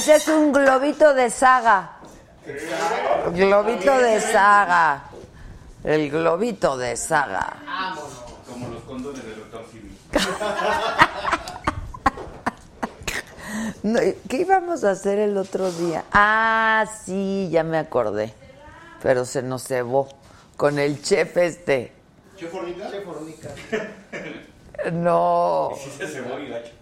[0.00, 1.98] Ese es un globito de saga.
[3.34, 5.02] Globito de saga.
[5.84, 7.58] El globito de saga.
[8.48, 9.62] Como los condones del doctor
[14.30, 16.04] ¿Qué íbamos a hacer el otro día?
[16.12, 18.32] Ah, sí, ya me acordé.
[19.02, 20.08] Pero se nos cebó
[20.56, 21.92] con el chef este.
[22.38, 22.90] ¿Chef Fornica?
[22.90, 23.50] Chef Fornica.
[24.92, 25.72] No.
[25.76, 26.79] Sí se cebó y gacho.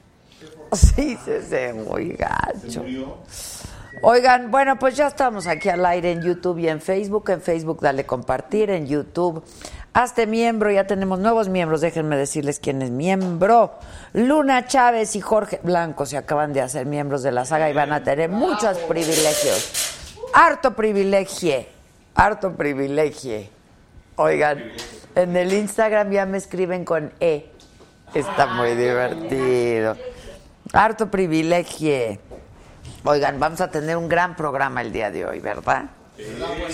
[0.72, 2.84] Sí, se cebó y gacho.
[4.02, 7.30] Oigan, bueno, pues ya estamos aquí al aire en YouTube y en Facebook.
[7.30, 9.42] En Facebook dale compartir, en YouTube
[9.92, 10.70] hazte miembro.
[10.70, 13.74] Ya tenemos nuevos miembros, déjenme decirles quién es miembro.
[14.12, 17.92] Luna Chávez y Jorge Blanco se acaban de hacer miembros de la saga y van
[17.92, 19.94] a tener muchos privilegios.
[20.32, 21.66] Harto privilegio,
[22.14, 23.48] harto privilegio.
[24.16, 24.72] Oigan,
[25.14, 27.50] en el Instagram ya me escriben con E.
[28.14, 29.96] Está muy divertido.
[30.72, 32.18] Harto privilegio.
[33.04, 35.86] Oigan, vamos a tener un gran programa el día de hoy, ¿verdad?
[36.16, 36.68] Como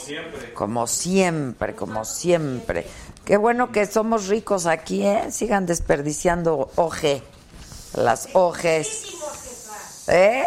[0.00, 0.54] siempre.
[0.54, 2.86] Como siempre, como siempre.
[3.24, 5.30] Qué bueno que somos ricos aquí, ¿eh?
[5.30, 7.22] Sigan desperdiciando oje,
[7.94, 9.04] las ojes.
[10.08, 10.44] ¿Eh?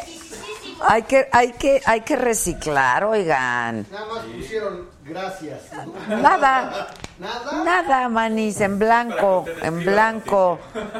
[0.88, 3.86] Hay que, hay que, hay que reciclar, oigan.
[3.92, 5.62] Nada más pusieron gracias.
[6.08, 6.88] Nada.
[7.20, 7.64] Nada.
[7.64, 10.60] Nada, manis, en blanco, en blanco.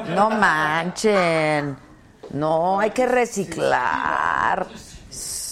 [0.10, 1.89] No manchen.
[2.32, 4.68] No, hay que reciclar.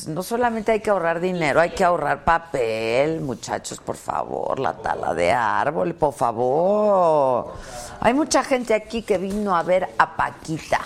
[0.08, 5.14] No solamente hay que ahorrar dinero, hay que ahorrar papel, muchachos, por favor, la tala
[5.14, 7.54] de árbol, por favor.
[8.00, 10.80] Hay mucha gente aquí que vino a ver a Paquita.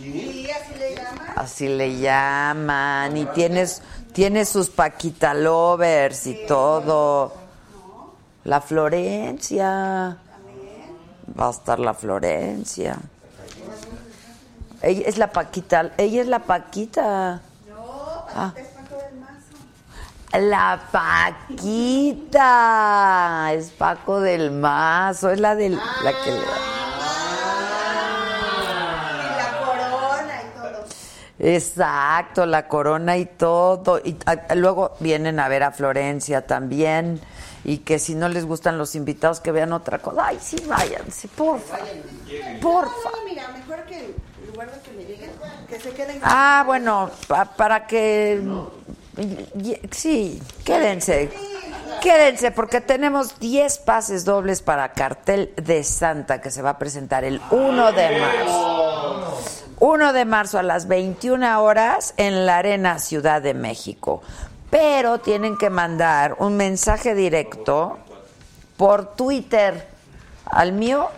[0.00, 1.32] ¿Y así le llaman?
[1.36, 3.16] Así le llaman.
[3.16, 7.34] Y tienes, tiene sus Paquita lovers y todo.
[8.44, 10.16] La Florencia.
[11.38, 12.96] Va a estar la Florencia.
[14.82, 15.90] Ella es la Paquita.
[15.98, 17.40] Ella es la Paquita.
[18.34, 18.52] Ah.
[20.32, 20.80] La
[22.30, 23.52] Paquita.
[23.52, 25.30] Es Paco del Mazo.
[25.30, 25.76] Es la del.
[25.76, 26.36] La que le-
[29.18, 30.84] Y la corona y todo.
[31.38, 33.98] Exacto, la corona y todo.
[33.98, 37.20] Y ah, luego vienen a ver a Florencia también.
[37.64, 40.24] Y que si no les gustan los invitados, que vean otra cosa.
[40.28, 41.76] Ay, sí, váyanse, porfa.
[42.62, 43.10] Porfa.
[43.12, 44.14] No, mira, mejor que
[44.62, 45.30] en lugar de que me lleguen,
[45.68, 46.20] que se queden.
[46.22, 48.42] Ah, bueno, pa- para que...
[49.90, 51.30] Sí, quédense.
[52.00, 57.24] Quédense porque tenemos 10 pases dobles para Cartel de Santa que se va a presentar
[57.24, 59.38] el 1 de marzo.
[59.80, 64.22] 1 de marzo a las 21 horas en la Arena Ciudad de México.
[64.70, 67.98] Pero tienen que mandar un mensaje directo
[68.76, 69.88] por Twitter
[70.46, 71.08] al mío,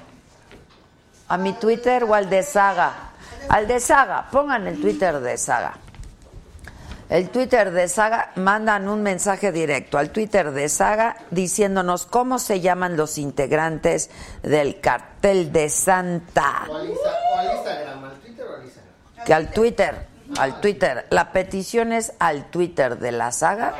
[1.28, 3.11] a mi Twitter o al de Saga.
[3.48, 5.74] Al de Saga, pongan el Twitter de Saga.
[7.10, 12.60] El Twitter de Saga, mandan un mensaje directo al Twitter de Saga diciéndonos cómo se
[12.60, 14.08] llaman los integrantes
[14.42, 16.62] del cartel de Santa.
[16.70, 19.24] O al, Insta- o al Instagram, al Twitter o al Instagram.
[19.26, 20.06] Que al Twitter,
[20.38, 21.06] al Twitter.
[21.10, 23.74] La petición es al Twitter de la saga.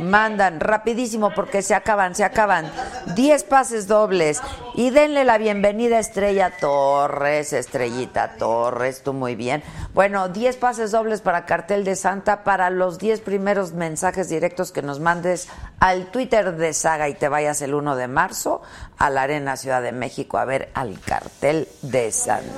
[0.00, 2.70] Mandan rapidísimo porque se acaban, se acaban.
[3.14, 4.40] 10 pases dobles.
[4.74, 9.62] Y denle la bienvenida a Estrella Torres, Estrellita Torres, tú muy bien.
[9.94, 14.82] Bueno, 10 pases dobles para Cartel de Santa para los 10 primeros mensajes directos que
[14.82, 15.48] nos mandes
[15.80, 18.62] al Twitter de Saga y te vayas el 1 de marzo
[18.98, 22.52] a la Arena Ciudad de México a ver al Cartel de Santa.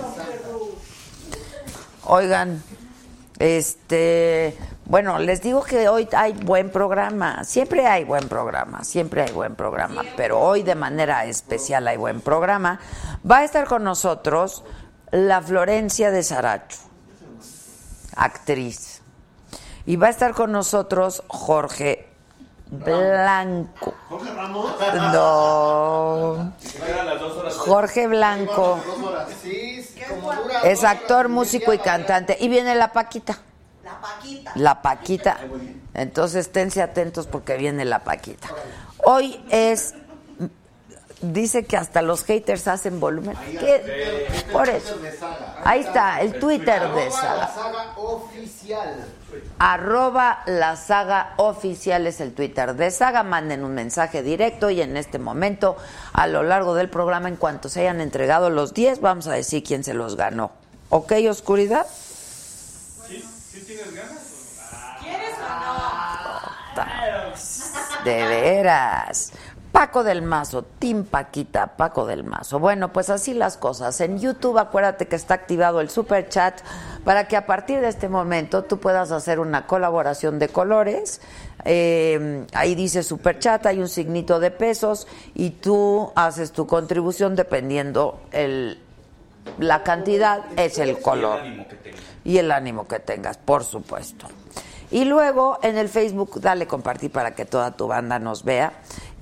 [2.05, 2.63] Oigan,
[3.39, 7.45] este, bueno, les digo que hoy hay buen programa.
[7.45, 12.21] Siempre hay buen programa, siempre hay buen programa, pero hoy de manera especial hay buen
[12.21, 12.81] programa.
[13.29, 14.65] Va a estar con nosotros
[15.11, 16.79] la Florencia de Saracho,
[18.17, 19.03] actriz.
[19.87, 22.09] Y va a estar con nosotros Jorge
[22.71, 23.95] Blanco.
[24.09, 24.73] Jorge Ramos.
[25.13, 26.53] No.
[27.59, 28.79] Jorge Blanco
[30.65, 32.37] es actor, músico y cantante.
[32.41, 33.39] Y viene la Paquita.
[33.85, 34.53] La Paquita.
[34.57, 35.39] La Paquita.
[35.95, 38.49] Entonces, esténse atentos porque viene la Paquita.
[39.05, 39.95] Hoy es.
[41.21, 43.37] Dice que hasta los haters hacen volumen.
[43.59, 44.29] ¿Qué?
[44.53, 44.97] Por eso.
[45.65, 47.53] Ahí está, el Twitter de Saga.
[47.53, 49.05] saga oficial.
[49.59, 53.23] Arroba la saga oficial es el Twitter de Saga.
[53.23, 55.77] Manden un mensaje directo y en este momento,
[56.13, 59.65] a lo largo del programa, en cuanto se hayan entregado los 10, vamos a decir
[59.65, 60.53] quién se los ganó.
[60.91, 61.87] ¿Ok, oscuridad?
[68.05, 69.33] De veras.
[69.73, 72.59] Paco del Mazo, Tim Paquita, Paco del Mazo.
[72.59, 74.01] Bueno, pues así las cosas.
[74.01, 76.61] En YouTube acuérdate que está activado el super chat
[77.05, 81.21] para que a partir de este momento tú puedas hacer una colaboración de colores.
[81.65, 87.37] Eh, ahí dice super chat, hay un signito de pesos y tú haces tu contribución
[87.37, 88.81] dependiendo el,
[89.59, 91.41] la cantidad, es el color.
[92.25, 94.27] Y el ánimo que tengas, por supuesto.
[94.91, 98.73] Y luego en el Facebook dale compartir para que toda tu banda nos vea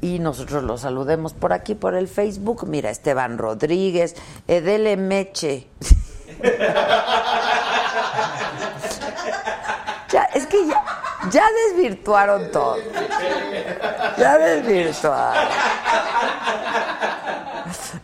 [0.01, 2.67] y nosotros los saludemos por aquí por el Facebook.
[2.67, 4.15] Mira, Esteban Rodríguez,
[4.47, 5.69] Edele Meche.
[10.11, 10.83] ya, es que ya,
[11.31, 12.77] ya desvirtuaron todo.
[14.19, 15.49] Ya desvirtuaron.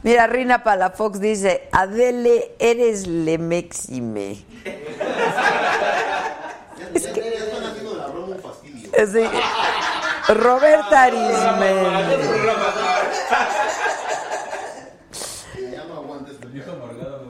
[0.03, 4.45] Mira, Rina Palafox dice, Adele, eres Lemexime.
[6.93, 7.23] Es que...
[7.73, 7.95] Haciendo
[9.13, 9.31] de
[10.29, 12.43] Roberta Arismendi.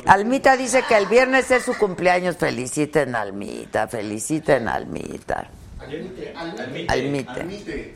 [0.06, 2.36] Almita dice que el viernes es su cumpleaños.
[2.36, 5.48] Feliciten a Almita, feliciten a Almita.
[6.88, 7.94] Almite.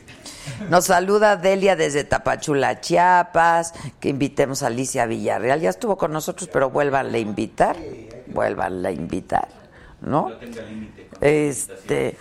[0.70, 3.75] Nos saluda Delia desde Tapachula, Chiapas.
[4.00, 5.60] Que invitemos a Alicia Villarreal.
[5.60, 7.76] Ya estuvo con nosotros, pero vuélvanle a invitar.
[8.28, 9.48] Vuélvanle a invitar,
[10.00, 10.31] ¿no?
[11.20, 12.16] Este.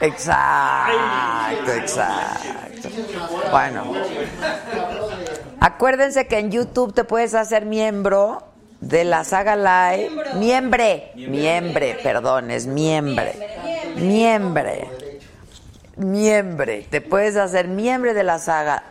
[0.00, 2.88] Exacto, exacto.
[3.50, 3.92] Bueno.
[5.60, 8.44] Acuérdense que en YouTube te puedes hacer miembro
[8.80, 10.10] de la saga live.
[10.36, 11.12] Miembre.
[11.16, 13.34] Miembre, perdón, es miembre.
[13.96, 14.88] Miembre.
[15.96, 16.86] Miembre.
[16.88, 18.84] Te puedes hacer miembre de la saga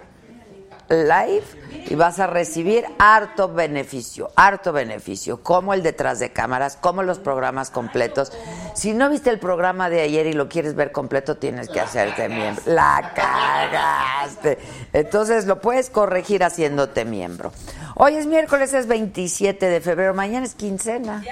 [0.90, 1.44] live
[1.90, 7.20] y vas a recibir harto beneficio, harto beneficio, como el detrás de cámaras, como los
[7.20, 8.32] programas completos.
[8.74, 12.30] Si no viste el programa de ayer y lo quieres ver completo, tienes que hacerte
[12.30, 12.64] miembro.
[12.66, 14.58] La cagaste.
[14.94, 17.52] Entonces lo puedes corregir haciéndote miembro.
[17.96, 21.24] Hoy es miércoles, es 27 de febrero, mañana es quincena.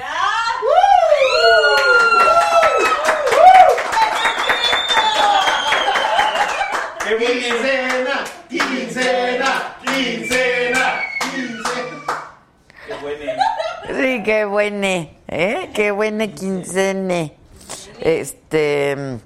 [7.06, 12.06] ¡Qué buen Quincena, quincena, quincena, quincena.
[12.88, 13.20] ¡Qué buen
[13.96, 15.72] Sí, qué buene, ¿eh?
[15.74, 17.34] Qué buena quincene.
[18.02, 19.20] Este.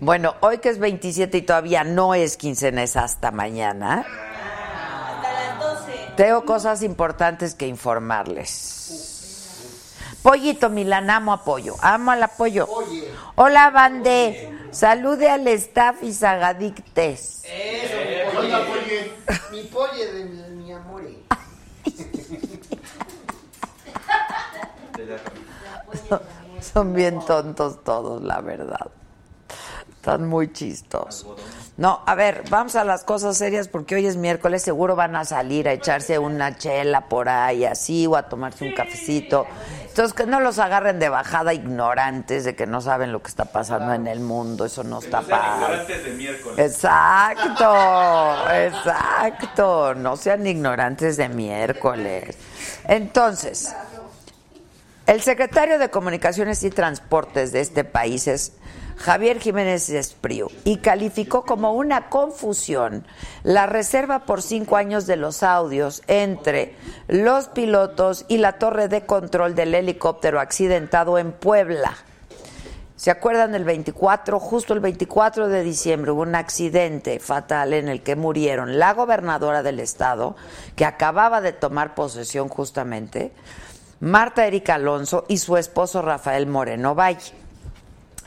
[0.00, 4.04] Bueno, hoy que es 27 y todavía no es quincena, es hasta mañana.
[4.04, 5.92] Hasta las 12.
[6.16, 8.72] Tengo cosas importantes que informarles.
[10.22, 12.68] Pollito Milán, amo apoyo, amo al apoyo.
[13.36, 14.52] Hola, Bande.
[14.72, 17.44] Salude al staff y sagadictes.
[18.36, 19.12] Oiga, polle,
[19.52, 21.18] mi polle de mi, mi amore.
[26.60, 28.88] Son bien tontos todos, la verdad.
[29.96, 31.36] Están muy chistosos.
[31.76, 35.24] No, a ver, vamos a las cosas serias porque hoy es miércoles, seguro van a
[35.24, 39.46] salir a echarse una chela por ahí así o a tomarse un cafecito.
[39.88, 43.46] Entonces que no los agarren de bajada ignorantes de que no saben lo que está
[43.46, 45.64] pasando en el mundo, eso no está padre.
[45.64, 46.58] ignorantes de miércoles.
[46.58, 47.74] Exacto,
[48.52, 49.94] exacto.
[49.94, 52.36] No sean ignorantes de miércoles.
[52.86, 53.74] Entonces,
[55.06, 58.52] el secretario de Comunicaciones y Transportes de este país es
[58.96, 63.04] Javier Jiménez Espriu y calificó como una confusión
[63.42, 66.76] la reserva por cinco años de los audios entre
[67.08, 71.96] los pilotos y la torre de control del helicóptero accidentado en Puebla.
[72.94, 74.38] ¿Se acuerdan el 24?
[74.38, 79.64] Justo el 24 de diciembre hubo un accidente fatal en el que murieron la gobernadora
[79.64, 80.36] del estado,
[80.76, 83.32] que acababa de tomar posesión justamente,
[84.02, 87.32] Marta Erika Alonso y su esposo Rafael Moreno Valle.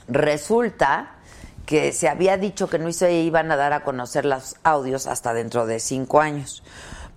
[0.07, 1.17] Resulta
[1.65, 5.33] que se había dicho que no se iban a dar a conocer los audios hasta
[5.33, 6.63] dentro de cinco años.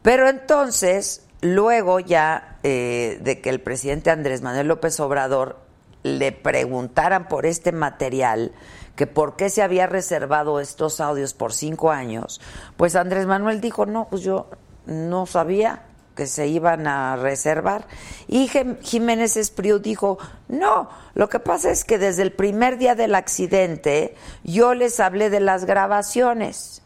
[0.03, 5.61] Pero entonces, luego ya eh, de que el presidente Andrés Manuel López Obrador
[6.03, 8.50] le preguntaran por este material,
[8.97, 12.41] que por qué se había reservado estos audios por cinco años,
[12.77, 14.50] pues Andrés Manuel dijo, no, pues yo
[14.85, 15.85] no sabía
[16.18, 17.87] que se iban a reservar.
[18.26, 18.50] Y
[18.82, 24.16] Jiménez Espriu dijo, no, lo que pasa es que desde el primer día del accidente
[24.42, 26.82] yo les hablé de las grabaciones.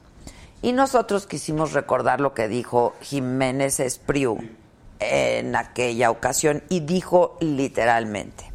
[0.61, 4.37] Y nosotros quisimos recordar lo que dijo Jiménez Espriu
[5.01, 8.53] en aquella ocasión y dijo literalmente,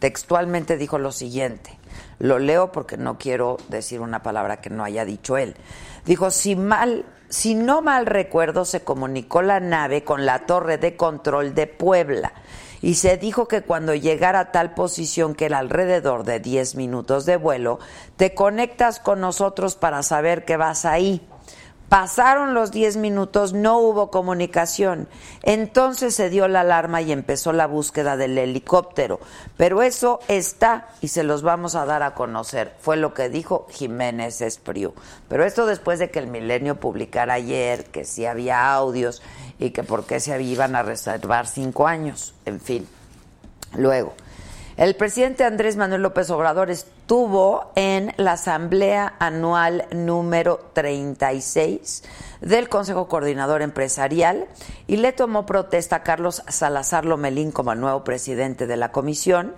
[0.00, 1.78] textualmente dijo lo siguiente,
[2.18, 5.56] lo leo porque no quiero decir una palabra que no haya dicho él.
[6.04, 10.96] Dijo, si mal, si no mal recuerdo, se comunicó la nave con la torre de
[10.96, 12.32] control de Puebla
[12.80, 17.26] y se dijo que cuando llegara a tal posición que era alrededor de 10 minutos
[17.26, 17.80] de vuelo,
[18.16, 21.26] te conectas con nosotros para saber que vas ahí.
[21.88, 25.08] Pasaron los 10 minutos, no hubo comunicación.
[25.42, 29.20] Entonces se dio la alarma y empezó la búsqueda del helicóptero.
[29.56, 32.74] Pero eso está y se los vamos a dar a conocer.
[32.80, 34.92] Fue lo que dijo Jiménez Espriu.
[35.28, 39.22] Pero esto después de que el Milenio publicara ayer que sí había audios
[39.58, 42.34] y que por qué se iban a reservar cinco años.
[42.44, 42.86] En fin.
[43.76, 44.12] Luego.
[44.76, 46.70] El presidente Andrés Manuel López Obrador
[47.08, 52.02] estuvo en la Asamblea Anual número 36
[52.42, 54.46] del Consejo Coordinador Empresarial
[54.86, 59.54] y le tomó protesta a Carlos Salazar Lomelín como nuevo presidente de la comisión.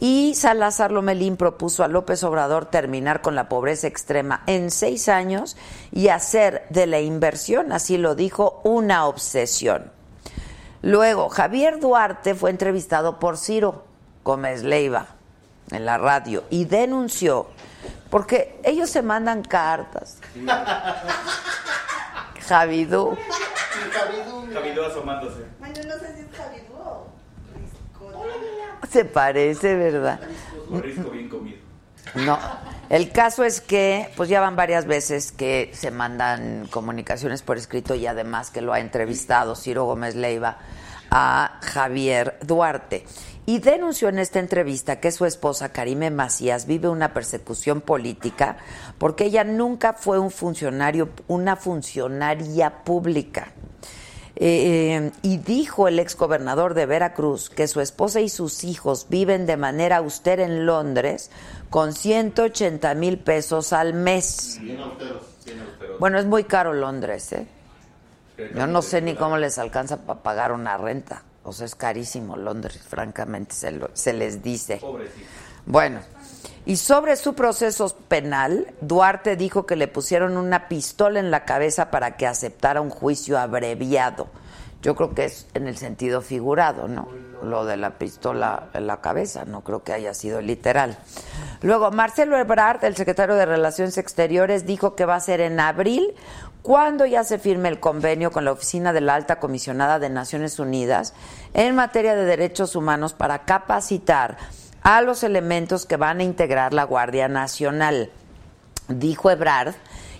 [0.00, 5.56] Y Salazar Lomelín propuso a López Obrador terminar con la pobreza extrema en seis años
[5.92, 9.92] y hacer de la inversión, así lo dijo, una obsesión.
[10.82, 13.84] Luego, Javier Duarte fue entrevistado por Ciro
[14.24, 15.17] Gómez Leiva
[15.70, 17.48] en la radio y denunció,
[18.10, 20.18] porque ellos se mandan cartas.
[22.48, 23.16] Javidú.
[24.52, 25.44] Javidú asomándose.
[25.58, 27.12] Bueno, no sé si es Javidú o
[28.90, 30.20] Se parece, ¿verdad?
[30.70, 31.58] Risco bien comido.
[32.14, 32.38] No.
[32.88, 37.94] El caso es que, pues ya van varias veces que se mandan comunicaciones por escrito
[37.94, 40.56] y además que lo ha entrevistado Ciro Gómez Leiva
[41.10, 43.04] a Javier Duarte
[43.48, 48.58] y denunció en esta entrevista que su esposa Karime Macías vive una persecución política
[48.98, 53.52] porque ella nunca fue un funcionario, una funcionaria pública.
[54.36, 59.56] Eh, y dijo el exgobernador de Veracruz que su esposa y sus hijos viven de
[59.56, 61.30] manera austera en Londres
[61.70, 64.60] con 180 mil pesos al mes.
[65.98, 67.46] Bueno, es muy caro Londres, ¿eh?
[68.54, 71.22] Yo no sé ni cómo les alcanza para pagar una renta.
[71.48, 74.80] O sea, es carísimo Londres, francamente, se, les dice.
[75.66, 76.00] Bueno,
[76.66, 81.90] y sobre su proceso penal, Duarte dijo que le pusieron una pistola en la cabeza
[81.90, 84.28] para que aceptara un juicio abreviado.
[84.82, 87.08] Yo creo que es en el sentido figurado, ¿no?
[87.42, 90.98] Lo de la pistola en la cabeza, no creo que haya sido literal.
[91.62, 96.14] Luego, Marcelo Ebrard, el secretario de Relaciones Exteriores, dijo que va a ser en abril
[96.68, 100.58] cuando ya se firme el convenio con la Oficina de la Alta Comisionada de Naciones
[100.58, 101.14] Unidas
[101.54, 104.36] en materia de derechos humanos para capacitar
[104.82, 108.10] a los elementos que van a integrar la Guardia Nacional.
[108.88, 109.76] Dijo Ebrard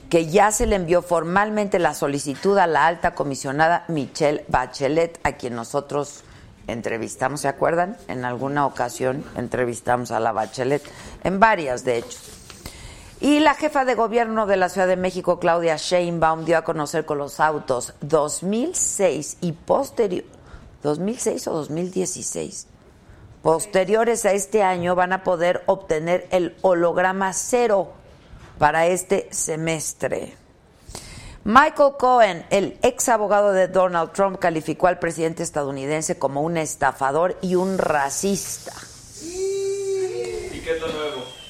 [0.09, 5.33] que ya se le envió formalmente la solicitud a la alta comisionada Michelle Bachelet, a
[5.33, 6.25] quien nosotros
[6.67, 7.99] entrevistamos, ¿se acuerdan?
[8.09, 10.83] En alguna ocasión entrevistamos a la Bachelet,
[11.25, 12.19] en varias de hecho.
[13.21, 17.05] Y la jefa de gobierno de la Ciudad de México, Claudia Sheinbaum, dio a conocer
[17.05, 20.25] con los autos 2006 y posterior,
[20.85, 22.69] 2006 o 2016,
[23.43, 27.93] posteriores a este año van a poder obtener el holograma cero
[28.59, 30.37] para este semestre.
[31.43, 37.37] Michael Cohen, el ex abogado de Donald Trump, calificó al presidente estadounidense como un estafador
[37.41, 38.75] y un racista.
[39.25, 40.79] ¿Y qué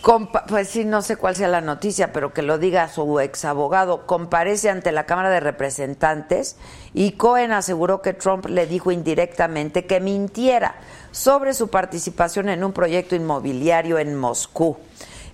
[0.09, 0.31] nuevo?
[0.49, 4.07] pues sí, no sé cuál sea la noticia, pero que lo diga su ex abogado.
[4.07, 6.57] Comparece ante la Cámara de Representantes
[6.95, 10.77] y Cohen aseguró que Trump le dijo indirectamente que mintiera
[11.13, 14.77] sobre su participación en un proyecto inmobiliario en Moscú.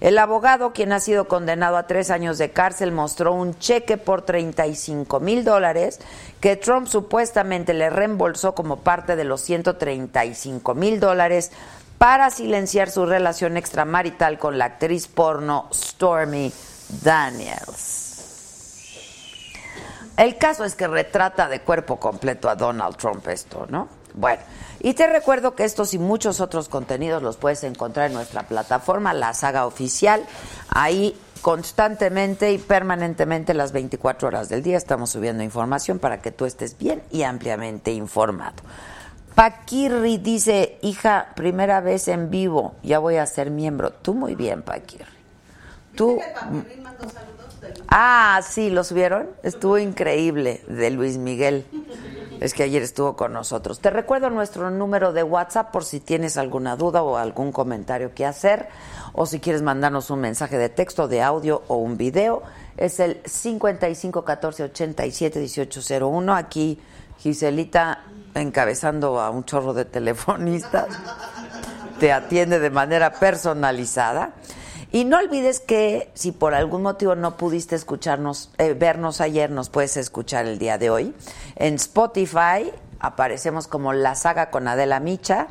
[0.01, 4.23] El abogado, quien ha sido condenado a tres años de cárcel, mostró un cheque por
[4.23, 6.01] 35 mil dólares
[6.41, 11.53] que Trump supuestamente le reembolsó como parte de los 135 mil dólares
[12.05, 16.53] para silenciar su relación extramarital con la actriz porno Stormy
[17.03, 18.91] Daniels.
[20.19, 23.89] El caso es que retrata de cuerpo completo a Donald Trump esto, ¿no?
[24.13, 24.43] Bueno,
[24.81, 29.15] y te recuerdo que estos y muchos otros contenidos los puedes encontrar en nuestra plataforma,
[29.15, 30.27] La Saga Oficial.
[30.69, 36.45] Ahí constantemente y permanentemente las 24 horas del día estamos subiendo información para que tú
[36.45, 38.63] estés bien y ampliamente informado.
[39.35, 43.93] Paquirri dice, hija, primera vez en vivo, ya voy a ser miembro.
[43.93, 45.07] Tú muy bien, Paquirri.
[45.97, 46.21] Tú...
[47.89, 49.29] Ah, sí, ¿lo subieron?
[49.43, 51.65] Estuvo increíble, de Luis Miguel.
[52.41, 53.81] Es que ayer estuvo con nosotros.
[53.81, 58.27] Te recuerdo nuestro número de WhatsApp por si tienes alguna duda o algún comentario que
[58.27, 58.69] hacer,
[59.13, 62.43] o si quieres mandarnos un mensaje de texto, de audio o un video.
[62.77, 66.35] Es el 55 14 87 1801.
[66.35, 66.79] Aquí
[67.19, 68.03] Giselita
[68.35, 70.89] encabezando a un chorro de telefonistas.
[71.99, 74.33] Te atiende de manera personalizada.
[74.93, 79.69] Y no olvides que si por algún motivo no pudiste escucharnos, eh, vernos ayer, nos
[79.69, 81.15] puedes escuchar el día de hoy.
[81.57, 85.49] En Spotify aparecemos como La Saga con Adela Micha.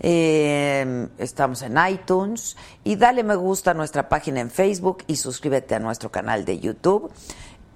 [0.00, 5.74] Eh, estamos en iTunes y dale me gusta a nuestra página en Facebook y suscríbete
[5.74, 7.10] a nuestro canal de YouTube.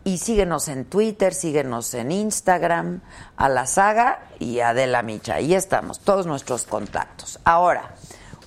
[0.03, 3.01] Y síguenos en Twitter, síguenos en Instagram,
[3.37, 5.35] a La Saga y a Adela Micha.
[5.35, 7.39] Ahí estamos, todos nuestros contactos.
[7.45, 7.95] Ahora,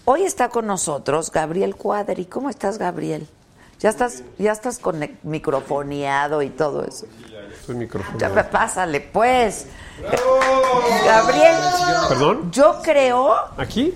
[0.06, 2.26] Hoy está con nosotros Gabriel Cuadri.
[2.26, 3.26] ¿Cómo estás, Gabriel?
[3.80, 7.06] ¿Ya estás, ya estás con el microfoneado y todo eso?
[7.66, 8.18] Soy micrófono.
[8.18, 9.68] Ya, pásale, pues.
[11.06, 11.56] Gabriel.
[12.10, 12.52] ¿Perdón?
[12.52, 13.94] Yo creo, ¿Aquí?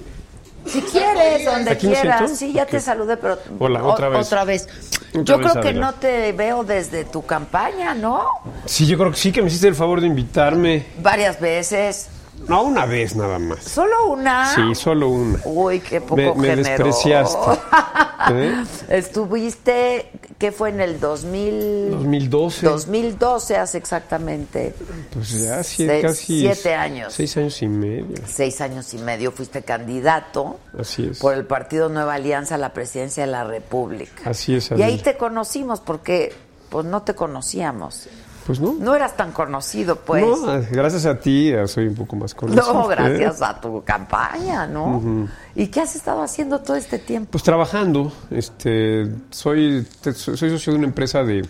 [0.67, 2.37] Si quieres, donde ¿Aquí me quieras.
[2.37, 4.25] Sí, ya te saludé, pero Hola, otra vez.
[4.27, 4.67] Otra vez.
[5.13, 8.25] Yo creo que no te veo desde tu campaña, ¿no?
[8.65, 10.85] Sí, yo creo que sí que me hiciste el favor de invitarme.
[10.99, 12.09] Varias veces.
[12.47, 13.63] No, una vez nada más.
[13.63, 14.53] ¿Solo una?
[14.55, 15.39] Sí, solo una.
[15.45, 17.37] Uy, qué poco Me, me despreciaste.
[18.31, 18.63] ¿Eh?
[18.89, 21.91] Estuviste, ¿qué fue en el 2000?
[21.91, 22.65] 2012.
[22.67, 24.73] 2012 hace exactamente
[25.13, 26.41] Pues ya, Se- casi.
[26.41, 27.13] siete años.
[27.13, 28.15] Seis años y medio.
[28.25, 31.19] seis años y medio fuiste candidato Así es.
[31.19, 34.29] por el partido Nueva Alianza a la presidencia de la República.
[34.29, 36.33] Así es, Y ahí te conocimos porque
[36.69, 38.07] pues no te conocíamos.
[38.47, 38.75] Pues no.
[38.79, 40.23] No eras tan conocido, pues.
[40.25, 42.73] No, gracias a ti ya soy un poco más conocido.
[42.73, 43.45] No, gracias ¿eh?
[43.45, 45.27] a tu campaña, ¿no?
[45.53, 47.31] ¿Y qué has estado haciendo todo este tiempo?
[47.31, 51.45] Pues trabajando, este, soy, soy socio de una empresa de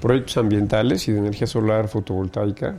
[0.00, 2.74] proyectos ambientales y de energía solar fotovoltaica.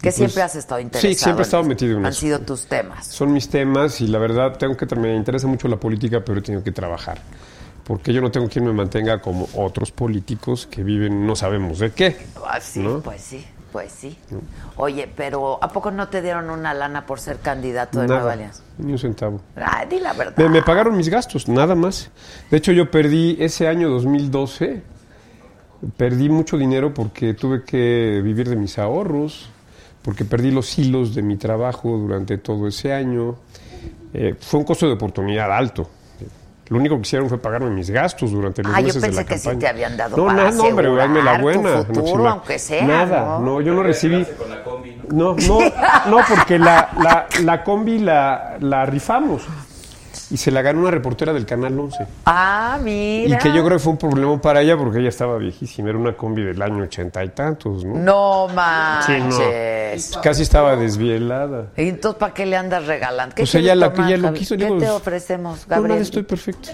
[0.00, 1.14] Que pues, siempre has estado interesado.
[1.14, 2.20] sí, siempre he estado metido en Han eso.
[2.20, 3.06] sido tus temas.
[3.06, 6.42] Son mis temas y la verdad tengo que me interesa mucho la política, pero he
[6.42, 7.20] tenido que trabajar.
[7.84, 11.92] Porque yo no tengo quien me mantenga como otros políticos que viven no sabemos de
[11.92, 12.16] qué.
[12.46, 13.00] Ah, sí, ¿no?
[13.00, 14.16] pues sí, pues sí.
[14.76, 18.62] Oye, pero ¿a poco no te dieron una lana por ser candidato de Nueva Alianza?
[18.78, 19.40] ni un centavo.
[19.56, 20.34] Ay, di la verdad.
[20.36, 22.10] Me, me pagaron mis gastos, nada más.
[22.50, 24.82] De hecho, yo perdí ese año 2012,
[25.96, 29.50] perdí mucho dinero porque tuve que vivir de mis ahorros,
[30.02, 33.36] porque perdí los hilos de mi trabajo durante todo ese año.
[34.12, 35.88] Eh, fue un costo de oportunidad alto.
[36.70, 39.20] Lo único que hicieron fue pagarme mis gastos durante los Ah, yo meses de pensé
[39.22, 39.58] la que sí campaña.
[39.60, 41.70] te habían dado no, para nada, no, hombre, hazme la buena.
[41.76, 43.38] no, futuro, si la- aunque sea, Nada, ¿no?
[43.40, 44.24] no, yo no recibí.
[44.24, 45.34] Con la combi, ¿no?
[45.34, 45.58] No, no,
[46.08, 49.42] no, porque la, la, la combi la, la rifamos
[50.30, 52.06] y se la ganó una reportera del Canal 11.
[52.26, 53.34] Ah, mira.
[53.36, 55.98] Y que yo creo que fue un problema para ella porque ella estaba viejísima, era
[55.98, 57.94] una combi del año ochenta y tantos, ¿no?
[57.96, 60.14] No Sí, manches.
[60.16, 60.20] no.
[60.22, 61.66] Casi estaba desvielada.
[61.76, 63.34] ¿Y entonces para qué le andas regalando?
[63.34, 65.88] ¿Qué Pues ella la- tomar, ella lo quiso, ¿Qué digo, te ofrecemos, No, Gabriel?
[65.90, 66.68] nada, estoy perfecto.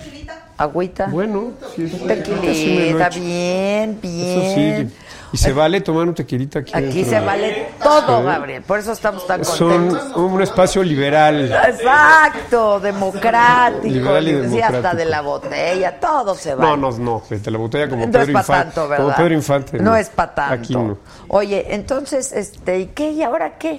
[0.59, 1.07] ¿Agüita?
[1.09, 4.27] Bueno, sí, tequilita, bien, bien.
[4.27, 4.97] Eso sí.
[5.33, 6.73] Y se vale tomar un tequilita aquí.
[6.75, 7.11] Aquí dentro.
[7.11, 8.23] se vale todo.
[8.23, 8.63] Gabriel.
[8.63, 10.17] Por eso estamos tan Son contentos.
[10.17, 11.51] un espacio liberal.
[11.69, 13.87] Exacto, democrático.
[13.87, 14.97] Liberal y sí, hasta democrático.
[14.97, 16.71] de la botella, todo se vale.
[16.71, 17.23] No, no, no.
[17.29, 18.65] De la botella como No Pedro es para Infante.
[18.65, 19.05] tanto, ¿verdad?
[19.05, 19.79] Como Pedro Infante.
[19.79, 20.55] No, es para tanto.
[20.55, 20.99] Aquí no.
[21.29, 23.11] Oye, entonces, este, ¿y qué?
[23.11, 23.79] ¿Y ahora qué?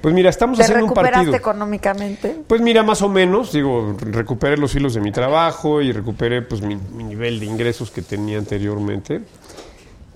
[0.00, 1.36] Pues mira, estamos ¿Te haciendo un recuperaste partido.
[1.36, 2.36] económicamente?
[2.46, 6.62] Pues mira, más o menos, digo, recuperé los hilos de mi trabajo y recuperé pues
[6.62, 9.22] mi, mi nivel de ingresos que tenía anteriormente,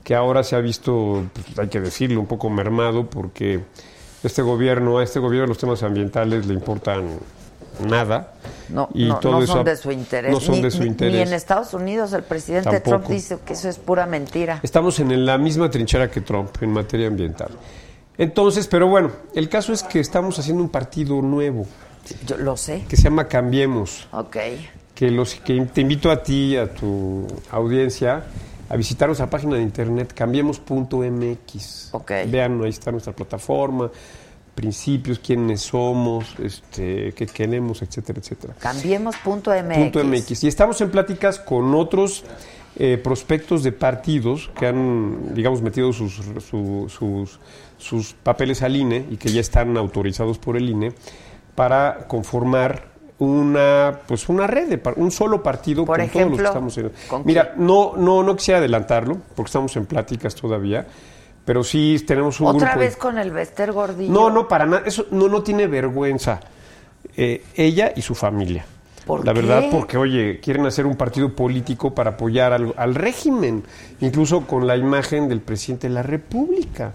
[0.04, 3.60] que ahora se ha visto, pues, hay que decirlo, un poco mermado porque
[4.22, 7.18] este gobierno, a este gobierno los temas ambientales le importan
[7.80, 8.34] nada.
[8.68, 10.32] No, y no, todo no son de su interés.
[10.32, 11.14] No son ni, de su interés.
[11.14, 12.98] Ni en Estados Unidos el presidente Tampoco.
[12.98, 14.60] Trump dice que eso es pura mentira.
[14.62, 17.50] Estamos en la misma trinchera que Trump en materia ambiental.
[18.18, 21.66] Entonces, pero bueno, el caso es que estamos haciendo un partido nuevo
[22.26, 22.84] Yo lo sé.
[22.88, 24.06] que se llama Cambiemos.
[24.12, 24.36] Ok.
[24.94, 28.24] que los que te invito a ti a tu audiencia
[28.72, 31.90] a visitar nuestra página de internet cambiemos.mx.
[31.92, 32.10] Ok.
[32.28, 33.90] Vean, ahí está nuestra plataforma,
[34.54, 38.54] principios, quiénes somos, este, qué queremos, etcétera, etcétera.
[38.58, 39.14] Cambiemos
[39.76, 40.44] punto MX.
[40.44, 42.24] Y estamos en pláticas con otros
[42.76, 46.14] eh, prospectos de partidos que han, digamos, metido sus,
[46.48, 47.38] su- sus,
[47.76, 50.94] sus papeles al INE y que ya están autorizados por el INE
[51.54, 52.91] para conformar
[53.22, 56.78] una pues una red de un solo partido Por con todos los que ejemplo, estamos
[56.78, 60.86] en ¿con mira no no no quisiera adelantarlo porque estamos en pláticas todavía
[61.44, 64.12] pero sí tenemos un Otra grupo vez con el Bester Gordillo.
[64.12, 66.40] no no para nada eso no no tiene vergüenza.
[67.16, 68.64] Eh, ella y su familia.
[69.06, 69.40] ¿Por la qué?
[69.40, 73.64] verdad porque oye quieren hacer un partido político para apoyar al, al régimen
[74.00, 76.92] incluso con la imagen del presidente de la república.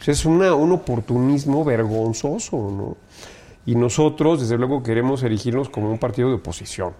[0.00, 2.96] O sea, es una, un oportunismo vergonzoso no
[3.70, 6.92] y nosotros desde luego queremos erigirnos como un partido de oposición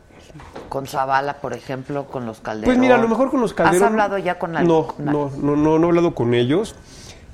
[0.68, 2.66] Con Zavala, por ejemplo, con los Calderón.
[2.66, 3.82] pues mira, a lo mejor con los Calderón.
[3.82, 6.76] ¿Has hablado ya con la No, no, no, no, no he hablado con ellos,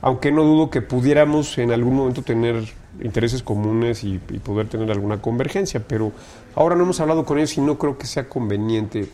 [0.01, 2.65] aunque no dudo que pudiéramos en algún momento tener
[3.03, 6.13] intereses comunes y, y poder tener alguna convergencia, pero
[6.55, 9.11] ahora no hemos hablado con ellos y no creo que sea conveniente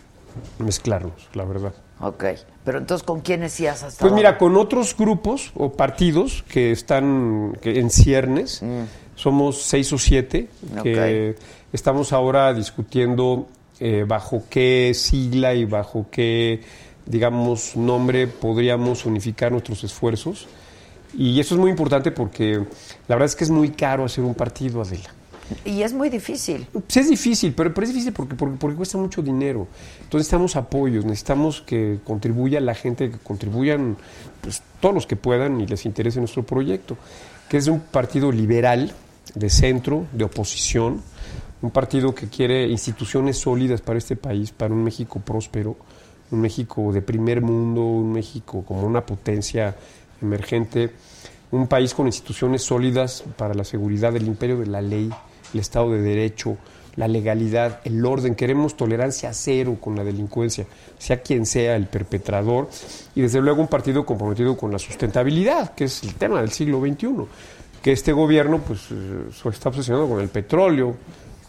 [0.60, 1.74] mezclarnos, la verdad.
[2.00, 2.24] Ok.
[2.64, 3.98] Pero entonces, ¿con quiénes sí has estado?
[4.00, 8.62] Pues mira, con otros grupos o partidos que están que en ciernes,
[9.14, 10.48] somos seis o siete,
[10.82, 11.36] que
[11.72, 13.48] estamos ahora discutiendo
[13.80, 16.60] eh, bajo qué sigla y bajo qué,
[17.06, 20.46] digamos, nombre podríamos unificar nuestros esfuerzos.
[21.16, 22.64] Y eso es muy importante porque
[23.08, 25.10] la verdad es que es muy caro hacer un partido, Adela.
[25.64, 26.66] Y es muy difícil.
[26.88, 29.66] Sí es difícil, pero, pero es difícil porque, porque, porque cuesta mucho dinero.
[29.96, 33.96] Entonces necesitamos apoyos, necesitamos que contribuya la gente, que contribuyan
[34.40, 36.96] pues, todos los que puedan y les interese nuestro proyecto,
[37.52, 38.90] que es un partido liberal,
[39.34, 41.02] de centro, de oposición,
[41.60, 45.76] un partido que quiere instituciones sólidas para este país, para un México próspero,
[46.30, 49.76] un México de primer mundo, un México como una potencia
[50.22, 50.94] emergente,
[51.50, 55.10] un país con instituciones sólidas para la seguridad del imperio de la ley,
[55.52, 56.56] el Estado de Derecho,
[56.96, 58.34] la legalidad, el orden.
[58.34, 60.66] Queremos tolerancia cero con la delincuencia,
[60.98, 62.68] sea quien sea el perpetrador.
[63.14, 66.80] Y desde luego un partido comprometido con la sustentabilidad, que es el tema del siglo
[66.80, 67.08] XXI.
[67.82, 70.94] Que este gobierno pues, eh, está obsesionado con el petróleo,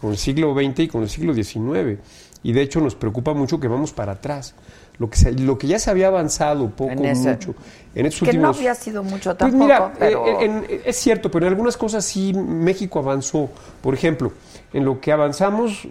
[0.00, 1.98] con el siglo XX y con el siglo XIX.
[2.42, 4.54] Y de hecho nos preocupa mucho que vamos para atrás.
[4.98, 7.54] Lo que, se- lo que ya se había avanzado poco, En ese- mucho,
[7.94, 8.56] en estos que no últimos...
[8.58, 10.26] había sido mucho Pues tampoco, mira, pero...
[10.40, 13.48] eh, en- en- es cierto, pero en algunas cosas sí México avanzó.
[13.80, 14.32] Por ejemplo,
[14.74, 15.88] en lo que avanzamos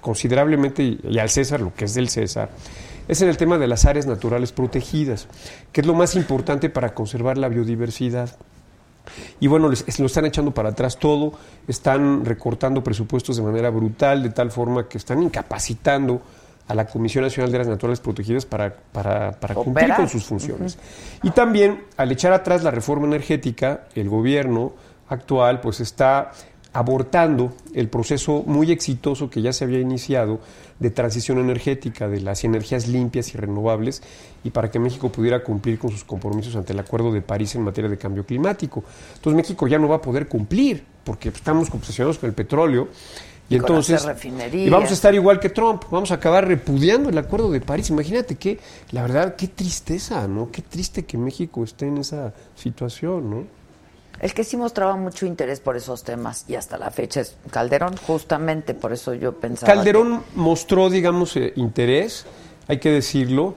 [0.00, 2.50] considerablemente, y al César, lo que es del César,
[3.08, 5.28] es en el tema de las áreas naturales protegidas,
[5.72, 8.36] que es lo más importante para conservar la biodiversidad.
[9.40, 11.32] Y bueno, les- lo están echando para atrás todo,
[11.68, 16.22] están recortando presupuestos de manera brutal, de tal forma que están incapacitando
[16.68, 20.78] a la Comisión Nacional de las Naturales Protegidas para, para, para cumplir con sus funciones.
[21.24, 24.72] Y también, al echar atrás la reforma energética, el gobierno
[25.08, 26.30] actual pues está
[26.72, 30.40] abortando el proceso muy exitoso que ya se había iniciado
[30.78, 34.02] de transición energética de las energías limpias y renovables
[34.42, 37.62] y para que México pudiera cumplir con sus compromisos ante el Acuerdo de París en
[37.62, 38.82] materia de cambio climático.
[39.14, 42.88] Entonces México ya no va a poder cumplir porque estamos obsesionados con el petróleo
[43.48, 44.06] y, entonces
[44.52, 47.90] y vamos a estar igual que Trump, vamos a acabar repudiando el Acuerdo de París.
[47.90, 48.58] Imagínate que
[48.92, 50.50] la verdad qué tristeza, ¿no?
[50.50, 53.61] Qué triste que México esté en esa situación, ¿no?
[54.20, 57.96] El que sí mostraba mucho interés por esos temas y hasta la fecha es Calderón,
[57.96, 59.72] justamente por eso yo pensaba.
[59.72, 62.24] Calderón mostró, digamos, eh, interés,
[62.68, 63.56] hay que decirlo.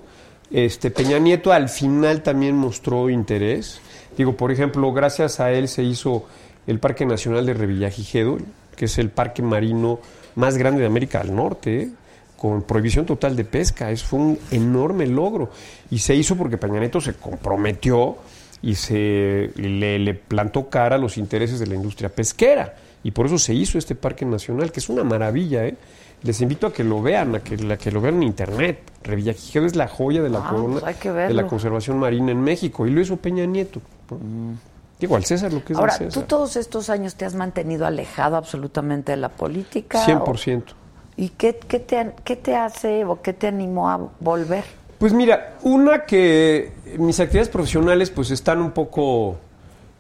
[0.52, 3.80] Este Peña Nieto al final también mostró interés.
[4.18, 6.26] Digo, por ejemplo, gracias a él se hizo
[6.68, 8.38] el Parque Nacional de Revillagigedo,
[8.76, 10.00] que es el parque marino
[10.36, 11.90] más grande de América del Norte, ¿eh?
[12.38, 13.92] con prohibición total de pesca.
[13.92, 15.52] Eso fue un enorme logro.
[15.90, 18.18] Y se hizo porque Peña Nieto se comprometió
[18.62, 22.76] y se le, le plantó cara a los intereses de la industria pesquera.
[23.04, 25.76] Y por eso se hizo este parque nacional, que es una maravilla, ¿eh?
[26.24, 28.80] Les invito a que lo vean, a que, a que lo vean en internet.
[29.04, 32.88] Revillagigedo es la joya de la Ah, corona pues de la conservación marina en México.
[32.88, 33.80] Y lo hizo Peña Nieto.
[34.10, 34.58] ¿no?
[35.00, 36.28] Digo, al César lo que es Ahora, del tú César.
[36.28, 40.04] todos estos años te has mantenido alejado absolutamente de la política.
[40.04, 40.64] 100%.
[40.72, 40.86] o-
[41.18, 44.64] ¿Y qué, qué, te, qué te hace o qué te animó a volver?
[44.98, 49.38] Pues mira, una que mis actividades profesionales pues están un poco,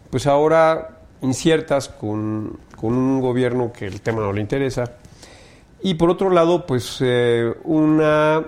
[0.10, 4.93] pues ahora inciertas con, con un gobierno que el tema no le interesa.
[5.81, 8.45] Y por otro lado, pues eh, una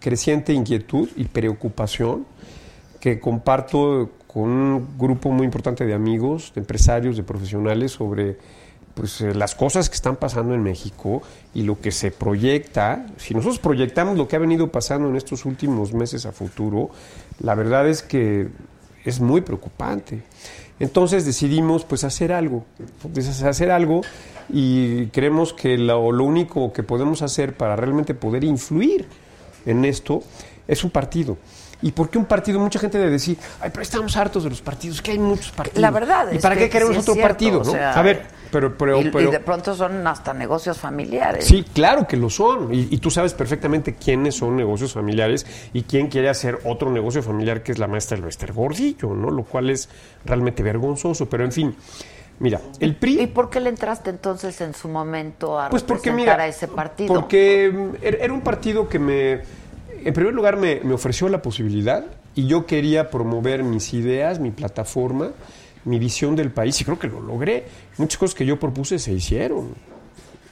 [0.00, 2.26] creciente inquietud y preocupación
[2.98, 8.38] que comparto con un grupo muy importante de amigos, de empresarios, de profesionales sobre
[8.94, 11.22] pues eh, las cosas que están pasando en México
[11.54, 15.44] y lo que se proyecta, si nosotros proyectamos lo que ha venido pasando en estos
[15.44, 16.90] últimos meses a futuro,
[17.40, 18.48] la verdad es que
[19.04, 20.22] es muy preocupante.
[20.78, 22.64] Entonces decidimos pues hacer algo,
[23.12, 24.02] pues, hacer algo
[24.48, 29.06] y creemos que lo, lo único que podemos hacer para realmente poder influir
[29.64, 30.22] en esto
[30.66, 31.36] es un partido.
[31.82, 32.60] ¿Y por qué un partido?
[32.60, 35.80] Mucha gente debe decir, ay, pero estamos hartos de los partidos, que hay muchos partidos.
[35.80, 37.60] La verdad ¿Y es para que qué queremos sí otro cierto, partido?
[37.60, 37.70] o ¿no?
[37.72, 41.44] sea, a ver, pero, pero, y, y pero- de pronto son hasta negocios familiares.
[41.44, 42.72] Sí, claro que lo son.
[42.72, 47.22] Y, y tú sabes perfectamente quiénes son negocios familiares y quién quiere hacer otro negocio
[47.22, 49.30] familiar que es la maestra del Wester Gordillo, ¿no?
[49.30, 49.88] Lo cual es
[50.24, 51.28] realmente vergonzoso.
[51.28, 51.74] Pero en fin,
[52.38, 53.22] mira, el PRI.
[53.22, 56.68] ¿Y por qué le entraste entonces en su momento a Pues porque, mira, a ese
[56.68, 57.12] partido?
[57.12, 59.40] Porque mm, era era un partido que me,
[60.04, 64.50] en primer lugar, me, me ofreció la posibilidad y yo quería promover mis ideas, mi
[64.50, 65.30] plataforma,
[65.84, 67.64] mi visión del país y creo que lo logré.
[67.98, 69.74] Muchas cosas que yo propuse se hicieron.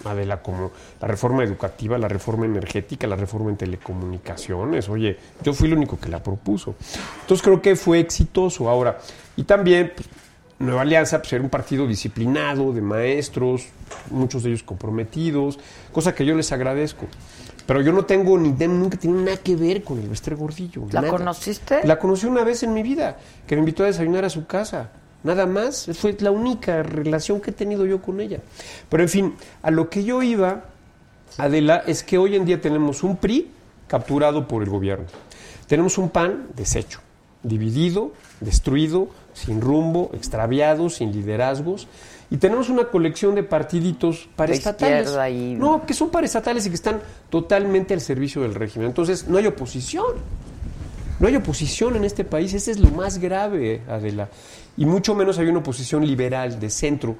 [0.05, 4.89] Adela, como la reforma educativa, la reforma energética, la reforma en telecomunicaciones.
[4.89, 6.75] Oye, yo fui el único que la propuso.
[7.21, 8.99] Entonces creo que fue exitoso ahora.
[9.37, 10.09] Y también pues,
[10.59, 13.67] Nueva Alianza pues, era un partido disciplinado, de maestros,
[14.11, 15.59] muchos de ellos comprometidos,
[15.93, 17.07] cosa que yo les agradezco.
[17.67, 20.87] Pero yo no tengo ni nunca tenido nada que ver con el Vestre Gordillo.
[20.91, 21.13] ¿La nada.
[21.13, 21.81] conociste?
[21.85, 24.91] La conocí una vez en mi vida, que me invitó a desayunar a su casa.
[25.23, 28.41] Nada más, fue la única relación que he tenido yo con ella.
[28.89, 30.65] Pero en fin, a lo que yo iba,
[31.37, 33.51] Adela, es que hoy en día tenemos un PRI
[33.87, 35.07] capturado por el gobierno.
[35.67, 37.01] Tenemos un PAN deshecho,
[37.43, 41.87] dividido, destruido, sin rumbo, extraviado, sin liderazgos.
[42.31, 45.09] Y tenemos una colección de partiditos paraestatales.
[45.31, 48.89] y- No, que son paraestatales y que están totalmente al servicio del régimen.
[48.89, 50.15] Entonces, no hay oposición.
[51.19, 54.29] No hay oposición en este país, ese es lo más grave, Adela.
[54.77, 57.17] Y mucho menos hay una oposición liberal, de centro,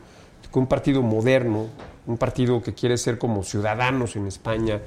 [0.51, 1.67] con un partido moderno,
[2.07, 4.81] un partido que quiere ser como ciudadanos en España,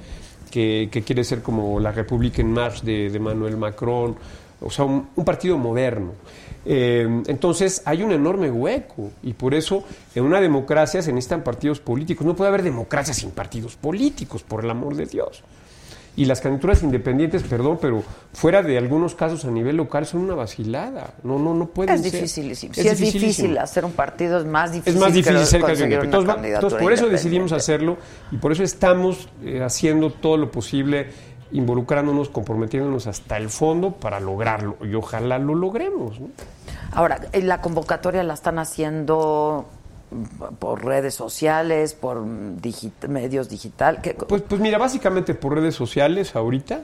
[0.50, 4.16] que, que quiere ser como la República en Marche de, de Manuel Macron,
[4.60, 6.12] o sea, un, un partido moderno.
[6.66, 11.80] Eh, entonces hay un enorme hueco y por eso en una democracia se necesitan partidos
[11.80, 12.26] políticos.
[12.26, 15.42] No puede haber democracia sin partidos políticos, por el amor de Dios.
[16.16, 20.34] Y las candidaturas independientes, perdón, pero fuera de algunos casos a nivel local son una
[20.36, 21.14] vacilada.
[21.24, 22.12] No, no, no pueden Es ser.
[22.12, 22.72] dificilísimo.
[22.72, 23.26] Si es dificilísimo.
[23.28, 24.94] difícil hacer un partido, es más difícil.
[24.94, 26.04] Es más difícil ser candidato.
[26.04, 27.96] Entonces, por eso decidimos hacerlo
[28.30, 31.08] y por eso estamos eh, haciendo todo lo posible,
[31.54, 34.76] involucrándonos, comprometiéndonos hasta el fondo para lograrlo.
[34.82, 36.20] Y ojalá lo logremos.
[36.20, 36.28] ¿no?
[36.92, 39.64] Ahora, eh, la convocatoria la están haciendo
[40.10, 42.56] mm, por redes sociales, por mm,
[43.08, 44.00] medios digital.
[44.02, 46.82] ¿Qué- Pues, pues mira, básicamente por redes sociales ahorita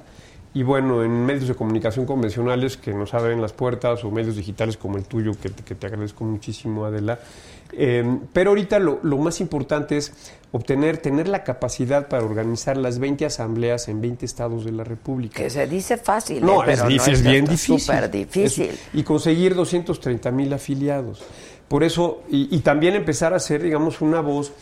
[0.54, 4.76] y bueno, en medios de comunicación convencionales que nos abren las puertas o medios digitales
[4.76, 7.18] como el tuyo, que, te- que te agradezco muchísimo, Adela.
[7.72, 10.12] Eh, pero ahorita lo, lo más importante es
[10.52, 15.36] obtener, tener la capacidad para organizar las 20 asambleas en 20 estados de la República.
[15.42, 17.80] que se dice fácil, No, eh, pero es, difícil, es no bien difícil.
[17.80, 18.70] Súper difícil.
[18.70, 21.22] Es- y conseguir 230 mil afiliados.
[21.68, 24.52] Por eso, y, y también empezar a hacer, digamos, una voz,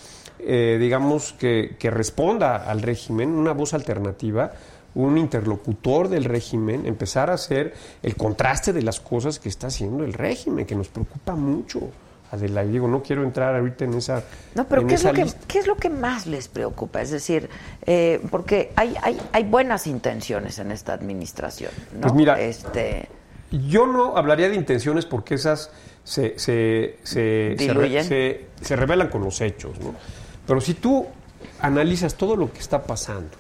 [0.41, 4.53] eh, digamos, que, que responda al régimen, una voz alternativa,
[4.95, 10.05] un interlocutor del régimen, empezar a hacer el contraste de las cosas que está haciendo
[10.05, 11.81] el régimen, que nos preocupa mucho.
[12.31, 14.23] Adela, y digo, no quiero entrar ahorita en esa.
[14.55, 15.41] No, pero ¿qué es, lo que, lista.
[15.49, 17.01] ¿qué es lo que más les preocupa?
[17.01, 17.49] Es decir,
[17.87, 22.03] eh, porque hay, hay, hay buenas intenciones en esta administración, ¿no?
[22.03, 23.09] Pues mira, este,
[23.51, 25.71] Yo no hablaría de intenciones porque esas
[26.05, 27.55] se, se, se-
[28.61, 29.79] se revelan con los hechos.
[29.81, 29.95] ¿no?
[30.47, 31.07] Pero si tú
[31.61, 33.31] analizas todo lo que está pasando,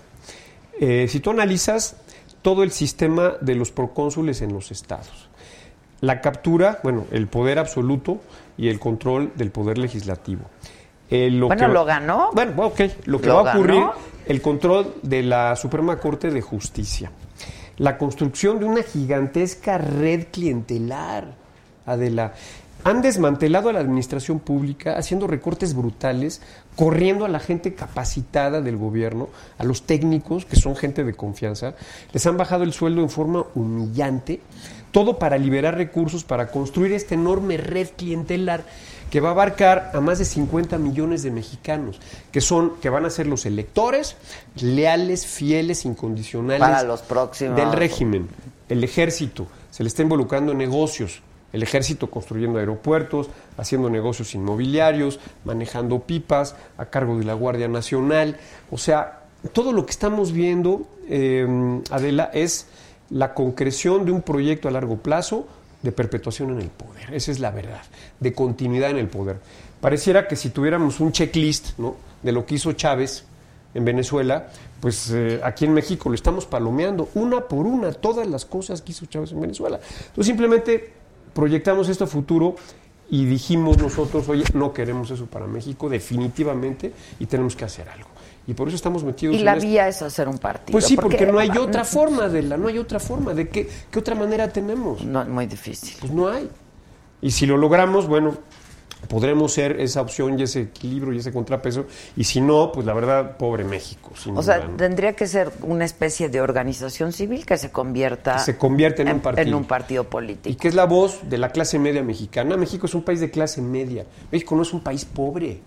[0.81, 1.97] eh, si tú analizas
[2.43, 5.29] todo el sistema de los procónsules en los estados,
[6.01, 8.21] la captura, bueno, el poder absoluto
[8.59, 10.43] y el control del poder legislativo.
[11.09, 12.31] Eh, lo Bueno, que- lo ganó.
[12.35, 13.93] Bueno, ok, lo que Lo va a ocurrir, ganó.
[14.27, 17.11] el control de la Suprema Corte de Justicia,
[17.79, 21.35] la construcción de una gigantesca red clientelar,
[21.87, 22.35] Adela.
[22.85, 26.41] Han desmantelado a la administración pública, haciendo recortes brutales,
[26.77, 31.75] corriendo a la gente capacitada del gobierno, a los técnicos, que son gente de confianza,
[32.13, 34.41] les han bajado el sueldo en forma humillante,
[34.91, 38.65] todo para liberar recursos, para construir esta enorme red clientelar
[39.11, 41.99] que va a abarcar a más de 50 millones de mexicanos,
[42.31, 44.17] que son, que van a ser los electores
[44.61, 47.57] leales, fieles, incondicionales Para los próximos.
[47.57, 48.29] del régimen.
[48.69, 51.23] El ejército se le está involucrando en negocios.
[51.53, 58.37] El ejército construyendo aeropuertos, haciendo negocios inmobiliarios, manejando pipas a cargo de la Guardia Nacional.
[58.71, 59.21] O sea,
[59.55, 62.67] todo lo que estamos viendo, eh, Adela, es
[63.11, 65.47] la concreción de un proyecto a largo plazo
[65.83, 67.15] de perpetuación en el poder.
[67.15, 67.83] Esa es la verdad,
[68.21, 69.39] de continuidad en el poder.
[69.81, 71.97] Pareciera que si tuviéramos un checklist ¿no?
[72.23, 73.25] de lo que hizo Chávez
[73.75, 74.49] en Venezuela,
[74.81, 78.93] pues eh, aquí en México lo estamos palomeando una por una, todas las cosas que
[78.93, 79.79] hizo Chávez en Venezuela.
[79.99, 80.93] Entonces simplemente
[81.33, 82.57] proyectamos esto futuro
[83.11, 88.08] y dijimos nosotros, oye, no queremos eso para México definitivamente y tenemos que hacer algo.
[88.49, 89.67] Y por eso estamos metidos Y en la esto.
[89.67, 90.73] vía es hacer un partido.
[90.73, 93.35] Pues sí, porque, no hay otra forma de la, no hay otra forma.
[93.35, 95.05] ¿De qué, qué otra manera tenemos?
[95.05, 95.95] No, muy difícil.
[96.01, 96.49] Pues no hay.
[97.21, 98.39] Y si lo logramos, bueno,
[99.07, 101.85] podremos ser esa opción y ese equilibrio y ese contrapeso.
[102.17, 104.13] Y si no, pues la verdad, pobre México.
[104.17, 108.41] sin O sea, tendría que ser una especie de organización civil que se convierta Que
[108.41, 108.59] se
[109.03, 109.47] en un partido.
[109.47, 110.59] en un partido y político.
[110.59, 112.57] que es la voz de la clase media mexicana.
[112.57, 114.07] México es un país de clase media.
[114.33, 115.61] México no es un país pobre.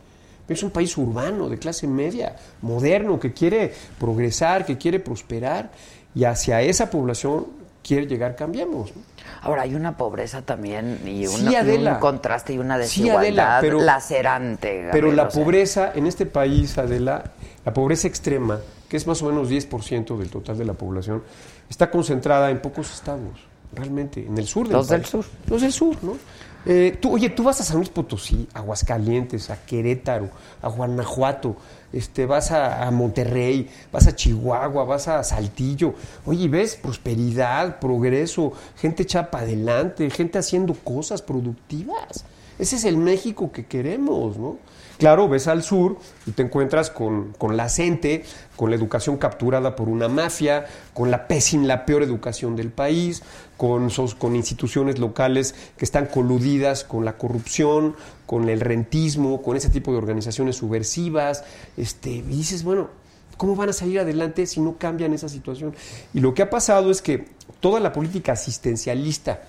[0.54, 5.72] Es un país urbano, de clase media, moderno, que quiere progresar, que quiere prosperar.
[6.14, 7.48] Y hacia esa población
[7.84, 8.96] quiere llegar Cambiemos.
[8.96, 9.02] ¿no?
[9.44, 13.80] Ahora hay una pobreza también y, Sí, un contraste y una Sí, desigualdad Adela, pero-
[13.82, 14.90] lacerante.
[14.92, 15.42] Pero la o sea.
[15.44, 17.24] pobreza en este país, Adela,
[17.66, 18.60] la pobreza extrema,
[18.90, 21.24] que es más o menos 10% del total de la población,
[21.70, 23.40] está concentrada en pocos estados,
[23.74, 25.12] realmente, en el sur del Los del país.
[25.12, 25.26] sur.
[25.48, 26.18] Los del sur, ¿no?
[26.64, 30.30] Eh, tú, oye, tú vas a San Luis Potosí, a Aguascalientes, a Querétaro,
[30.62, 31.56] a Guanajuato,
[31.92, 35.96] este, vas a, a Monterrey, vas a Chihuahua, vas a Saltillo.
[36.26, 42.26] Oye, ves prosperidad, progreso, gente echada para adelante, gente haciendo cosas productivas.
[42.60, 44.60] Ese es el México que queremos, ¿no?
[45.00, 48.24] Claro, ves al sur y te encuentras con, con la gente,
[48.56, 53.24] con la educación capturada por una mafia, con la pésima, la peor educación del país,
[53.62, 57.96] con, instituciones locales que están coludidas con la corrupción,
[58.26, 61.44] con el rentismo, con ese tipo de organizaciones subversivas.
[61.78, 62.90] Este, y dices, bueno,
[63.38, 65.76] ¿cómo van a salir adelante si no cambian esa situación?
[66.12, 67.26] Y lo que ha pasado es que
[67.60, 69.42] toda la política asistencialista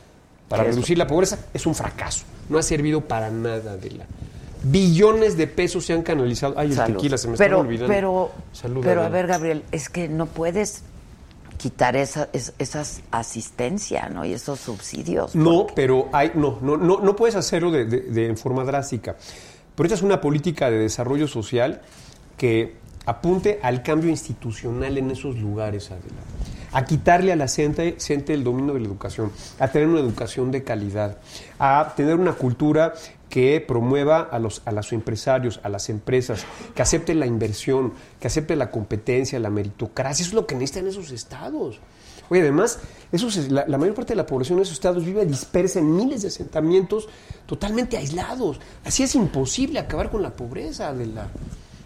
[0.47, 2.25] para reducir la pobreza es un fracaso.
[2.51, 4.05] No ha servido para nada de la.
[4.63, 6.55] Billones de pesos se han canalizado.
[6.59, 6.97] Ay, el Salud.
[6.97, 7.91] tequila se me está olvidando.
[7.91, 10.83] Pero, Salud, pero a ver, Gabriel, es que no puedes
[11.63, 14.25] quitar esa, es- esas asistencia, ¿no?
[14.25, 15.35] Y esos subsidios.
[15.37, 19.17] No, pero hay, no, no, no, no puedes hacerlo de, de- forma drástica.
[19.77, 21.81] Pero esta es una política de desarrollo social
[22.37, 22.75] que
[23.07, 26.23] apunte al cambio institucional en esos lugares, Adela.
[26.73, 27.97] A quitarle a la gente,
[28.29, 31.19] el dominio de la educación, a tener una educación de calidad,
[31.59, 32.95] a tener una cultura
[33.29, 38.27] que promueva a los, a los empresarios, a las empresas, que acepten la inversión, que
[38.27, 40.23] acepten la competencia, la meritocracia.
[40.23, 41.79] Eso es lo que necesitan esos estados.
[42.29, 42.79] Oye, además,
[43.51, 46.29] la, la mayor parte de la población de esos estados vive dispersa en miles de
[46.29, 47.09] asentamientos
[47.47, 48.61] totalmente aislados.
[48.85, 50.93] Así es imposible acabar con la pobreza.
[50.95, 51.29] De la...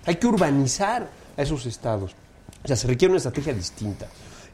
[0.05, 2.15] Hay que urbanizar a esos estados.
[2.63, 4.07] O sea, se requiere una estrategia distinta.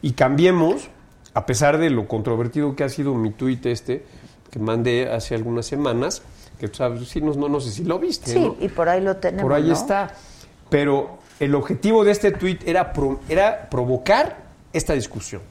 [0.03, 0.89] Y cambiemos,
[1.35, 4.05] a pesar de lo controvertido que ha sido mi tuit este,
[4.51, 6.23] que mandé hace algunas semanas,
[6.59, 8.33] que tú sabes, sí, no, no, no sé si lo viste.
[8.33, 8.57] Sí, ¿no?
[8.61, 9.43] y por ahí lo tenemos.
[9.45, 9.73] Por ahí ¿no?
[9.73, 10.13] está.
[10.69, 14.37] Pero el objetivo de este tuit era, pro- era provocar
[14.73, 15.43] esta discusión.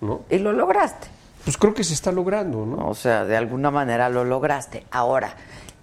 [0.00, 0.22] ¿no?
[0.30, 1.08] Y lo lograste.
[1.44, 2.88] Pues creo que se está logrando, ¿no?
[2.88, 4.84] O sea, de alguna manera lo lograste.
[4.90, 5.34] Ahora,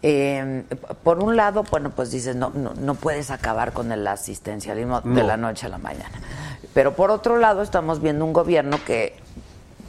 [0.03, 0.63] eh,
[1.03, 5.23] por un lado, bueno, pues dices, no, no, no puedes acabar con el asistencialismo de
[5.23, 6.21] la noche a la mañana.
[6.73, 9.15] Pero por otro lado, estamos viendo un gobierno que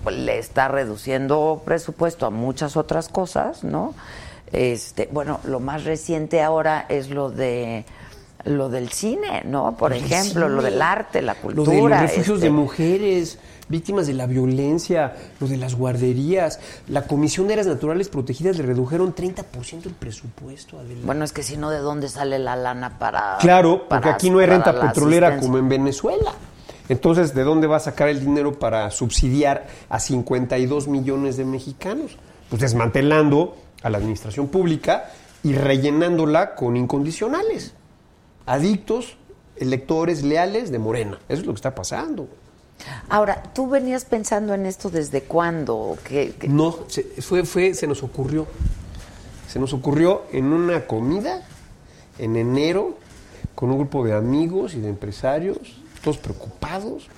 [0.02, 3.94] pues, le está reduciendo presupuesto a muchas otras cosas, ¿no?
[4.52, 7.84] Este, bueno, lo más reciente ahora es lo de
[8.44, 9.76] lo del cine, ¿no?
[9.76, 11.72] Por Lo del สู่ lo del arte, la Lo cultura.
[11.72, 13.38] de los refugios este, de mujeres,
[13.68, 16.60] víctimas de la violencia, lo de las guarderías.
[16.88, 20.78] La Comisión de Áreas Naturales Protegidas le redujeron 30% el presupuesto.
[20.78, 21.00] Adela.
[21.04, 23.36] Bueno, es que si no, ¿de dónde sale la lana para...?
[23.40, 26.32] Claro, porque para- aquí no hay renta petrolera como en Venezuela.
[26.88, 32.16] Entonces, ¿de dónde va a sacar el dinero para subsidiar a 52 millones de mexicanos?
[32.48, 35.10] Pues desmantelando a la administración pública
[35.44, 37.74] y rellenándola con incondicionales.
[38.46, 39.18] Adictos,
[39.56, 41.18] electores leales de Morena.
[41.28, 42.26] Eso es lo que está pasando.
[43.08, 45.96] Ahora, ¿tú venías pensando en esto desde cuándo?
[46.04, 48.46] ¿Qué, qué- No, se, fue, fue, se nos ocurrió.
[49.48, 51.42] Se nos ocurrió en una comida
[52.18, 52.98] en enero
[53.54, 55.58] con un grupo de amigos y de empresarios,
[56.02, 57.08] todos preocupados.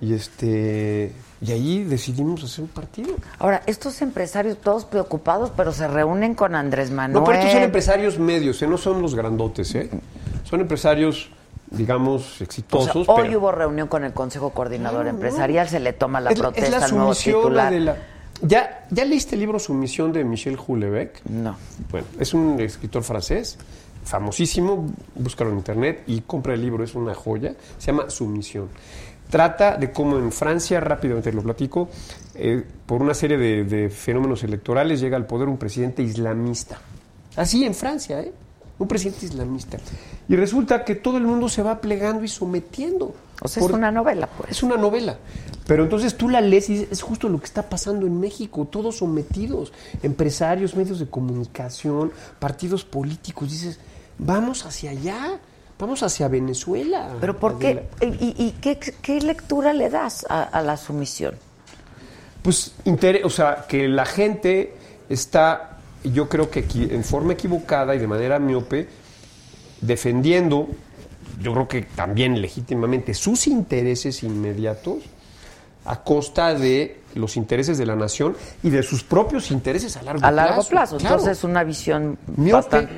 [0.00, 3.14] Y este y ahí decidimos hacer un partido.
[3.38, 7.20] Ahora, estos empresarios todos preocupados, pero se reúnen con Andrés Manuel.
[7.20, 8.66] No, pero estos son empresarios medios, ¿eh?
[8.66, 9.90] no son los grandotes, ¿eh?
[10.44, 11.30] Son empresarios,
[11.76, 13.08] digamos, O sea, exitosos.
[13.08, 16.66] hoy pero- hubo reunión con el Consejo Coordinador Empresarial, se le toma la es, protesta
[16.66, 17.72] es la al nuevo sumisión titular.
[17.72, 17.96] de la...
[18.42, 21.24] ¿Ya, ¿Ya leíste el libro Sumisión de Michel Houellebecq?
[21.26, 21.56] No.
[21.90, 23.56] Bueno, es un escritor francés,
[24.04, 28.68] famosísimo, búscalo en internet y compra el libro, es una joya, se llama Sumisión.
[29.30, 31.88] Trata de cómo en Francia, rápidamente lo platico,
[32.34, 36.78] eh, por una serie de, de fenómenos electorales llega al poder un presidente islamista.
[37.36, 38.32] Así en Francia, ¿eh?
[38.78, 39.78] Un presidente islamista.
[40.28, 43.14] Y resulta que todo el mundo se va plegando y sometiendo.
[43.40, 44.50] O sea, Por- es una novela, pues.
[44.50, 45.16] es una novela.
[45.66, 48.66] Pero entonces tú la lees y dices, es justo lo que está pasando en México,
[48.70, 49.72] todos sometidos,
[50.02, 53.50] empresarios, medios de comunicación, partidos políticos.
[53.50, 53.78] Dices,
[54.18, 55.38] vamos hacia allá.
[55.78, 57.10] vamos hacia Venezuela.
[57.20, 57.88] ¿Pero por qué?
[58.00, 61.34] ¿Y, y qué, qué lectura le das a, a la sumisión?
[62.42, 62.74] Pues,
[63.24, 64.76] o sea, que la gente
[65.08, 65.73] está,
[66.12, 68.88] yo creo que en forma equivocada y de manera miope,
[69.80, 70.68] defendiendo,
[71.40, 74.98] yo creo que también legítimamente, sus intereses inmediatos
[75.86, 80.24] a costa de los intereses de la nación y de sus propios intereses a largo
[80.24, 80.36] A plazo.
[80.36, 80.96] largo plazo.
[80.96, 81.16] Claro.
[81.16, 82.92] Entonces, una visión Miope, bastante...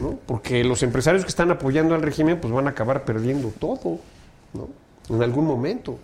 [0.00, 0.18] ¿no?
[0.26, 3.98] Porque los empresarios que están apoyando al régimen pues van a acabar perdiendo todo,
[4.54, 4.68] ¿no?
[5.08, 5.98] En algún momento,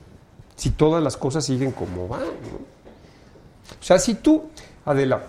[0.57, 2.77] si todas las cosas siguen como van, ¿no?
[3.81, 4.45] O sea, si tú,
[4.85, 5.23] Adela,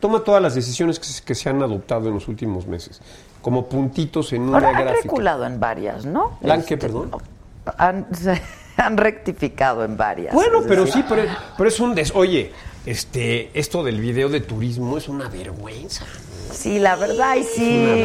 [0.00, 3.00] toma todas las decisiones que se, que se han adoptado en los últimos meses,
[3.42, 5.02] como puntitos en una Ahora han gráfica.
[5.02, 6.32] reculado en varias, ¿no?
[6.34, 7.10] Este, ¿La han qué, perdón?
[7.76, 8.06] Han,
[8.76, 10.34] han rectificado en varias.
[10.34, 11.22] Bueno, pero decir, sí, pero,
[11.56, 12.14] pero es un des...
[12.14, 12.52] Oye,
[12.86, 16.04] este, esto del video de turismo es una vergüenza.
[16.52, 18.04] Sí, la verdad, y sí.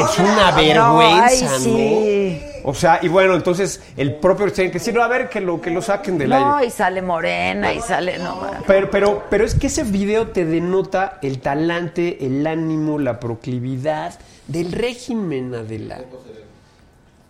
[0.00, 2.40] Es una No, vergüenza, ay, sí.
[2.62, 2.70] ¿no?
[2.70, 5.60] O sea, y bueno, entonces el propio tiene que decir, no, a ver, que lo,
[5.60, 6.68] que lo saquen del No, aire.
[6.68, 8.18] y sale morena, y sale...
[8.18, 13.20] No, Pero, pero, pero es que ese video te denota el talante, el ánimo, la
[13.20, 15.98] proclividad del régimen, Adela.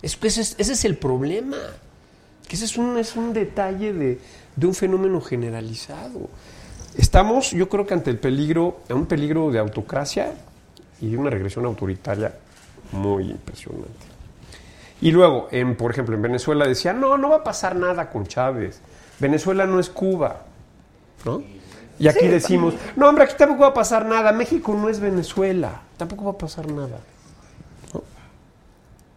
[0.03, 1.57] Es que ese es, ese es el problema.
[2.47, 4.21] Que ese es un, es un detalle de,
[4.55, 6.29] de un fenómeno generalizado.
[6.97, 10.33] Estamos, yo creo que ante el peligro, un peligro de autocracia
[11.01, 12.33] y de una regresión autoritaria
[12.93, 14.07] muy impresionante.
[15.01, 18.27] Y luego, en, por ejemplo, en Venezuela decía, no, no va a pasar nada con
[18.27, 18.81] Chávez.
[19.19, 20.43] Venezuela no es Cuba.
[21.25, 21.43] ¿no?
[21.99, 24.33] Y aquí decimos, no, hombre, aquí tampoco va a pasar nada.
[24.33, 25.83] México no es Venezuela.
[25.97, 26.99] Tampoco va a pasar nada.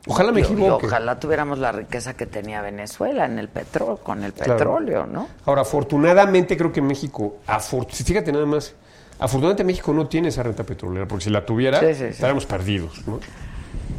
[0.08, 4.54] Ojalá me ojalá tuviéramos la riqueza que tenía Venezuela en el petróleo, con el Claro.
[4.54, 5.28] petróleo, ¿no?
[5.46, 7.38] Ahora, afortunadamente creo que México,
[7.90, 8.74] fíjate nada más,
[9.20, 12.04] afortunadamente México no tiene esa renta petrolera, porque si la tuviera, Sí, sí, sí.
[12.06, 13.20] estaríamos perdidos, ¿no?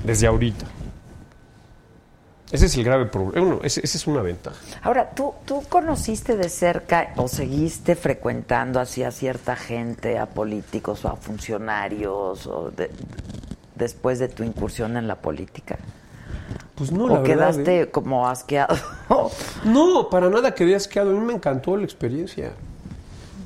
[0.05, 0.67] Desde ahorita.
[2.51, 3.47] Ese es el grave problema.
[3.47, 4.57] Bueno, ese- esa es una ventaja.
[4.83, 11.05] Ahora, ¿tú, ¿tú conociste de cerca o seguiste frecuentando así a cierta gente, a políticos
[11.05, 12.91] o a funcionarios, o de-
[13.75, 15.77] después de tu incursión en la política?
[16.75, 17.91] Pues no, ¿O la verdad, quedaste ¿eh?
[17.91, 18.77] como asqueado?
[19.65, 21.11] No, para nada quedé asqueado.
[21.11, 22.53] A mí me encantó la experiencia.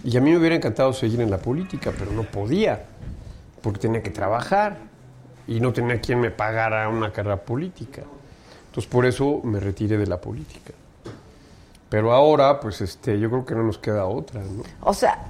[0.05, 2.85] Y a mí me hubiera encantado seguir en la política, pero no podía,
[3.63, 4.77] porque tenía que trabajar
[5.47, 8.03] y no tenía quien me pagara una carrera política.
[8.67, 10.73] Entonces por eso me retiré de la política.
[11.89, 14.63] Pero ahora, pues este, yo creo que no nos queda otra, ¿no?
[14.81, 15.27] O sea,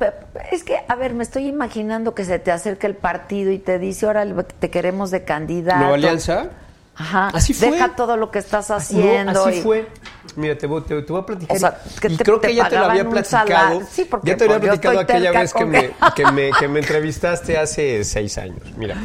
[0.53, 3.81] es que, a ver, me estoy imaginando que se te acerca el partido y te
[3.81, 5.81] dice, ahora te queremos de candidato.
[5.81, 6.51] Nueva Alianza.
[6.95, 7.29] Ajá.
[7.29, 7.71] Así fue.
[7.71, 9.33] Deja todo lo que estás haciendo.
[9.33, 9.89] No, así y- fue.
[10.37, 11.57] Mira, te voy, te, te voy a platicar.
[11.57, 13.83] O sea, que y te- creo que ya te lo había platicado.
[13.91, 16.81] Sí, porque, ya te había pues, platicado aquella vez que me, que- me, que me
[16.81, 18.63] entrevistaste hace seis años.
[18.77, 18.97] Mira,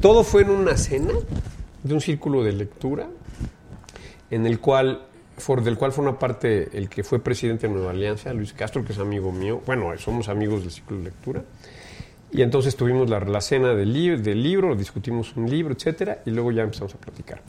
[0.00, 1.12] todo fue en una cena
[1.82, 3.06] de un círculo de lectura
[4.30, 5.02] en el cual,
[5.36, 8.92] for, del cual forma parte el que fue presidente de Nueva Alianza, Luis Castro, que
[8.92, 9.62] es amigo mío.
[9.66, 11.42] Bueno, somos amigos del círculo de lectura.
[12.30, 16.30] Y entonces tuvimos la, la cena del, li- del libro, discutimos un libro, etcétera, y
[16.30, 17.40] luego ya empezamos a platicar.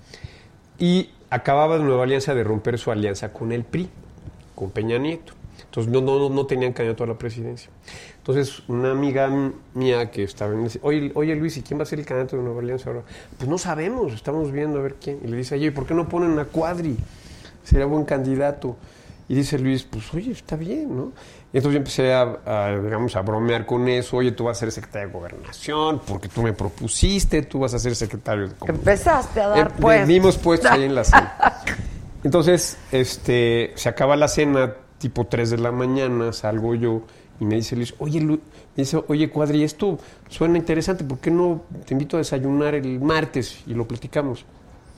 [0.78, 3.90] Y acababa Nueva Alianza de romper su alianza con el PRI,
[4.56, 5.34] con Peña Nieto.
[5.66, 7.70] Entonces no, no, no tenían candidato a la presidencia.
[8.18, 9.30] Entonces una amiga
[9.74, 10.72] mía que estaba en el...
[10.82, 13.04] Oye, oye Luis, ¿y quién va a ser el candidato de Nueva Alianza ahora?
[13.38, 15.20] Pues no sabemos, estamos viendo a ver quién.
[15.24, 16.96] Y le dice, oye, ¿por qué no ponen a Cuadri?
[17.64, 18.78] Sería buen candidato.
[19.30, 21.12] Y dice Luis, pues oye, está bien, ¿no?
[21.54, 24.18] Y entonces yo empecé a, a, digamos, a bromear con eso.
[24.18, 27.80] Oye, tú vas a ser secretario de Gobernación porque tú me propusiste, tú vas a
[27.80, 28.56] ser secretario de.
[28.68, 30.08] Empezaste a dar Eh, pues.
[30.08, 31.38] Dimos puestos ahí en la cena.
[32.24, 37.04] Entonces, este, se acaba la cena, tipo 3 de la mañana, salgo yo
[37.40, 38.34] y me dice Luis, oye, Lu-
[38.76, 43.00] me dice, oye, Cuadri, esto suena interesante, ¿por qué no te invito a desayunar el
[43.00, 44.44] martes y lo platicamos?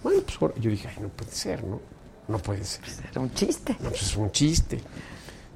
[0.04, 1.80] Bueno, pues ahora- yo dije, ay, no puede ser, ¿no?
[2.28, 2.84] No puede ser.
[3.12, 3.76] Era un chiste.
[3.80, 4.80] No, pues es un chiste.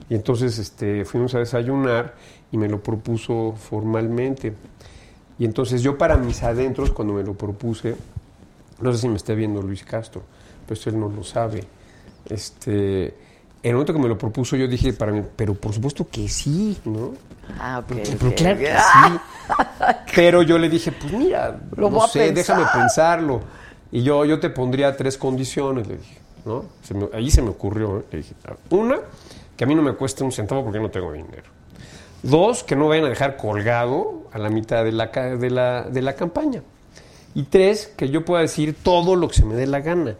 [0.09, 2.15] Y entonces este, fuimos a desayunar
[2.51, 4.53] y me lo propuso formalmente.
[5.39, 7.95] Y entonces yo para mis adentros, cuando me lo propuse,
[8.79, 10.23] no sé si me está viendo Luis Castro,
[10.65, 11.63] pero esto él no lo sabe.
[12.29, 13.13] Este, en
[13.63, 16.77] el momento que me lo propuso yo dije para mí, pero por supuesto que sí,
[16.85, 17.13] ¿no?
[17.59, 17.97] Ah, ok.
[18.19, 19.19] Pero claro que sí.
[20.15, 22.57] Pero yo le dije, pues mira, Lo no voy a sé, pensar.
[22.57, 23.41] déjame pensarlo.
[23.91, 26.65] Y yo, yo te pondría tres condiciones, le dije, ¿no?
[26.83, 28.03] Se me- ahí se me ocurrió, ¿eh?
[28.17, 28.33] Dije,
[28.69, 28.99] una,
[29.57, 31.49] que a mí no me cueste un centavo porque no tengo dinero.
[32.23, 36.01] Dos, que no vayan a dejar colgado a la mitad de la, de la, de
[36.01, 36.61] la campaña.
[37.33, 40.15] Y tres, que yo pueda decir todo lo que se me dé la gana.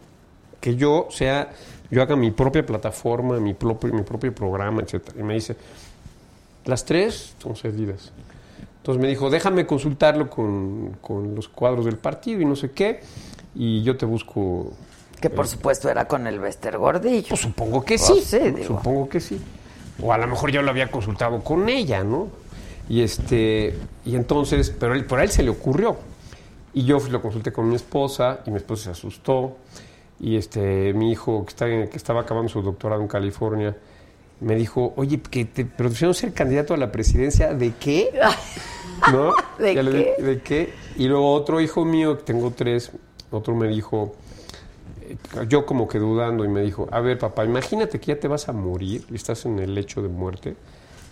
[0.59, 1.51] Que yo sea,
[1.89, 5.01] yo haga mi propia plataforma, mi propio, mi propio programa, etc.
[5.17, 5.55] Y me dice,
[6.65, 8.11] las tres son cedidas.
[8.78, 12.99] Entonces me dijo, déjame consultarlo con, con los cuadros del partido y no sé qué.
[13.55, 14.73] y yo te busco.
[15.20, 17.30] Que por supuesto era con el Bester Gordillo.
[17.30, 18.22] Pues supongo que Pues sí.
[18.24, 18.68] sí, digo.
[18.68, 19.39] Supongo que sí.
[20.01, 22.28] O a lo mejor yo lo había consultado con ella, ¿no?
[22.89, 25.97] Y este, y entonces, pero él, por él se le ocurrió.
[26.74, 29.55] Y yo lo consulté con mi esposa y mi esposa se asustó.
[30.20, 33.76] Y este, mi hijo que, está que estaba acabando su doctorado en California
[34.41, 38.11] me dijo, oye, que te propusieron ser candidato a la presidencia, ¿de qué?
[39.11, 39.34] ¿No?
[39.57, 40.24] ¿De le qué?
[40.24, 40.74] ¿De qué?
[40.97, 42.91] Y luego otro hijo mío, que tengo tres,
[43.32, 44.24] otro me dijo, eh,
[45.47, 48.47] yo como que dudando, y me dijo, a ver, papá, imagínate que ya te vas
[48.49, 50.56] a morir y estás en el lecho de muerte.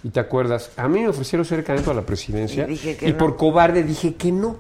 [0.03, 3.17] Y te acuerdas, a mí me ofrecieron ser candidato a la presidencia Y no.
[3.17, 4.57] por cobarde dije que no.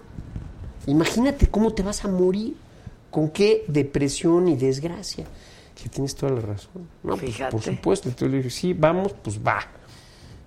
[0.87, 2.55] Imagínate cómo te vas a morir,
[3.11, 5.25] con qué depresión y desgracia.
[5.81, 6.87] Que tienes toda la razón.
[7.03, 7.51] No, pues, Fíjate.
[7.51, 8.07] por supuesto.
[8.09, 9.59] Entonces le dije, sí, vamos, pues va.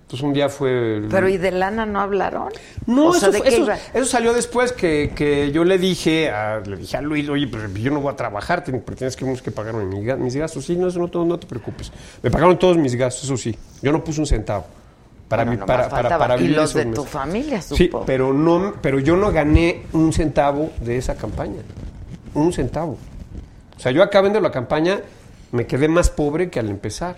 [0.07, 0.95] Entonces un día fue...
[0.99, 2.47] el- Pero ¿y de lana no hablaron?
[2.85, 6.29] no, O sea, eso, ¿de fue- qué eso- salió después que, que yo le dije
[6.29, 9.25] a, le dije a Luis, oye, pues yo no voy a trabajar, pero tienes que,
[9.43, 10.63] que pagarme mis, ga- mis gastos.
[10.65, 11.91] Sí, no, eso no, te- no te preocupes.
[12.23, 13.53] Me pagaron todos mis gastos, eso sí.
[13.81, 14.65] Yo no puse un centavo.
[15.27, 18.05] Para, Bueno, mí, para, para, para y los de tu familia, Sí, supongo.
[18.05, 21.63] pero, no, pero yo no gané un centavo de esa campaña.
[22.33, 22.97] Un centavo.
[23.75, 25.01] O sea, yo acabando la campaña
[25.51, 27.17] me quedé más pobre que al empezar.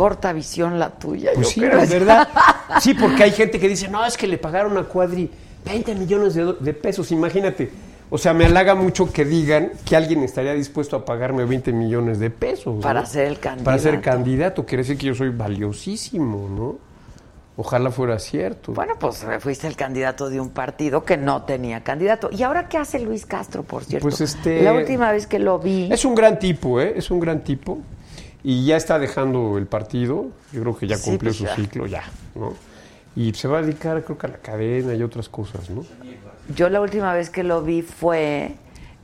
[0.00, 1.78] Corta visión la tuya, Pues yo sí, creo.
[1.78, 2.26] es verdad.
[2.80, 5.30] Sí, porque hay gente que dice, no, es que le pagaron a Cuadri
[5.66, 7.70] 20 millones de, pesos, imagínate.
[8.08, 12.18] O sea, me halaga mucho que digan que alguien estaría dispuesto a pagarme 20 millones
[12.18, 12.76] de pesos.
[12.76, 12.80] ¿no?
[12.80, 13.64] Para ser el candidato.
[13.66, 16.78] Para ser candidato, quiere decir que yo soy valiosísimo, ¿no?
[17.58, 18.72] Ojalá fuera cierto.
[18.72, 22.30] Bueno, pues eh, fuiste el candidato de un partido que no tenía candidato.
[22.32, 24.08] ¿Y ahora qué hace Luis Castro, por cierto?
[24.08, 25.92] Pues, este- La última vez que lo vi...
[25.92, 26.94] Es un gran tipo, ¿eh?
[26.96, 27.80] Es un gran tipo.
[28.42, 30.28] Y ya está dejando el partido.
[30.52, 31.54] Yo creo que ya Sí, cumplió pues su ya.
[31.56, 32.54] ciclo, ya, ¿no?
[33.16, 35.84] Y se va a dedicar, creo que a la cadena y otras cosas, ¿no?
[36.54, 38.54] Yo la última vez que lo vi fue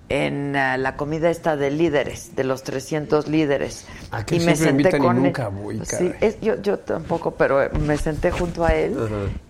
[0.08, 3.86] en eh, la comida esta de líderes, de los 300 líderes.
[4.12, 6.14] ¿A qué siempre me invitan y nunca voy, Sí, caray?
[6.20, 8.96] es- yo, yo tampoco, pero me senté junto a él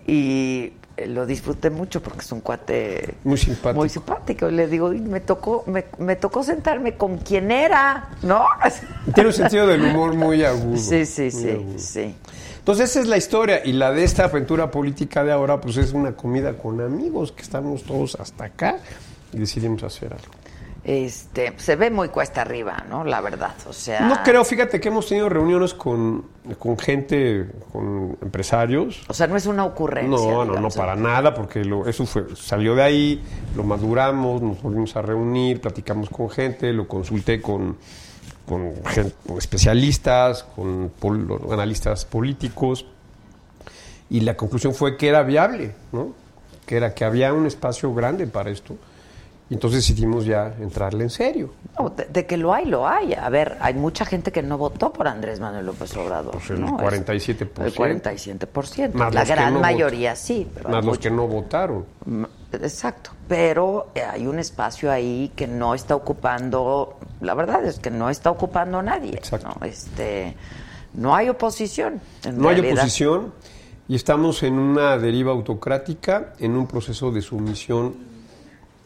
[0.07, 0.73] y eh,
[1.05, 3.73] lo disfruté mucho porque es un cuate Muy simpático.
[3.79, 4.49] muy simpático.
[4.49, 8.45] Le digo, "Y me tocó, me, me tocó sentarme con quien era, ¿no?
[9.13, 10.77] Tiene un sentido del humor muy agudo.
[10.77, 11.77] Sí, sí, sí, agudo.
[11.77, 12.15] sí.
[12.59, 15.93] Entonces esa es la historia y la de esta aventura política de ahora pues es
[15.93, 18.77] una comida con amigos que estamos todos hasta acá
[19.31, 20.33] y decidimos hacer algo.
[20.87, 23.03] Este, se ve muy cuesta arriba, ¿no?
[23.03, 23.99] La verdad, o sea...
[24.07, 26.23] No creo, fíjate que hemos tenido reuniones con,
[26.57, 29.03] con gente, con empresarios.
[29.09, 30.09] O sea, no es una ocurrencia.
[30.31, 33.21] No, no, no, para nada, porque lo- eso fue, salió de ahí,
[33.57, 37.75] lo maduramos, nos volvimos a reunir, platicamos con gente, lo consulté con,
[38.47, 38.71] con,
[39.37, 42.85] especialistas, con pol- analistas políticos,
[44.09, 46.13] y la conclusión fue que era viable, ¿no?
[46.65, 48.77] Que era que había un espacio grande para esto.
[49.49, 51.51] Y entonces decidimos ya entrarle en serio.
[51.79, 53.13] No, de, de que lo hay, lo hay.
[53.13, 56.33] A ver, hay mucha gente que no votó por Andrés Manuel López Obrador.
[56.33, 56.77] Pues el ¿no?
[56.77, 57.63] 47%.
[57.63, 58.93] El 47%.
[58.93, 60.45] Más La gran no mayoría sí.
[60.53, 61.85] Pero Más los mucho- que no votaron.
[62.05, 62.23] Mm,
[62.61, 63.11] Exacto.
[63.27, 68.09] Pero eh, hay un espacio ahí que no está ocupando, la verdad es que no
[68.09, 69.13] está ocupando nadie.
[69.13, 69.47] Exacto.
[69.59, 69.65] ¿no?
[69.65, 70.35] Este,
[70.93, 72.01] no hay oposición.
[72.25, 73.33] en No hay oposición
[73.87, 77.95] y estamos en una deriva autocrática, en un proceso de sumisión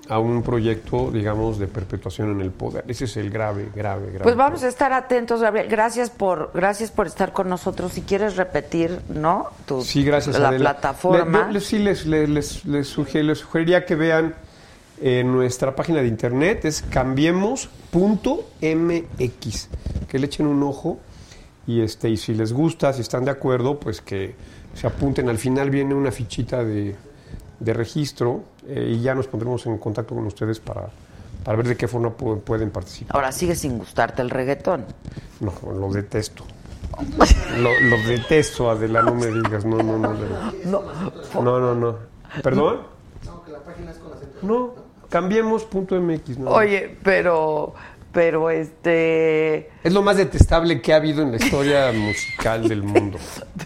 [0.10, 2.84] a un proyecto, digamos, de perpetuación en el poder.
[2.88, 4.24] Ese es el grave, grave, grave.
[4.24, 5.68] Pues vamos a estar atentos, Gabriel.
[5.70, 7.94] Gracias por, gracias por estar con nosotros.
[7.94, 9.48] Si quieres repetir, ¿no?
[9.66, 10.72] Tu, Sí, gracias La Adela.
[10.74, 11.48] plataforma.
[11.48, 14.36] Le- le- sí, les, les, les, les les sugeriría que vean
[15.00, 16.82] en nuestra página de internet, es
[18.62, 19.70] cambiemos.mx,
[20.08, 21.00] que le echen un ojo
[21.68, 24.36] y, este, y si les gusta, si están de acuerdo, pues que
[24.74, 25.30] se apunten.
[25.30, 26.96] Al final viene una fichita de,
[27.60, 30.90] de registro eh, y ya nos pondremos en contacto con ustedes para,
[31.44, 33.16] para ver de qué forma pu- pueden participar.
[33.16, 34.86] Ahora sigue sin gustarte el reggaetón.
[35.40, 36.44] No, lo detesto.
[37.58, 39.64] Lo, lo detesto, Adela, no me digas.
[39.66, 40.14] No, no, no.
[40.66, 40.84] No,
[41.42, 41.96] No, no, no.
[42.44, 42.82] ¿Perdón?
[44.42, 44.74] No,
[45.10, 46.38] cambiemos.mx.
[46.40, 46.52] No.
[46.52, 47.74] Oye, pero,
[48.12, 53.18] pero este, Es lo más detestable que ha habido en la historia musical del mundo.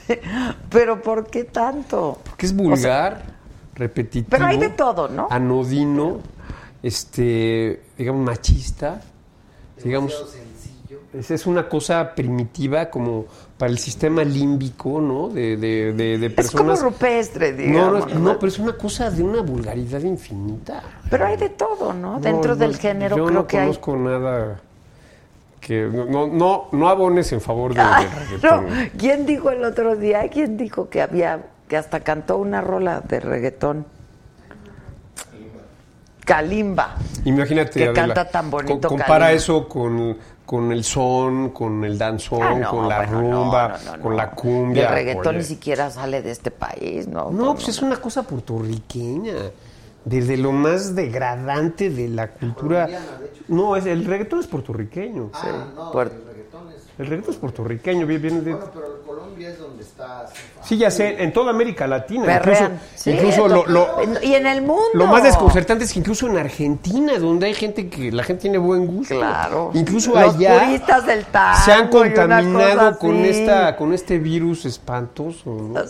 [0.70, 2.20] pero ¿por qué tanto?
[2.26, 3.35] Porque es vulgar,
[3.76, 4.28] repetitivo.
[4.30, 5.28] Pero hay de todo, ¿no?
[5.30, 6.20] Anodino,
[6.82, 9.02] este, digamos, machista.
[9.84, 10.14] Digamos,
[11.14, 13.26] es, es una cosa primitiva como
[13.58, 15.30] para el sistema límbico, ¿no?
[15.30, 16.82] De, de, de, de Es como personas.
[16.82, 18.14] rupestre, no, digamos.
[18.14, 20.82] no, no, pero es una cosa de una vulgaridad infinita.
[21.10, 22.14] Pero hay de todo, ¿no?
[22.14, 23.66] No, Dentro no, del género yo creo no que hay.
[23.68, 24.62] conozco nada
[25.62, 28.64] que no, no, no, no abones en favor de, Ay, del no.
[28.98, 30.28] ¿quién dijo el otro día?
[30.30, 33.86] ¿Quién dijo que había que hasta cantó una rola de reggaetón?
[36.26, 36.96] Kalimba.
[37.26, 39.32] Imagínate, Que Adela, canta tan bonito co- compara Kalimba.
[39.32, 43.98] eso con, con el son, con el danzón, Ah, no, con la bueno, rumba, no,
[43.98, 44.18] no, con no.
[44.18, 44.88] la cumbia.
[44.90, 45.38] El reggaetón oye.
[45.40, 47.30] ni siquiera sale de este país, ¿no?
[47.30, 49.34] No, pues es una cosa puertorriqueña.
[50.04, 52.88] Desde lo más degradante de la cultura.
[53.48, 55.30] No, es, el reggaetón es puertorriqueño.
[55.34, 56.12] Ah, no, Puer-
[56.98, 57.40] el reggaetón es...
[57.40, 58.52] Puertorriqueño, viene viene de.
[58.54, 60.26] Bueno, pero Colombia es donde está...
[60.64, 62.26] Sí, ya sé, en toda América Latina.
[62.26, 62.74] Perrean.
[62.74, 63.86] Incluso, Sí, incluso lo,
[64.24, 64.82] y en el mundo.
[64.94, 68.58] lo más desconcertante es que incluso en Argentina, donde hay gente que la gente tiene
[68.58, 69.16] buen gusto.
[69.16, 69.72] Claro.
[69.74, 70.64] Incluso Los allá.
[70.66, 75.82] puristas del tango se han contaminado con esta con este virus espantoso ¿no?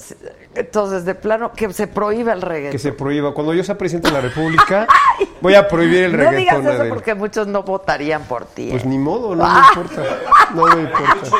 [0.55, 2.71] Entonces, de plano, que se prohíbe el reggaetón.
[2.71, 4.87] que se prohíba cuando yo sea presidente de la república
[5.45, 6.89] voy a prohibir el no reggaetón digas eso Adela.
[6.95, 8.69] porque muchos no votarían por ti.
[8.71, 8.87] pues ¿eh?
[8.87, 10.01] ni modo no me importa
[10.55, 11.37] no me importa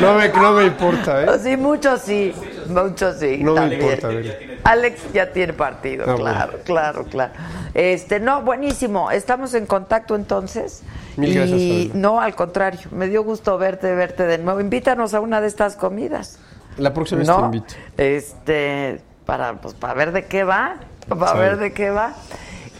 [0.00, 1.38] no me, no me importa ¿eh?
[1.42, 2.32] Sí, muchos sí,
[2.68, 3.38] muchos sí.
[3.42, 3.82] no me también.
[3.82, 4.34] importa Adela.
[4.64, 6.64] Alex ya tiene partido, Ah, claro, bueno.
[6.64, 7.32] claro, claro.
[7.72, 9.10] Este, no, buenísimo.
[9.10, 10.82] Estamos en contacto entonces.
[11.16, 14.60] Mil y gracias, no, al contrario, me dio gusto verte, verte de nuevo.
[14.60, 16.38] Invítanos a una de estas comidas.
[16.76, 17.44] la próxima vez te ¿No?
[17.46, 20.76] invito Este, para, pues, para ver de qué va,
[21.08, 22.12] para ver de qué va.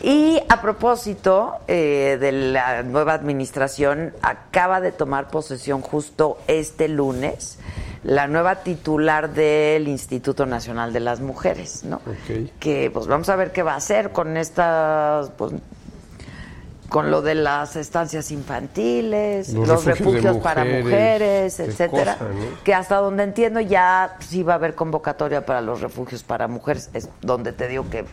[0.01, 7.59] Y a propósito eh, de la nueva administración, acaba de tomar posesión justo este lunes
[8.05, 11.97] la nueva titular del Instituto Nacional de las Mujeres, ¿no?
[11.97, 12.51] Ok.
[12.59, 15.53] Que pues vamos a ver qué va a hacer con estas, pues,
[16.89, 22.63] con lo de las estancias infantiles, los, Los refugios, para mujeres, etcétera, cosa, ¿no?
[22.65, 26.89] que hasta donde entiendo ya sí va a haber convocatoria para los refugios para mujeres,
[26.95, 28.07] es donde te digo que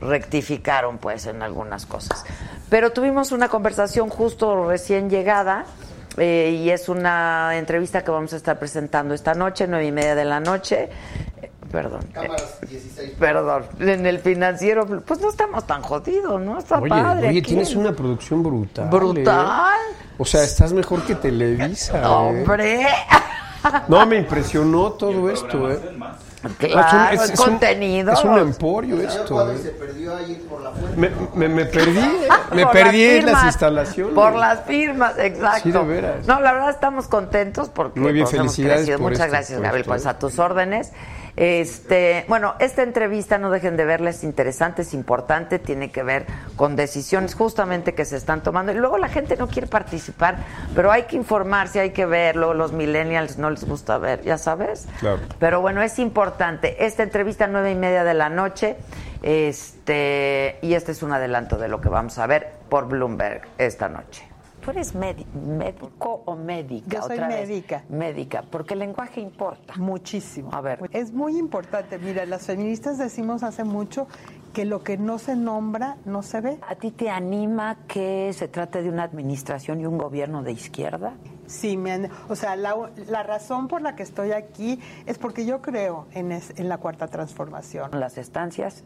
[0.00, 2.24] rectificaron pues en algunas cosas.
[2.68, 5.64] Pero tuvimos una conversación justo recién llegada
[6.16, 10.14] eh, y es una entrevista que vamos a estar presentando esta noche, nueve y media
[10.14, 10.88] de la noche.
[11.42, 12.00] Eh, perdón.
[12.04, 13.12] eh, Cámaras 16.
[13.18, 16.58] Perdón, en el financiero, pues no estamos tan jodidos, ¿no?
[16.58, 17.28] Está oye, padre.
[17.28, 17.48] oye aquí.
[17.48, 19.74] tienes una producción brutal Brutal.
[19.90, 19.96] ¿eh?
[20.18, 22.06] o sea estás mejor que Televisa ¿eh?
[22.06, 22.86] Hombre.
[23.88, 25.78] no me impresionó todo esto ¿eh?
[26.54, 28.12] Claro, Es un- el es un- contenido.
[28.12, 29.58] es un emporio esto ¿eh?
[29.62, 30.70] se perdió ahí por la.
[30.96, 32.28] Me, me, me perdí, ¿eh?
[32.54, 34.14] me Por perdí en las firmas, instalaciones.
[34.14, 35.60] Por las firmas, exacto.
[35.62, 36.26] Sí, de veras.
[36.26, 38.98] No, la verdad estamos contentos porque Muy bien, pues, hemos felicidades crecido.
[38.98, 40.08] por Muchas esto, gracias, por Gabriel, esto, pues ¿eh?
[40.08, 40.92] a tus órdenes.
[41.36, 46.24] Este, bueno, esta entrevista no dejen de verla, es interesante, es importante, tiene que ver
[46.56, 48.72] con decisiones justamente que se están tomando.
[48.72, 50.38] Y luego la gente no quiere participar,
[50.74, 52.54] pero hay que informarse, hay que verlo.
[52.54, 54.88] Los millennials no les gusta ver, ya sabes.
[55.00, 55.20] Claro.
[55.38, 56.86] Pero bueno, es importante.
[56.86, 58.76] Esta entrevista nueve y media de la noche,
[59.22, 63.88] este, y este es un adelanto de lo que vamos a ver por Bloomberg esta
[63.88, 64.26] noche.
[64.66, 66.88] ¿Tú eres médico o médica?
[66.96, 67.48] Yo soy Otra vez.
[67.48, 67.84] médica.
[67.88, 69.74] Médica, porque el lenguaje importa.
[69.76, 70.50] Muchísimo.
[70.52, 70.80] A ver.
[70.90, 72.00] Es muy importante.
[72.00, 74.08] Mira, las feministas decimos hace mucho
[74.52, 76.58] que lo que no se nombra no se ve.
[76.68, 81.12] ¿A ti te anima que se trate de una administración y un gobierno de izquierda?
[81.46, 82.74] Sí, me han- o sea, la,
[83.08, 86.78] la razón por la que estoy aquí es porque yo creo en, es- en la
[86.78, 87.90] cuarta transformación.
[87.92, 88.84] Las estancias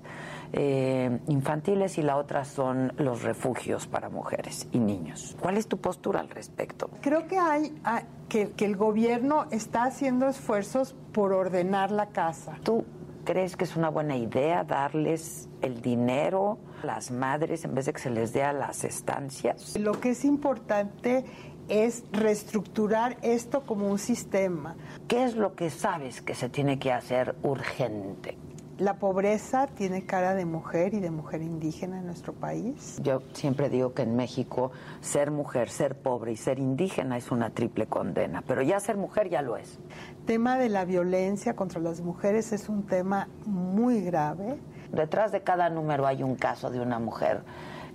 [0.52, 5.36] eh, infantiles y la otra son los refugios para mujeres y niños.
[5.40, 6.90] ¿Cuál es tu postura al respecto?
[7.00, 12.56] Creo que hay ah, que, que el gobierno está haciendo esfuerzos por ordenar la casa.
[12.62, 12.84] ¿Tú
[13.24, 17.92] crees que es una buena idea darles el dinero a las madres en vez de
[17.92, 19.78] que se les dé a las estancias?
[19.78, 21.24] Lo que es importante
[21.70, 24.76] es reestructurar esto como un sistema.
[25.06, 28.36] ¿Qué es lo que sabes que se tiene que hacer urgente?
[28.78, 32.98] La pobreza tiene cara de mujer y de mujer indígena en nuestro país.
[33.02, 37.50] Yo siempre digo que en México ser mujer, ser pobre y ser indígena es una
[37.50, 39.78] triple condena, pero ya ser mujer ya lo es.
[40.24, 44.58] tema de la violencia contra las mujeres es un tema muy grave.
[44.90, 47.42] Detrás de cada número hay un caso de una mujer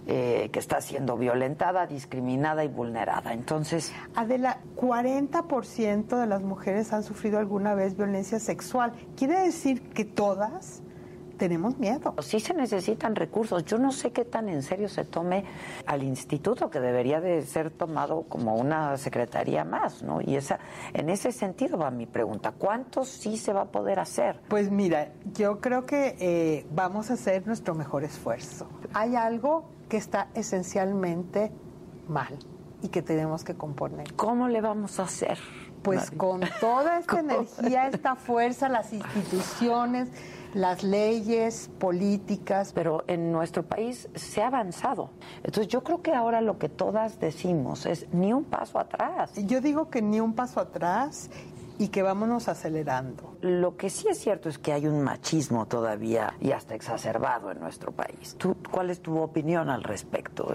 [0.08, 3.34] eh, que está siendo violentada, discriminada y vulnerada.
[3.34, 8.94] Entonces, Adela, 40% de las mujeres han sufrido alguna vez violencia sexual.
[9.16, 10.84] Quiere decir que todas
[11.36, 12.16] tenemos miedo.
[12.22, 13.66] sí se necesitan recursos.
[13.66, 15.44] Yo no sé qué tan en serio se tome
[15.86, 20.22] al instituto, que debería de ser tomado como una secretaría más, ¿no?
[20.22, 20.60] Y esa,
[20.94, 22.54] en ese sentido va mi pregunta.
[22.58, 24.40] ¿Cuánto sí se va a poder hacer?
[24.48, 28.68] Pues mira, yo creo que eh, vamos a hacer nuestro mejor esfuerzo.
[28.94, 31.52] Hay algo que está esencialmente
[32.08, 32.38] mal
[32.82, 34.14] y que tenemos que componer.
[34.16, 35.38] ¿Cómo le vamos a hacer?
[35.82, 37.32] Pues con toda esta ¿Cómo?
[37.32, 40.10] energía, esta fuerza, las instituciones,
[40.56, 42.72] las leyes, políticas.
[42.74, 45.12] pero en nuestro país se ha avanzado.
[45.44, 49.34] Entonces yo creo que ahora lo que todas decimos es ni un paso atrás.
[49.46, 51.30] Yo digo que ni un paso atrás
[51.78, 53.38] y que vámonos acelerando.
[53.42, 57.60] Lo que sí es cierto es que hay un machismo todavía y hasta exacerbado en
[57.60, 58.36] nuestro país.
[58.38, 60.54] ¿Tú, ¿Cuál es tu opinión al respecto?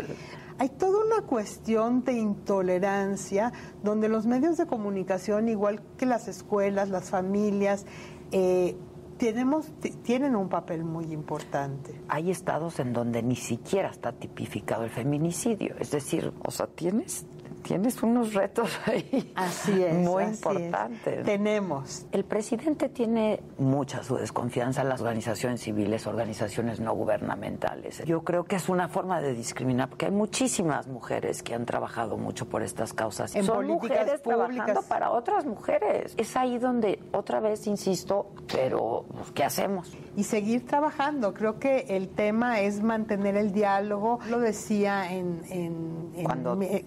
[0.59, 3.53] Hay toda una cuestión de intolerancia
[3.83, 7.87] donde los medios de comunicación, igual que las escuelas, las familias,
[8.33, 8.77] eh,
[9.21, 9.71] tenemos,
[10.03, 12.01] tienen un papel muy importante.
[12.09, 15.75] Hay estados en donde ni siquiera está tipificado el feminicidio.
[15.79, 17.27] Es decir, o sea, tienes,
[17.63, 19.95] tienes unos retos ahí Así es.
[19.95, 20.39] muy así es.
[20.39, 21.25] importantes.
[21.25, 22.07] Tenemos.
[22.13, 28.03] El presidente tiene mucha su desconfianza en las organizaciones civiles, organizaciones no gubernamentales.
[28.05, 32.17] Yo creo que es una forma de discriminar, porque hay muchísimas mujeres que han trabajado
[32.17, 33.35] mucho por estas causas.
[33.37, 34.85] En Son políticas mujeres trabajando públicas.
[34.87, 36.15] para otras mujeres.
[36.17, 39.97] Es ahí donde, otra vez, insisto, pero pues, ¿qué hacemos?
[40.17, 41.33] y seguir trabajando.
[41.35, 44.19] Creo que el tema es mantener el diálogo.
[44.29, 45.41] Lo decía en...
[45.51, 46.85] en, en Cuando eh,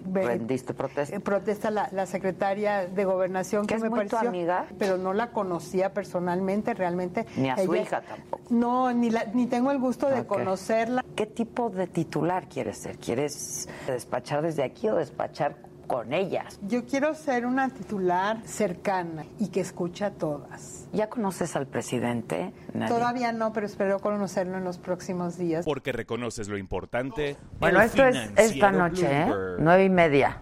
[0.64, 1.16] rendiste protesta.
[1.16, 4.66] eh, protesta la, la secretaria de Gobernación, Que que, es me muy tu amiga.
[4.78, 7.26] Pero no la conocía personalmente, realmente.
[7.36, 8.42] Ni a su ella- hija tampoco.
[8.50, 11.04] No, ni, la- ni tengo el gusto de conocerla.
[11.14, 12.98] ¿Qué tipo de titular quieres ser?
[12.98, 15.56] ¿Quieres despachar desde aquí o despachar
[15.86, 16.58] con ellas?
[16.62, 20.86] Yo quiero ser una titular cercana y que escucha a todas.
[20.92, 22.52] ¿Ya conoces al presidente?
[22.72, 22.88] Nadie.
[22.94, 25.64] Todavía no, pero espero conocerlo en los próximos días.
[25.64, 27.36] Porque reconoces lo importante.
[27.60, 29.26] Bueno, esto es esta noche, ¿eh?
[29.58, 30.40] Nueve y media.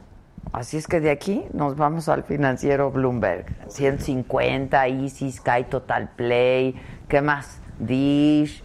[0.52, 3.46] Así es que de aquí nos vamos al financiero Bloomberg.
[3.68, 6.80] 150, Easy, Sky, Total Play.
[7.08, 7.60] ¿Qué más?
[7.78, 8.62] Dish.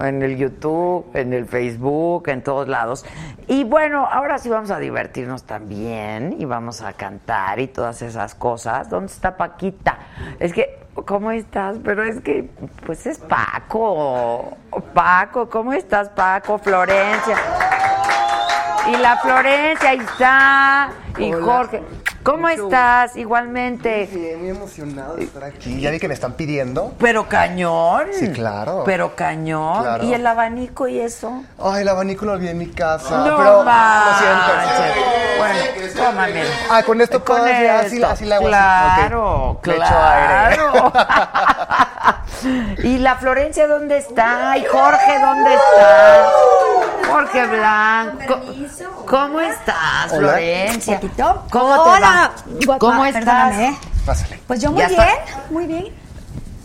[0.00, 3.04] En el YouTube, en el Facebook, en todos lados.
[3.46, 8.34] Y bueno, ahora sí vamos a divertirnos también y vamos a cantar y todas esas
[8.34, 8.88] cosas.
[8.88, 9.98] ¿Dónde está Paquita?
[10.38, 11.76] Es que, ¿cómo estás?
[11.84, 12.48] Pero es que,
[12.86, 14.56] pues es Paco.
[14.94, 16.58] Paco, ¿cómo estás, Paco?
[16.58, 17.36] Florencia.
[18.88, 20.90] Y la Florencia, ahí está.
[21.18, 21.44] Y Hola.
[21.44, 21.82] Jorge.
[22.22, 23.16] ¿Cómo estás?
[23.16, 24.06] Igualmente.
[24.12, 25.80] Bien, muy emocionado de estar aquí.
[25.80, 26.92] Ya vi que me están pidiendo.
[26.98, 28.08] Pero cañón.
[28.12, 28.82] Sí, claro.
[28.84, 29.82] Pero cañón.
[29.82, 30.04] Claro.
[30.04, 31.42] ¿Y el abanico y eso?
[31.62, 33.24] Ay, el abanico lo olvidé en mi casa.
[33.24, 34.12] No pero manches.
[34.12, 35.00] lo siento.
[35.38, 35.54] Bueno,
[35.96, 36.46] toma, mira.
[36.70, 38.24] Ah, con esto Con puedo así, así así.
[38.26, 39.66] Claro, Ok.
[39.68, 40.56] Le echo aire.
[40.56, 40.92] claro.
[42.82, 44.56] ¿Y la Florencia dónde está?
[44.58, 46.26] ¿Y Jorge dónde está?
[47.10, 48.40] Jorge Blanco.
[49.06, 50.12] ¿Cómo estás.
[50.16, 51.00] Florencia?
[51.50, 52.32] ¿Cómo te Hola.
[52.68, 52.78] va?
[52.78, 53.54] ¿Cómo estás?
[53.56, 53.76] ¿eh?
[54.06, 54.40] Pásale.
[54.46, 55.08] Pues yo muy bien,
[55.50, 55.86] muy bien.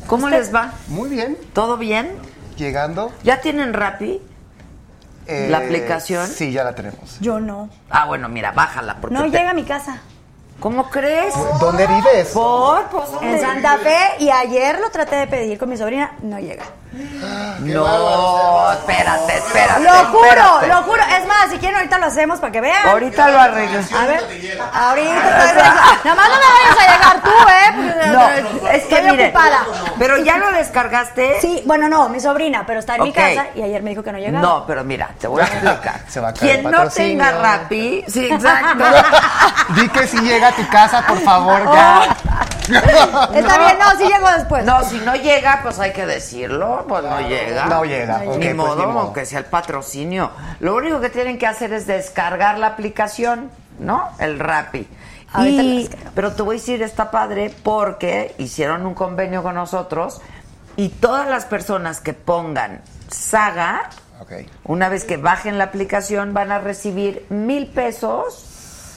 [0.07, 0.73] ¿Cómo les va?
[0.87, 1.37] Muy bien.
[1.53, 2.11] ¿Todo bien?
[2.57, 3.11] Llegando.
[3.23, 4.21] ¿Ya tienen Rappi?
[5.25, 6.27] eh, ¿La aplicación?
[6.27, 7.17] Sí, ya la tenemos.
[7.21, 7.69] Yo no.
[7.89, 8.97] Ah, bueno, mira, bájala.
[8.99, 10.01] Porque No te- llega a mi casa.
[10.59, 11.33] ¿Cómo crees?
[11.59, 12.29] ¿Dónde vives?
[12.29, 12.85] ¿Por?
[12.89, 16.39] Pues, ¿dónde En Santa Fe y ayer lo traté de pedir con mi sobrina, no
[16.39, 16.63] llega.
[17.59, 19.83] No, espérate, espérate.
[19.83, 20.67] Lo juro, espérate.
[20.67, 21.01] lo juro.
[21.03, 22.87] Es más, si quieren ahorita lo hacemos para que vean.
[22.87, 23.91] Ahorita lo arreglas.
[23.91, 24.19] A ver,
[24.73, 25.11] ahorita
[26.03, 28.11] te Nada más no me vayas a llegar tú, ¿eh?
[28.11, 29.59] No, es que estoy miren, ocupada.
[29.97, 31.41] pero ya lo descargaste.
[31.41, 34.11] Sí, bueno, no, mi sobrina, pero está en mi casa y ayer me dijo que
[34.11, 34.41] no llegaba.
[34.41, 36.01] No, pero mira, te voy a explicar.
[36.07, 38.83] Se va a caer Quien no tenga Rappi, sí, exacto.
[39.75, 42.15] Di que si llega a tu casa, por favor, ya.
[42.69, 44.63] Está bien, no, sí llego después.
[44.65, 47.65] No, si no llega, pues hay que decirlo, pues no llega.
[47.65, 48.99] No llega, ni, pues modo, ni modo.
[49.01, 50.31] aunque sea el patrocinio.
[50.59, 53.49] Lo único que tienen que hacer es descargar la aplicación,
[53.79, 54.09] ¿no?
[54.19, 54.87] El Rappi.
[55.45, 60.21] Y- pero te voy a decir, está padre porque hicieron un convenio con nosotros
[60.75, 63.89] y todas las personas que pongan Saga,
[64.63, 68.45] una vez que bajen la aplicación, van a recibir mil pesos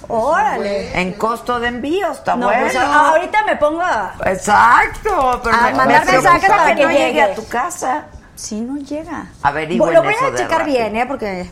[0.09, 1.01] Órale.
[1.01, 2.13] en costo de envío.
[2.13, 2.63] Está No, bueno.
[2.63, 4.15] pues a- ahorita me pongo a...
[4.27, 7.23] Exacto, pero A me, mandar mensajes para que no llegue llegue.
[7.23, 8.05] a tu casa.
[8.35, 9.27] Sí, no llega.
[9.43, 11.07] Averigüen Lo voy eso a checar bien, ¿eh?
[11.07, 11.51] Porque...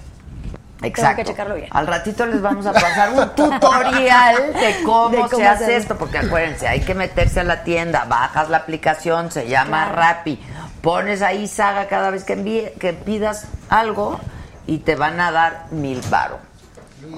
[0.82, 1.16] Exacto.
[1.22, 1.68] que checarlo bien.
[1.70, 5.96] Al ratito les vamos a pasar un tutorial de cómo, De cómo se hace esto,
[5.96, 10.38] porque acuérdense, hay que meterse a la tienda, bajas la aplicación, se llama Rappi,
[10.82, 14.20] pones ahí Saga cada vez que envíe, que pidas algo
[14.66, 16.40] y te van a dar mil baros.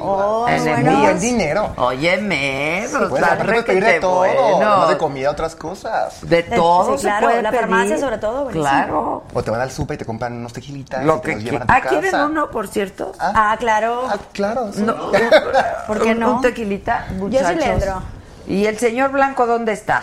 [0.01, 0.91] Oh, En bueno.
[0.91, 1.11] envíos.
[1.13, 1.73] En dinero.
[1.77, 4.17] Óyeme, eso Pues, puedes pedir de todo.
[4.19, 4.59] bueno.
[4.61, 6.19] No de comida, otras cosas.
[6.29, 7.61] De todo sí, se claro, puede la pedir.
[7.63, 8.63] farmacia sobre todo, buenísimo.
[8.65, 9.23] Claro.
[9.33, 11.63] O te van al súper y te compran unos tequilitas Lo y te los llevan
[11.63, 12.27] a tu Ah, ¿quieren casa.
[12.27, 13.13] uno, por cierto?
[13.19, 14.03] Ah, claro.
[14.11, 14.71] Ah, claro.
[14.73, 14.83] sí.
[14.83, 14.95] No,
[15.87, 16.35] ¿Por qué un- no?
[16.37, 17.57] Un tequilita, Yo sí muchachos.
[17.57, 18.03] le entro.
[18.47, 20.03] ¿Y el señor Blanco dónde está?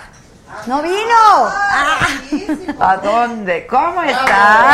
[0.67, 0.95] ¡No vino!
[1.47, 1.97] Ah.
[2.79, 3.65] ¿A dónde?
[3.67, 4.65] ¿Cómo está?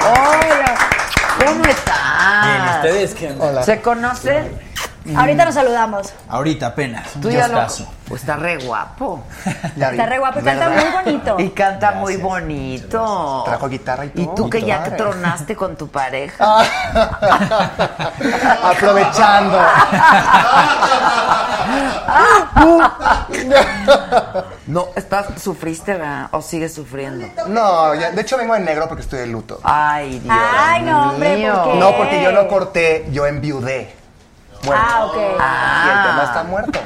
[0.00, 0.74] Hola.
[1.44, 2.42] ¿Cómo está?
[2.44, 3.32] Bien, ¿ustedes qué?
[3.38, 3.62] Hola.
[3.62, 4.67] ¿Se conocen?
[5.16, 6.12] Ahorita nos saludamos.
[6.28, 7.08] Ahorita apenas.
[7.22, 7.66] Tú ya lo...
[8.08, 9.22] Pues está re guapo.
[9.76, 10.82] Está re guapo y canta ¿Verdad?
[10.84, 11.36] muy bonito.
[11.40, 13.42] Y canta muy bonito.
[13.46, 14.34] Trajo guitarra y Y todo.
[14.34, 14.96] tú que ya Padre.
[14.96, 16.36] tronaste con tu pareja.
[16.40, 16.64] Ah.
[18.70, 19.58] Aprovechando.
[24.66, 26.28] No, ¿estás, ¿sufriste verdad?
[26.32, 27.26] o sigues sufriendo?
[27.46, 29.60] No, ya- de hecho vengo en negro porque estoy de luto.
[29.62, 31.28] Ay, Dios Ay, no, hombre.
[31.50, 31.78] ¿por qué?
[31.78, 33.96] No, porque yo no corté, yo enviudé.
[34.72, 35.16] Ah, ok.
[35.16, 36.04] Y el Ah.
[36.10, 36.78] tema está muerto.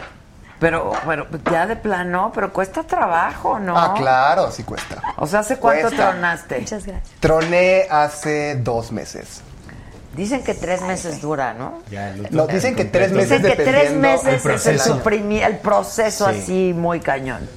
[0.59, 3.77] Pero, pero ya de plano, pero cuesta trabajo, ¿no?
[3.77, 5.03] Ah, claro, sí cuesta.
[5.17, 6.11] O sea, ¿hace cuánto Cuesta.
[6.13, 6.59] tronaste?
[6.61, 7.15] Muchas gracias.
[7.19, 9.41] Troné hace dos meses.
[10.15, 11.81] Dicen que tres meses dura, ¿no?
[11.91, 14.77] Ya, el No, dicen que tres meses Dicen que tres dependiendo meses el es el,
[14.77, 15.01] proceso.
[15.03, 16.39] suprimi- el proceso Sí.
[16.39, 17.49] así muy cañón.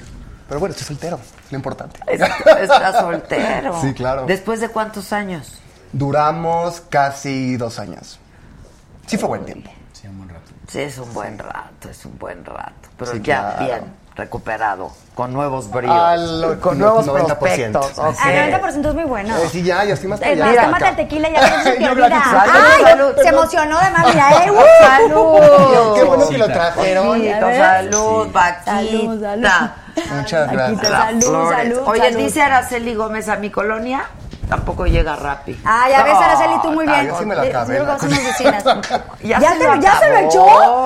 [0.48, 2.00] Pero bueno, estoy soltero, es lo importante.
[2.08, 3.78] Estás soltero.
[3.82, 4.26] Sí, claro.
[4.26, 5.60] ¿Después de cuántos años?
[5.92, 8.20] Duramos casi dos años.
[9.06, 9.70] Sí fue buen tiempo.
[10.68, 10.72] Sí.
[10.74, 12.72] Sí, es un buen rato, es un buen rato.
[12.98, 13.66] Pero Sí, ya claro.
[13.66, 17.80] bien, recuperado, con nuevos bríos, Al con no- nuevos 90%.
[17.80, 17.92] prospectos.
[18.26, 19.38] el 90% es muy bueno.
[19.38, 20.54] Eh, sí, ya, ya estoy más para Es allá.
[20.54, 23.90] más, tómate el tequila y ya no se que salud, Ay, salud, se emocionó de
[23.92, 24.52] más, mira, ¿eh?
[24.52, 24.86] ¡Uh!
[24.86, 25.96] ¡Salud!
[25.96, 27.22] Qué bueno que lo trajeron.
[27.22, 27.58] Ver.
[27.58, 28.64] salud, vaquita.
[28.66, 29.50] Salud, salud.
[30.12, 30.82] Muchas Aquí gracias.
[30.82, 32.18] te- Salud, salud, Oye, salud.
[32.18, 34.06] dice Araceli Gómez a mi colonia,
[34.50, 35.58] tampoco llega rápido.
[35.66, 37.08] Ah, ya ves, Araceli, tú muy bien.
[37.08, 38.64] yo sí me la acabé, luego la hacemos vecinas.
[39.24, 40.28] Ya, ¿Ya se te- lo ya se lo acabó,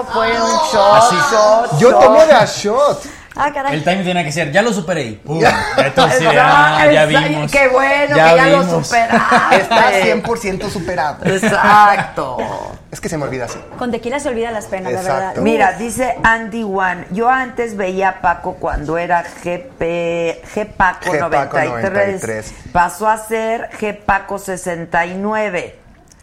[0.04, 0.06] echó?
[0.14, 1.16] Fue un shot, Así.
[1.32, 2.02] shot, Yo shot.
[2.04, 3.04] tomo de a shot.
[3.36, 3.76] Ah, caray.
[3.76, 5.04] El timing tenía que ser, ya lo superé.
[5.04, 5.42] y ¡pum!
[5.78, 7.52] Entonces, ah, ya vimos.
[7.52, 9.56] Qué bueno que ya lo superaste.
[9.56, 11.26] Está 100% superado.
[11.26, 12.38] Exacto.
[12.92, 13.60] Es que se me olvida así.
[13.78, 15.36] Con tequila se olvida las penas, de verdad.
[15.38, 21.20] Mira, dice Andy One, yo antes veía a Paco cuando era GP, G Paco G
[21.20, 22.54] Paco 93, 93.
[22.72, 25.79] pasó a ser G Paco 69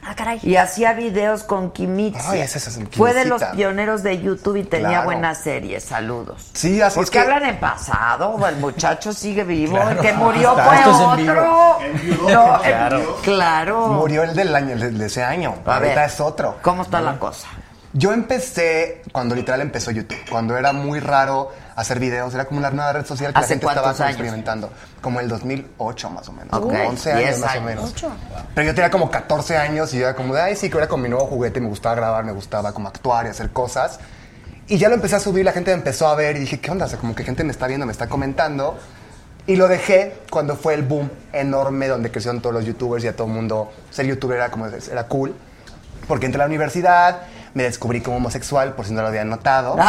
[0.09, 0.39] Ah, caray.
[0.43, 2.31] y hacía videos con Kimitsia.
[2.31, 5.05] Ay, ese es el Fue de los pioneros de YouTube y tenía Claro.
[5.07, 5.83] buenas series.
[5.85, 6.51] Saludos.
[6.53, 10.13] Sí, así Porque es que- hablan en pasado, el muchacho sigue vivo, Claro, el que
[10.13, 11.79] murió fue esto es en otro.
[12.03, 12.31] vivo.
[12.31, 13.17] No, Claro.
[13.23, 13.87] claro.
[13.89, 15.57] Murió el del año, el de ese año.
[15.67, 16.57] A Ahorita ver, es otro.
[16.63, 17.49] ¿Cómo está la cosa?
[17.93, 22.71] Yo empecé cuando literal empezó YouTube, cuando era muy raro hacer videos, era como una
[22.71, 24.01] nueva red social que la ¿Hace gente estaba años?
[24.01, 24.71] experimentando,
[25.01, 27.65] como el 2008 más o menos, Ok, como 11 años 10 más o años.
[27.65, 27.95] menos.
[28.55, 30.89] Pero yo tenía como 14 años y yo era como de, ay sí, que era
[30.89, 34.01] con mi nuevo juguete, me gustaba grabar, me gustaba como actuar y hacer cosas.
[34.69, 36.71] Y ya lo empecé a subir, la gente me empezó a ver y dije, ¿qué
[36.71, 36.87] onda?
[36.87, 38.77] O sea, como que gente me está viendo, me está comentando.
[39.47, 43.15] Y lo dejé cuando fue el boom enorme donde crecieron todos los youtubers y a
[43.15, 45.37] todo el mundo ser youtuber era como era cool.
[46.09, 47.23] Porque entré a la universidad,
[47.55, 49.77] me descubrí como homosexual, por si no lo habían notado.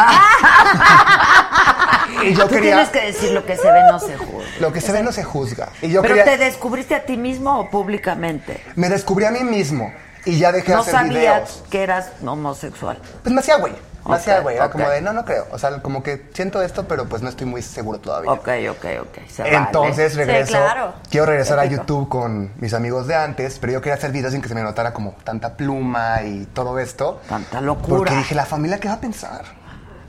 [2.24, 2.72] y yo Tú quería...
[2.74, 4.48] tienes que decir lo que se ve no se juzga.
[4.60, 5.68] Lo que se ve no se juzga.
[5.82, 6.32] Y yo ¿Pero quería...
[6.36, 8.62] te descubriste a ti mismo o públicamente?
[8.76, 9.92] Me descubrí a mí mismo
[10.24, 11.64] y ya dejé de No hacer sabías videos.
[11.70, 12.98] que eras homosexual.
[13.22, 13.72] Pues me hacía güey.
[14.04, 14.56] Me Ok, hacía güey.
[14.56, 15.46] Era como de, no, no creo.
[15.50, 18.30] O sea, como que siento esto, pero pues no estoy muy seguro todavía.
[18.32, 19.28] Ok, ok, ok.
[19.28, 19.56] se vale.
[19.56, 20.52] Entonces regreso.
[20.52, 20.94] claro.
[21.10, 21.74] Quiero regresar Épico.
[21.74, 24.54] a YouTube con mis amigos de antes, pero yo quería hacer videos sin que se
[24.54, 27.20] me notara como tanta pluma y todo esto.
[27.28, 27.98] Tanta locura.
[27.98, 29.44] Porque dije, ¿la familia qué va a pensar?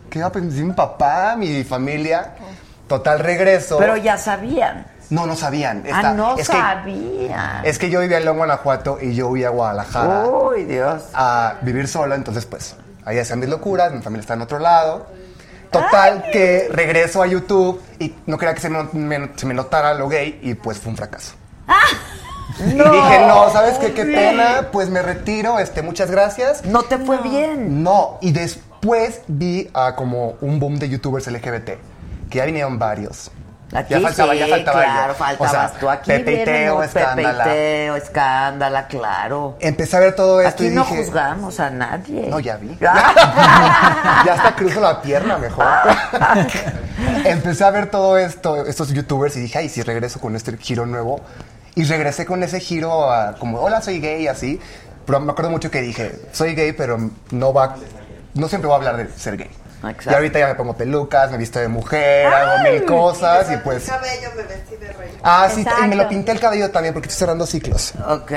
[0.10, 2.34] ¿Qué va a pensar mi papá, mi familia?
[2.88, 3.78] Total regreso.
[3.78, 4.86] Pero ya sabían.
[5.10, 5.84] No, no sabían.
[5.91, 7.66] ah, no es que- sabían.
[7.66, 11.03] es que yo vivía en León, Guanajuato y yo huía a Guadalajara Uy, Dios.
[11.14, 15.07] a vivir solo, entonces pues ahí hacían mis locuras, mi familia está en otro lado.
[15.72, 19.93] Total que regreso a YouTube y no quería que se me, me- se me notara
[19.93, 21.34] lo gay y pues fue un fracaso.
[22.60, 23.93] Y dije, no, ¿sabes qué?
[23.93, 26.66] Qué pena, pues me retiro, este, muchas gracias.
[26.66, 27.84] No te fue bien.
[27.84, 28.66] No, y después
[29.27, 31.69] vi a como un boom de youtubers LGBT,
[32.30, 33.32] que ya vinieron varios.
[33.73, 35.89] Aquí ya faltaba, sí, ya faltaba claro, faltabas O sea, tú.
[35.89, 37.43] Aquí Pepe y vienen Teo, los Pepe y escándala.
[37.43, 39.57] Teo, escándala, claro.
[39.59, 40.97] Empecé a ver todo esto Aquí y no dije...
[40.97, 42.27] juzgamos a nadie.
[42.30, 42.75] No, ya vi.
[42.82, 45.67] ya hasta cruzo la pierna mejor.
[47.25, 50.88] Empecé a ver todo esto, estos youtubers y dije, ay, si regreso con este giro
[50.88, 51.21] nuevo.
[51.75, 54.59] Y regresé con ese giro a como, hola, soy gay, así.
[55.05, 56.97] Pero me acuerdo mucho que dije, soy gay, pero
[57.32, 57.75] no va,
[58.34, 59.49] no siempre voy a hablar de ser gay.
[59.82, 60.11] Exacto.
[60.11, 63.86] Y ahorita ya me pongo pelucas, me visto de mujer, hago mil cosas y pues...
[63.86, 65.17] cabello me vestí de rey.
[65.23, 67.93] Ah, sí, y me lo pinté el cabello también porque estoy cerrando ciclos.
[68.07, 68.32] Ok.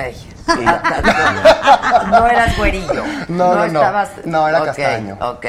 [2.10, 3.04] no eras güerillo.
[3.28, 3.80] No, no, no.
[3.80, 4.10] estabas...
[4.24, 5.18] No, era castaño.
[5.20, 5.46] Ok.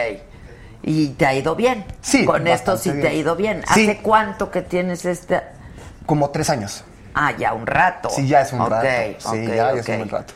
[0.81, 1.85] ¿Y te ha ido bien?
[2.01, 3.63] Sí, Con esto sí te ha ido bien.
[3.73, 3.83] Sí.
[3.83, 5.41] ¿Hace cuánto que tienes este...?
[6.07, 6.83] Como tres años.
[7.13, 8.09] Ah, ya un rato.
[8.09, 8.87] Sí, ya es un rato.
[9.19, 10.33] Sí, ok, ya, ya es un buen rato.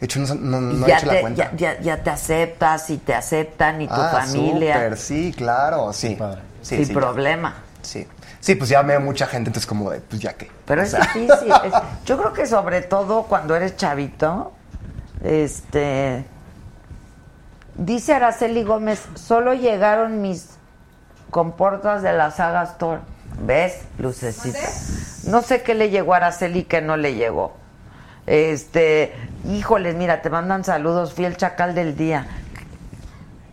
[0.00, 1.50] De hecho, no, no, no he hecho la cuenta.
[1.56, 4.74] ya, ya, ya te aceptas y te aceptan y tu Ah, familia.
[4.74, 6.14] súper, sí, claro, sí.
[6.14, 6.42] padre.
[6.62, 7.54] Sí, sin sí, problema.
[7.82, 8.06] Sí.
[8.40, 10.48] Sí, pues ya me ve mucha gente, entonces como de, pues ya qué.
[10.64, 11.28] Pero O es difícil.
[11.64, 11.72] es-
[12.06, 14.52] yo creo que sobre todo cuando eres chavito,
[15.24, 16.24] este,
[17.76, 20.48] Dice Araceli Gómez, solo llegaron mis
[21.30, 23.00] comportas de la saga Store.
[23.40, 23.82] ¿Ves?
[23.98, 24.58] Lucecita.
[25.30, 27.56] No sé qué le llegó a Araceli que no le llegó.
[28.28, 29.14] Este,
[29.50, 31.14] híjoles, mira, te mandan saludos.
[31.14, 32.26] Fui el chacal del día.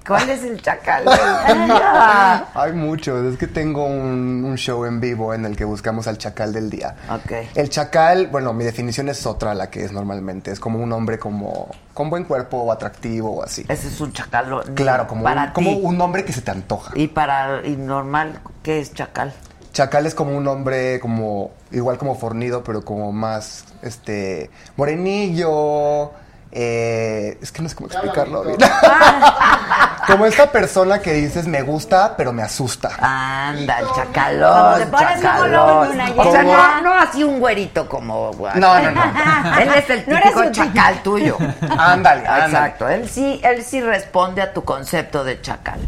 [0.06, 2.46] ¿Cuál es el chacal del día?
[2.54, 3.26] Hay muchos.
[3.26, 6.70] Es que tengo un, un show en vivo en el que buscamos al chacal del
[6.70, 6.96] día.
[7.10, 7.32] Ok.
[7.56, 10.52] El chacal, bueno, mi definición es otra a la que es normalmente.
[10.52, 13.66] Es como un hombre como con buen cuerpo o atractivo o así.
[13.68, 14.62] Ese es un chacal.
[14.76, 15.80] Claro, como, para un, como ti.
[15.82, 16.92] un hombre que se te antoja.
[16.96, 19.34] Y para y normal, ¿qué es chacal?
[19.76, 26.12] Chacal es como un hombre como igual como fornido, pero como más este morenillo.
[26.54, 28.58] eh, es que no sé cómo explicarlo bien.
[30.08, 32.92] como esta persona que dices me gusta, pero me asusta.
[33.02, 34.80] Anda, el chacalón.
[34.80, 38.32] Te pones una O sea, no, no así un güerito como.
[38.56, 39.02] No, no, no.
[39.60, 40.74] Él es el No eres típico un típico.
[40.74, 41.38] chacal tuyo.
[41.78, 42.46] Ándale, ándale.
[42.46, 42.88] Exacto.
[42.88, 45.82] Él sí, él sí responde a tu concepto de chacal.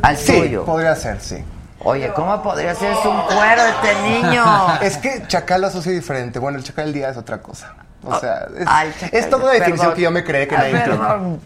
[0.00, 0.64] Al Sí, tuyo.
[0.64, 1.44] podría ser, sí.
[1.86, 2.92] Oye, ¿cómo podría ser?
[2.92, 4.44] Es un cuero este niño.
[4.82, 6.38] Es que chacal lo asocio diferente.
[6.38, 7.74] Bueno, el chacal del día es otra cosa.
[8.04, 9.94] O sea, es, Ay, chacal, es toda una definición perdón.
[9.96, 10.96] que yo me creé que Ah, nadie entiende.
[10.98, 11.40] perdón.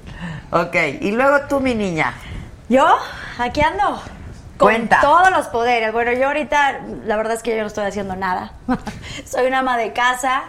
[0.53, 2.15] Ok, y luego tú, mi niña.
[2.69, 2.87] ¿Yo?
[3.39, 3.97] Aquí ando.
[4.57, 5.01] Con Cuenta.
[5.01, 5.93] todos los poderes.
[5.93, 8.53] Bueno, yo ahorita, la verdad es que yo no estoy haciendo nada.
[9.27, 10.43] Soy una ama de casa.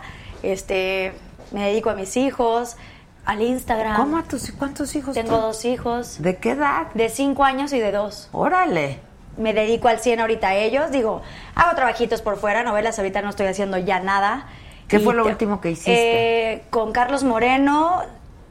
[0.43, 1.13] Este,
[1.51, 2.75] me dedico a mis hijos,
[3.25, 3.95] al Instagram.
[3.97, 5.13] ¿Cómo a tus cuántos hijos?
[5.13, 5.41] Tengo tú?
[5.41, 6.15] dos hijos.
[6.21, 6.87] ¿De qué edad?
[6.93, 8.27] De cinco años y de dos.
[8.31, 8.99] Órale.
[9.37, 10.91] Me dedico al 100 ahorita a ellos.
[10.91, 11.21] Digo,
[11.55, 12.97] hago trabajitos por fuera, novelas.
[12.99, 14.47] Ahorita no estoy haciendo ya nada.
[14.87, 16.53] ¿Qué Y fue lo te- último que hiciste?
[16.53, 18.01] Eh, con Carlos Moreno.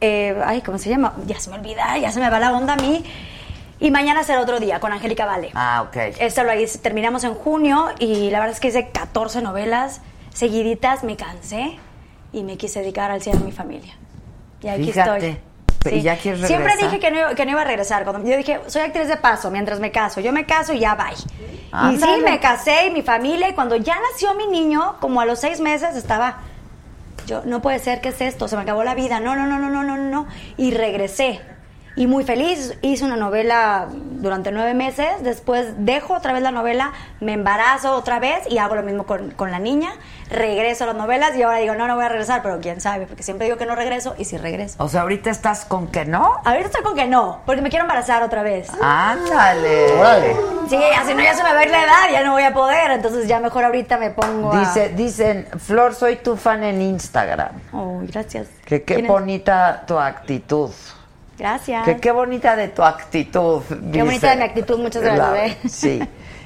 [0.01, 1.15] eh, ay, ¿cómo se llama?
[1.27, 3.05] Ya se me olvida, ya se me va la onda a mí.
[3.79, 5.51] Y mañana será otro día con Angélica Vale.
[5.55, 5.97] Ah, ok.
[6.19, 10.01] Esto lo hice- terminamos en junio y la verdad es que hice 14 novelas
[10.33, 11.79] seguiditas, me cansé
[12.33, 13.95] y me quise dedicar al 100 a mi familia.
[14.63, 15.27] Y aquí Fíjate.
[15.29, 15.50] estoy.
[15.91, 18.05] ¿Y ya quieres Siempre dije que no, iba- que no iba a regresar.
[18.05, 20.21] Cuando yo dije, soy actriz de paso mientras me caso.
[20.21, 21.15] Yo me caso y ya bye.
[21.93, 23.49] Y sí, me casé y mi familia.
[23.49, 26.39] Y cuando ya nació mi niño, como a los seis meses, estaba.
[27.27, 28.49] Yo, no puede ser, ¿qué es esto?
[28.49, 29.21] Se me acabó la vida.
[29.21, 30.27] No, no, no, no, no, no, no.
[30.57, 31.41] Y regresé.
[32.01, 32.79] Y muy feliz.
[32.81, 35.23] Hice una novela durante nueve meses.
[35.23, 39.33] Después dejo otra vez la novela, me embarazo otra vez y hago lo mismo con,
[39.33, 39.91] con la niña.
[40.31, 43.05] Regreso a las novelas y ahora digo, no, no voy a regresar, pero quién sabe,
[43.05, 44.83] porque siempre digo que no regreso y sí regreso.
[44.83, 46.39] O sea, ahorita estás con que no.
[46.43, 48.71] Ahorita estoy con que no, porque me quiero embarazar otra vez.
[48.81, 49.93] Ándale.
[49.93, 50.37] Órale.
[50.71, 52.55] Sí, así no ya se me va a ir la edad, ya no voy a
[52.55, 54.61] poder, entonces ya mejor ahorita me pongo a...
[54.61, 57.61] Dice, dicen, Flor, soy tu fan en Instagram.
[57.75, 58.49] Oh, gracias.
[58.65, 60.71] Que qué bonita tu actitud.
[61.41, 61.85] Gracias.
[61.87, 63.63] Que qué bonita de tu actitud.
[63.93, 65.59] Qué bonita de mi actitud, muchas gracias, La- ¿eh?
[65.69, 66.01] Sí.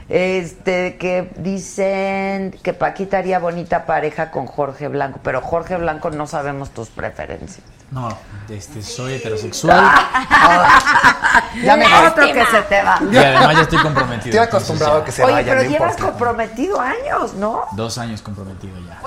[0.09, 6.27] Este, que dicen que Paquita haría bonita pareja con Jorge Blanco, pero Jorge Blanco no
[6.27, 7.67] sabemos tus preferencias.
[7.91, 8.09] No,
[8.49, 9.81] este, soy heterosexual
[11.63, 12.99] Ya me otro que se te va.
[13.11, 14.31] y además ya estoy comprometido.
[14.43, 16.11] Estoy acostumbrado a que se Oye, vaya, pero no llevas importa.
[16.11, 17.63] comprometido años, ¿no?
[17.73, 19.01] Dos años comprometido ya.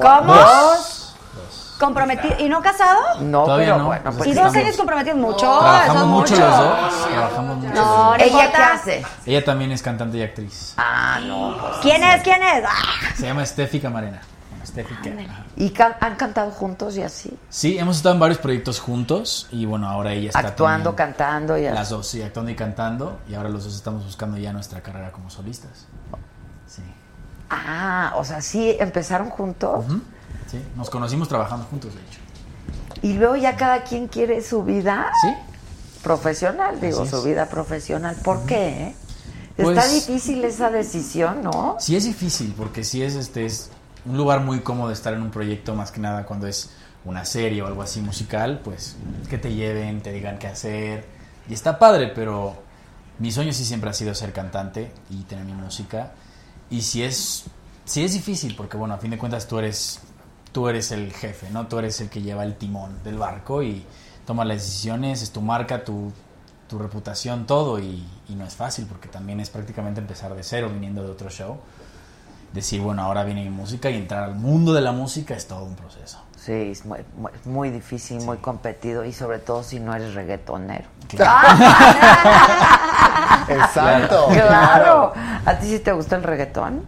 [0.00, 0.34] ¿Cómo?
[0.34, 0.99] Dos.
[1.80, 2.34] ¿Comprometido?
[2.38, 3.00] ¿Y no casado?
[3.20, 5.18] No, Todavía pero no, bueno, pues ¿Y dos años comprometidos?
[5.18, 6.46] Mucho, Trabajamos mucho mucho.
[6.46, 7.08] los dos.
[7.08, 7.68] Trabajamos mucho.
[7.68, 8.16] No, los no dos.
[8.18, 8.50] ¿Ella importa.
[8.56, 9.06] qué hace?
[9.26, 10.74] Ella también es cantante y actriz.
[10.76, 11.56] Ah, no.
[11.60, 11.76] pues.
[11.82, 12.22] ¿Quién es?
[12.22, 12.64] ¿Quién es?
[12.68, 13.14] Ah.
[13.16, 14.20] Se llama Steffi Camarena.
[15.28, 15.44] Ajá.
[15.56, 17.36] ¿Y can- han cantado juntos y así?
[17.48, 21.66] Sí, hemos estado en varios proyectos juntos y bueno, ahora ella está Actuando, cantando y
[21.66, 21.74] así.
[21.74, 25.10] Las dos, sí, actuando y cantando y ahora los dos estamos buscando ya nuestra carrera
[25.10, 25.86] como solistas.
[26.66, 26.82] Sí.
[27.48, 29.84] Ah, o sea, sí, empezaron juntos.
[29.86, 30.00] Ujú.
[30.50, 32.18] Sí, nos conocimos trabajando juntos, de hecho.
[33.02, 35.28] Y luego ya cada quien quiere su vida Sí.
[36.02, 38.16] profesional, digo, su vida profesional.
[38.22, 38.68] ¿Por qué?
[38.88, 38.94] eh?
[39.56, 41.76] Pues- Está difícil esa decisión, ¿no?
[41.78, 43.70] Sí es difícil porque sí es este es
[44.06, 46.70] un lugar muy cómodo estar en un proyecto más que nada cuando es
[47.04, 48.96] una serie o algo así musical, pues
[49.28, 51.04] que te lleven, te digan qué hacer
[51.48, 52.54] y está padre, pero
[53.18, 56.12] mi sueño sí siempre ha sido ser cantante y tener mi música
[56.70, 57.44] y si es
[57.84, 60.00] sí es difícil porque bueno, a fin de cuentas tú eres
[60.52, 61.66] tú eres el jefe, ¿no?
[61.66, 63.84] Tú eres el que lleva el timón del barco y
[64.26, 66.12] toma las decisiones, es tu marca, tu
[66.68, 70.70] tu reputación, todo, y, y no es fácil porque también es prácticamente empezar de cero
[70.72, 71.56] viniendo de otro show.
[72.52, 75.64] Decir, bueno, ahora viene mi música y entrar al mundo de la música es todo
[75.64, 76.20] un proceso.
[76.36, 80.84] Sí, es muy, muy- muy difícil, muy competido y sobre todo si no eres reggaetonero.
[83.48, 84.26] Exacto.
[84.32, 85.12] Claro.
[85.44, 86.84] ¿A ti sí te gusta el reggaetón?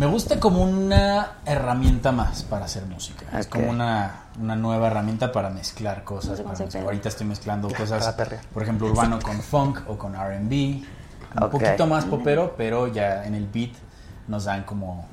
[0.00, 3.38] Me gusta como una herramienta más para hacer música.
[3.38, 6.40] Es como una, una nueva herramienta para mezclar cosas.
[6.40, 6.84] No sé para.
[6.86, 8.16] Ahorita estoy mezclando cosas,
[8.54, 10.52] por ejemplo, urbano con funk o con RB.
[11.42, 13.72] Un poquito más popero, pero ya en el beat
[14.26, 15.06] nos dan como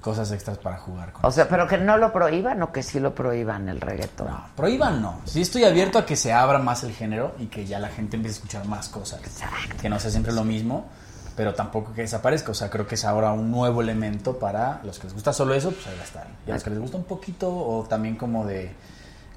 [0.00, 1.26] cosas extras para jugar con.
[1.26, 4.28] O sea, pero que no lo prohíban o que sí lo prohíban el reggaetón.
[4.54, 5.20] Prohíban no.
[5.24, 8.14] Sí estoy abierto a que se abra más el género y que ya la gente
[8.14, 9.20] empiece a escuchar más cosas.
[9.82, 10.86] Que no sea siempre lo mismo,
[11.38, 12.50] pero tampoco que desaparezca.
[12.50, 15.54] O sea, creo que es ahora un nuevo elemento para los que les gusta solo
[15.54, 16.26] eso, pues ahí va a estar.
[16.48, 18.74] Y a los que les gusta un poquito o también como de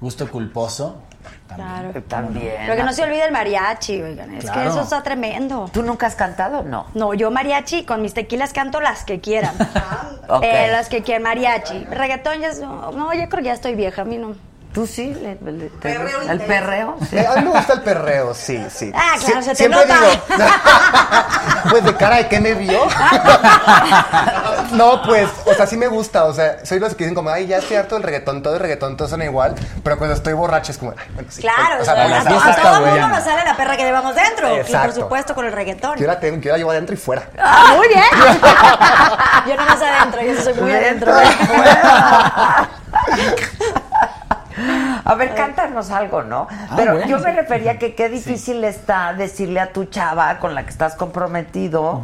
[0.00, 0.96] gusto culposo,
[1.46, 1.92] también.
[1.92, 2.02] Claro.
[2.08, 2.54] También.
[2.58, 4.34] Pero que no se olvide el mariachi, oigan.
[4.34, 5.70] Es que eso está tremendo.
[5.72, 6.64] ¿Tú nunca has cantado?
[6.64, 6.86] No.
[6.94, 9.54] No, yo mariachi, con mis tequilas canto las que quieran.
[10.40, 11.84] Eh, las que quieran, mariachi.
[11.84, 12.60] Reggaetón ya es...
[12.60, 14.34] No, yo creo que ya estoy vieja, a mí no.
[14.72, 15.12] ¿Tú sí?
[15.14, 15.36] le-
[15.82, 16.96] Perreo ¿El perreo?
[17.10, 17.16] Sí.
[17.18, 18.90] Eh, A mí me gusta el perreo, sí, sí.
[18.94, 20.00] Ah, claro, Sie- se te siempre nota.
[20.00, 20.22] digo,
[21.70, 22.80] pues de cara de qué me vio.
[24.72, 27.46] no, pues, o sea, sí me gusta, o sea, soy los que dicen como, ay,
[27.48, 29.54] ya estoy harto del reggaetón, todo el reggaetón, todos suena igual,
[29.84, 31.42] pero cuando estoy borracho es como, ay, bueno, sí.
[31.42, 34.56] Claro, o sea, a, está todo el mundo nos sale la perra que llevamos dentro.
[34.58, 35.96] Y por supuesto con el reggaetón.
[35.96, 37.24] Que yo la tengo, yo la llevo adentro y fuera.
[37.38, 38.04] Ah, muy bien.
[39.48, 41.12] yo no más adentro, yo soy muy adentro.
[45.04, 46.46] A ver, cántanos algo, ¿no?
[46.76, 50.64] Pero bueno, yo me refería que qué difícil está decirle a tu chava con la
[50.64, 52.02] que estás comprometido,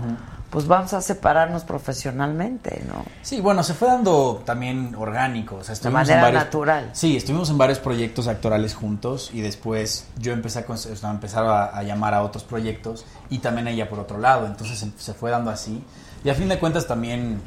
[0.50, 3.04] pues vamos a separarnos profesionalmente, ¿no?
[3.22, 5.56] Sí, bueno, se fue dando también orgánico.
[5.56, 6.90] O sea, estuvimos manera en varios, natural.
[6.92, 11.10] Sí, estuvimos en varios proyectos actorales juntos y después yo empecé a, con- o sea,
[11.10, 14.46] empezar a, a llamar a otros proyectos y también ella por otro lado.
[14.46, 15.84] Entonces se, se fue dando así.
[16.24, 17.40] Y a fin de cuentas también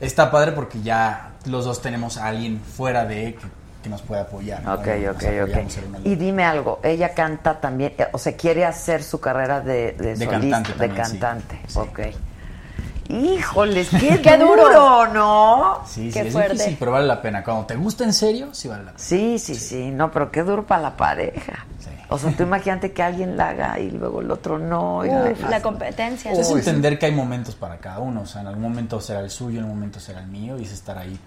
[0.00, 3.46] está padre porque ya los dos tenemos a alguien fuera de que,
[3.82, 4.62] que nos puede apoyar.
[4.62, 4.74] ¿no?
[4.74, 6.06] Ok, Y nos ok, ok.
[6.06, 10.14] Y dime algo, ella canta también, eh, o sea, quiere hacer su carrera de, de,
[10.14, 11.18] De solista, cantante de también, sí.
[11.18, 11.78] cantante, Sí.
[11.78, 12.00] ok.
[13.08, 15.06] Híjoles, qué, Qué duro, duro.
[15.12, 15.80] ¿no?
[15.86, 16.52] Sí, sí, Qué es fuerte.
[16.54, 17.42] difícil, pero vale la pena.
[17.44, 18.98] Cuando te gusta en serio, sí vale la pena.
[19.04, 21.66] Sí, sí, sí, no, pero qué duro para la pareja.
[21.80, 21.88] Sí.
[22.08, 25.04] O sea, tú imagínate que alguien la haga y luego el otro no.
[25.04, 26.30] y la- la competencia.
[26.32, 28.22] Es Uy, entender que hay momentos para cada uno.
[28.22, 30.62] O sea, en algún momento será el suyo, en un momento será el mío y
[30.64, 31.18] es estar ahí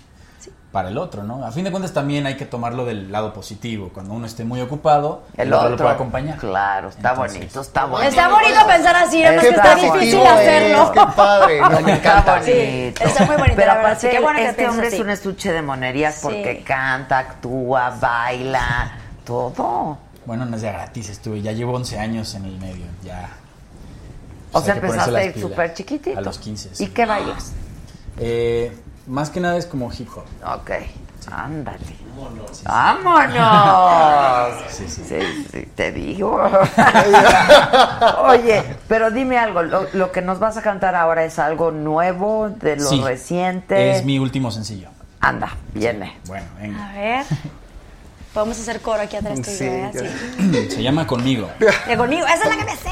[0.71, 1.45] para el otro, ¿no?
[1.45, 3.91] A fin de cuentas también hay que tomarlo del lado positivo.
[3.93, 6.37] Cuando uno esté muy ocupado, El el, otro, otro lo puede acompañar.
[6.37, 8.09] Claro, está Entonces, bonito, está bonito.
[8.09, 10.91] Está bonito pensar así, nada más que Está difícil es, hacerlo.
[10.91, 12.19] Qué padre, no, me encanta.
[12.19, 12.45] Está bonito.
[12.45, 14.95] Sí, está muy bonito, Pero aparte, sí, qué bueno que este hombre así.
[14.97, 19.97] es un estuche de monerías porque canta, actúa, baila, todo.
[20.25, 23.29] Bueno, no es de gratis, estuve, ya llevo 11 años en el medio, ya.
[24.49, 26.17] O Pues sea, empezaste a ir súper chiquitito.
[26.17, 27.53] A los 15, ¿Y qué bailas?
[28.17, 28.75] Eh,
[29.07, 30.23] más que nada es como hip hop.
[30.59, 30.71] Ok,
[31.31, 32.05] ándale.
[32.63, 33.35] ¡Vámonos!
[34.69, 35.03] Sí, sí.
[35.07, 36.41] Sí, sí, te digo.
[38.23, 42.49] Oye, pero dime algo, lo, lo que nos vas a cantar ahora es algo nuevo,
[42.49, 43.97] de lo Sí, reciente.
[43.97, 44.89] Es mi último sencillo.
[45.19, 46.17] Anda, viene.
[46.27, 46.89] Bueno, venga.
[46.89, 47.25] A ver.
[48.33, 49.91] Podemos hacer coro aquí atrás tú y yo, Sí, ¿eh?
[49.95, 50.71] Así.
[50.71, 51.49] Se llama Conmigo.
[51.87, 52.25] De conmigo.
[52.27, 52.89] Esa es la que me sé.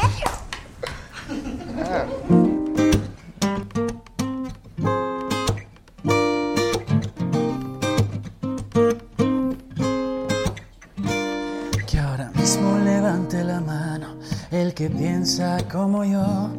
[14.53, 16.49] El que piensa como yo.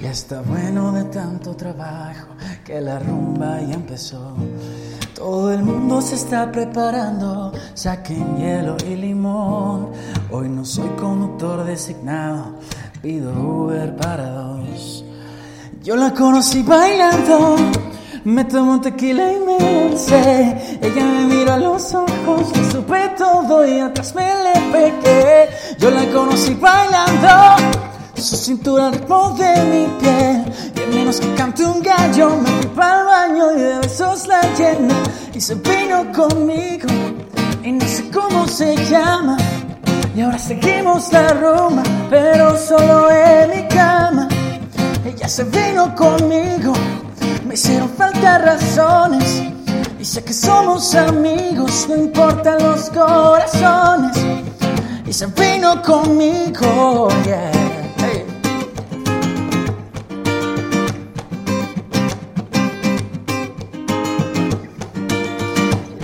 [0.00, 2.28] Ya está bueno de tanto trabajo
[2.64, 4.34] que la rumba ya empezó.
[5.14, 9.90] Todo el mundo se está preparando, saquen hielo y limón.
[10.30, 12.54] Hoy no soy conductor designado,
[13.02, 15.04] pido Uber para dos.
[15.82, 17.56] Yo la conocí bailando,
[18.24, 20.78] me tomó tequila y me lancé.
[20.82, 25.48] Ella me miró a los ojos, le supe todo y atrás me le pegué.
[25.78, 27.28] Yo la conocí bailando,
[28.14, 30.44] su cintura ritmo de mi piel.
[30.76, 34.26] Y al menos que cante un gallo, me fui para el baño y de besos
[34.26, 34.94] la llené.
[35.34, 36.88] Y se vino conmigo,
[37.62, 39.36] y no sé cómo se llama.
[40.14, 44.28] Y ahora seguimos la rumba, pero solo en mi cama.
[45.04, 46.72] Ella se vino conmigo,
[47.50, 49.42] me hicieron falta razones.
[49.98, 54.16] Y sé que somos amigos, no importan los corazones.
[55.04, 57.08] Y se vino conmigo.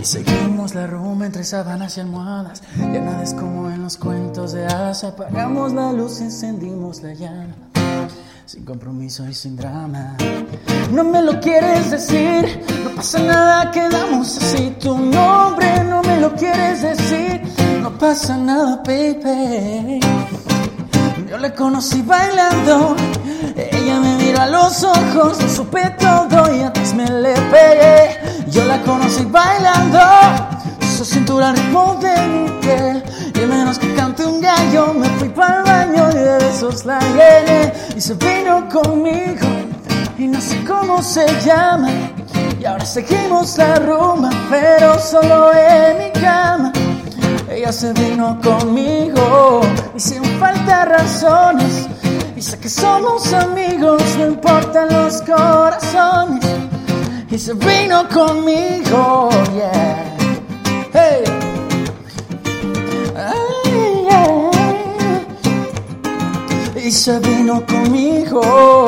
[0.00, 2.64] Y seguimos la rumba entre sábanas y almohadas.
[2.76, 5.04] Ya nada es como en los cuentos de hadas.
[5.04, 7.65] Apagamos la luz, encendimos la llama.
[8.46, 10.16] Sin compromiso y sin drama.
[10.92, 14.72] No me lo quieres decir, no pasa nada, quedamos así.
[14.80, 17.42] Tu nombre no me lo quieres decir,
[17.82, 19.98] no pasa nada, baby.
[21.28, 22.94] Yo la conocí bailando,
[23.56, 28.46] ella me mira a los ojos, supe todo y antes me le pegué.
[28.48, 29.98] Yo la conocí bailando,
[30.96, 33.02] su cintura ritmo de mi piel.
[33.34, 37.00] Y menos que cante un gallo, me fui para el baño y de besos la
[37.00, 37.85] llené.
[37.96, 39.46] Y se vino conmigo,
[40.18, 41.88] y no sé cómo se llama.
[42.60, 46.72] Y ahora seguimos la rumba, pero solo en mi cama.
[47.50, 49.62] Ella se vino conmigo
[49.94, 51.88] y sin falta razones.
[52.36, 56.44] Y sé que somos amigos, no importan los corazones.
[57.30, 60.16] Y se vino conmigo, yeah.
[60.92, 61.35] Hey.
[66.96, 68.86] Se vino conmigo.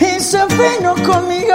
[0.00, 1.54] Y se vino conmigo.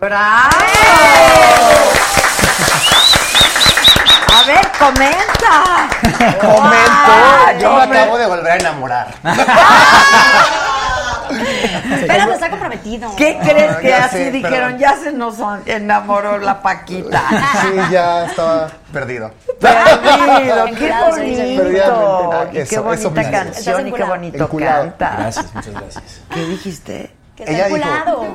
[0.00, 0.50] ¡Bravo!
[4.34, 5.88] A ver, comenta.
[6.40, 9.14] Comento, yo me acabo de volver a enamorar.
[12.06, 13.14] Pero está comprometido.
[13.16, 14.78] ¿Qué crees que ya así sé, dijeron?
[14.78, 15.36] Ya se nos
[15.66, 17.22] enamoró la Paquita.
[17.62, 19.32] Sí, ya estaba perdido.
[19.60, 22.68] Perdido, qué bonito.
[22.68, 24.82] Qué bonita eso canción y qué bonito Enculado.
[24.82, 25.16] canta.
[25.18, 26.20] Gracias, muchas gracias.
[26.32, 27.21] ¿Qué dijiste?
[27.44, 28.26] Que está Ella dijo- enculado.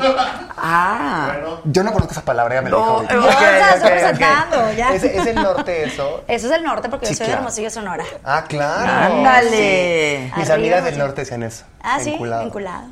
[0.58, 1.36] Ah.
[1.66, 3.14] Yo no conozco esa palabra, ya me lo No, dijo.
[3.14, 3.92] eh, Ya, Ok, o sea, estoy ok, ok.
[3.92, 4.94] presentando, ya.
[4.96, 6.24] ¿Es, es el norte eso?
[6.28, 7.32] Eso es el norte porque Sí, yo soy claro.
[7.32, 8.04] de Hermosillo, Sonora.
[8.24, 9.16] Ah, claro.
[9.16, 10.32] Ándale.
[10.36, 11.00] Mis Arriba, amigas del sí.
[11.00, 11.64] norte decían eso.
[11.82, 12.44] Ah, sí, enculado.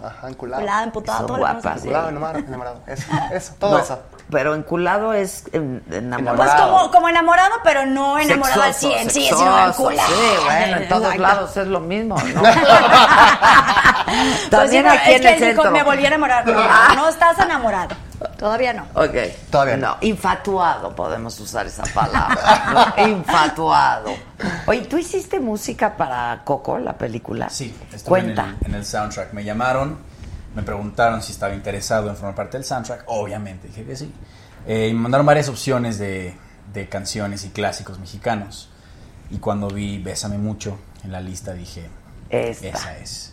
[0.06, 0.62] Ajá, enculado.
[0.62, 2.80] Enculado, emputado, todo Enculado, enamorado, enamorado.
[2.88, 4.00] Eso, eso, todo No, eso.
[4.32, 6.38] Pero enculado es en- enamorado.
[6.38, 10.10] Pues como, como enamorado, pero no enamorado al Sexoso, 100, sí, sino enculado.
[10.10, 11.22] Sí, bueno, en todos Exacto.
[11.22, 12.42] lados es lo mismo, ¿no?
[12.42, 12.62] Pues sí,
[14.50, 15.72] También pero aquí es en que el dijo, centro.
[15.72, 16.48] me volví a enamorar.
[16.48, 17.96] No, no estás enamorado.
[18.38, 18.84] Todavía no.
[18.96, 19.16] Ok.
[19.52, 19.98] Todavía no.
[20.02, 22.94] Infatuado, podemos usar esa palabra.
[22.98, 23.04] ¿no?
[23.08, 24.12] Infatuado.
[24.66, 27.50] Oye, ¿tú hiciste música para Coco, la película?
[27.50, 28.56] Sí, estuve en Cuenta.
[28.62, 29.34] el, en el soundtrack.
[29.34, 30.00] Me llamaron,
[30.56, 33.04] me preguntaron si estaba interesado en formar parte del soundtrack.
[33.08, 34.12] Obviamente, dije que sí.
[34.68, 36.36] Eh, y me mandaron varias opciones de,
[36.74, 38.70] de canciones y clásicos mexicanos.
[39.30, 41.90] Y cuando vi Bésame Mucho en la lista dije,
[42.30, 42.68] Esta.
[42.68, 43.32] esa es.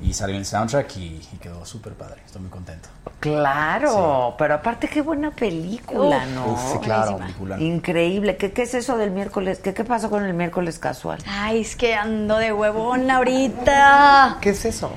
[0.00, 2.22] Y salió el soundtrack y, y quedó súper padre.
[2.26, 2.88] Estoy muy contento.
[3.20, 6.46] Claro, pero aparte qué buena película, Uf, ¿no?
[6.52, 7.18] uf, sí, claro.
[7.18, 7.60] Película.
[7.60, 8.36] Increíble.
[8.36, 9.60] ¿Qué, ¿Qué es eso del miércoles?
[9.62, 11.18] ¿Qué, ¿Qué pasó con el miércoles casual?
[11.28, 14.38] Ay, es que ando de huevón ahorita.
[14.40, 14.90] ¿Qué es eso?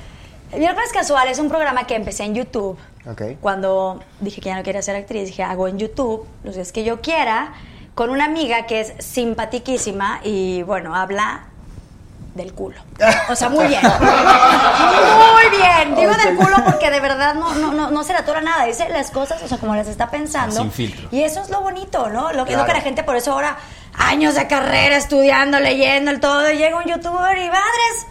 [0.58, 2.78] Miércoles Casual es un programa que empecé en YouTube.
[3.10, 3.22] Ok.
[3.42, 6.84] Cuando dije que ya no quería ser actriz, dije, hago en YouTube los días que
[6.84, 7.54] yo quiera,
[7.94, 11.46] con una amiga que es simpatiquísima y, bueno, habla
[12.36, 12.78] del culo.
[13.30, 13.82] O sea, muy bien.
[13.82, 15.96] Muy bien.
[15.96, 18.66] Digo del culo porque de verdad no, no, no, no se le atora nada.
[18.66, 20.56] Dice las cosas, o sea, como las está pensando.
[20.56, 21.08] Sin filtro.
[21.12, 22.34] Y eso es lo bonito, ¿no?
[22.34, 23.58] Lo que es lo que la gente por eso ahora,
[23.94, 28.08] años de carrera, estudiando, leyendo, el todo, y llega un youtuber y madres,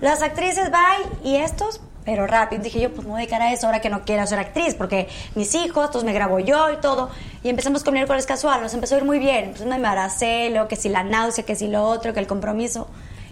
[0.00, 2.62] las actrices, bye, y estos, pero rápido.
[2.62, 4.74] Dije yo, pues me voy a dedicar a eso ahora que no quiero ser actriz,
[4.74, 7.10] porque mis hijos, entonces me grabo yo y todo.
[7.42, 9.44] Y empezamos con miércoles casual, nos empezó a ir muy bien.
[9.44, 12.88] Entonces me embaracé, luego que si la náusea, que si lo otro, que el compromiso.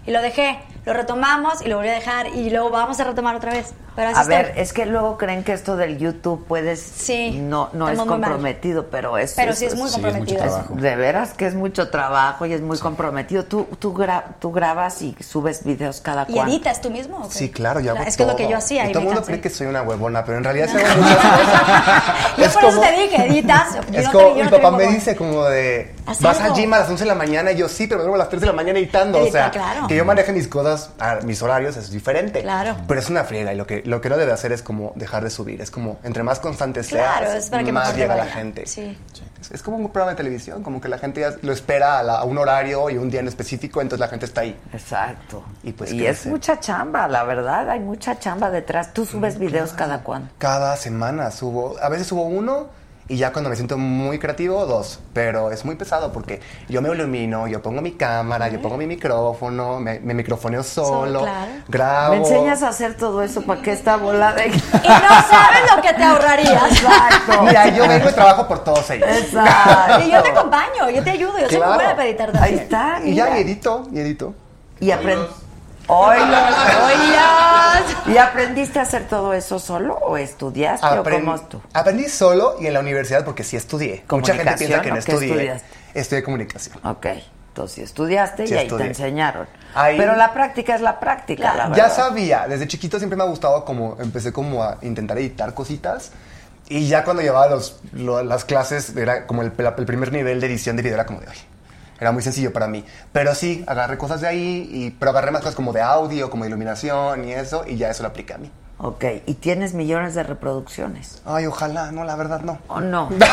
[0.07, 3.35] Y lo dejé, lo retomamos y lo volví a dejar y luego vamos a retomar
[3.35, 3.73] otra vez.
[3.95, 4.35] Pero así A estoy.
[4.35, 8.87] ver, es que luego creen que esto del YouTube puedes Sí, no no es comprometido,
[8.87, 10.41] pero es Pero sí es muy Sí, es mucho comprometido.
[10.43, 10.73] trabajo.
[10.75, 13.45] de veras que es mucho trabajo y es muy comprometido.
[13.45, 16.51] Tú tú, gra- tú grabas y subes videos cada ¿Y cuánto.
[16.51, 17.19] editas tú mismo?
[17.19, 17.35] o qué?
[17.35, 18.51] Sí, claro, yo hago Es que es lo que todo.
[18.51, 20.67] yo hacía Y y todo el mundo cree que soy una huevona, pero en realidad
[20.69, 22.03] sí muchas cosas.
[22.37, 23.75] Yo Es por eso como- te dije, editas.
[23.75, 26.53] Yo Es no como te- yo mi no papá me dice como de vas al
[26.53, 28.29] gym a las 11 de la mañana y yo sí, pero me duermo a las
[28.29, 29.87] 3 de la mañana editando, o sea, claro.
[29.87, 32.41] que yo maneje mis cosas, a mis horarios es diferente.
[32.41, 32.75] Claro.
[32.87, 35.23] Pero es una friega y lo que lo que no debe hacer es como dejar
[35.23, 38.25] de subir, es como entre más constante Claro, seas, es para que más llega la
[38.25, 38.65] gente.
[38.67, 38.97] Sí.
[39.41, 42.03] Es, es como un programa de televisión, como que la gente ya lo espera a,
[42.03, 44.57] la- a un horario y un día en específico, entonces la gente está ahí.
[44.73, 45.43] Exacto.
[45.63, 46.31] Y pues, y ¿qué es hacer?
[46.31, 48.93] mucha chamba, la verdad, hay mucha chamba detrás.
[48.93, 50.29] Tú subes videos cada cuándo.
[50.37, 52.67] Cada semana subo, a veces subo uno
[53.07, 54.99] y ya cuando me siento muy creativo, dos.
[55.13, 58.87] Pero es muy pesado porque yo me ilumino, yo pongo mi cámara, yo pongo mi
[58.87, 61.51] micrófono, me, me microfoneo solo, claro.
[61.67, 62.11] grabo.
[62.15, 64.55] Me enseñas a hacer todo eso para que esta bola de Y no
[65.29, 66.71] sabes lo que te ahorrarías.
[66.71, 67.43] Exacto.
[67.43, 69.07] Mira, yo vengo y trabajo por todos ellos.
[69.07, 70.05] Exacto.
[70.05, 72.59] Y yo te acompaño, yo te ayudo, yo soy muy buena para editar Ahí también.
[72.59, 72.99] está.
[73.03, 73.37] Y ya mira.
[73.37, 74.33] edito, y edito.
[74.79, 74.91] Y
[75.87, 76.35] aprendí.
[78.13, 81.61] ¿Y aprendiste a hacer todo eso solo o estudiaste o Aprend- cómo es tú?
[81.73, 84.03] Aprendí solo y en la universidad porque sí estudié.
[84.09, 85.31] Mucha gente piensa que no ¿Comunicación o estudié.
[85.53, 85.99] estudiaste?
[85.99, 86.77] Estudié comunicación.
[86.85, 87.05] Ok,
[87.49, 88.83] entonces estudiaste Sí, y ahí estudié.
[88.85, 89.47] te enseñaron.
[89.73, 91.95] Ahí- Pero la práctica es la práctica, la Ya verdad.
[91.95, 96.11] sabía, desde chiquito siempre me ha gustado como, empecé como a intentar editar cositas.
[96.67, 100.39] Y ya cuando llevaba los, lo- las clases, era como el, la- el primer nivel
[100.41, 101.37] de edición de video, era como de, ay,
[101.99, 102.83] era muy sencillo para mí.
[103.11, 106.43] Pero sí, agarré cosas de ahí, y, pero agarré más cosas como de audio, como
[106.43, 108.51] de iluminación y eso, y ya eso lo apliqué a mí.
[108.77, 111.21] Ok, y tienes millones de reproducciones.
[111.25, 112.59] Ay, ojalá, no, la verdad no.
[112.67, 113.07] ¿O no?
[113.17, 113.25] Pero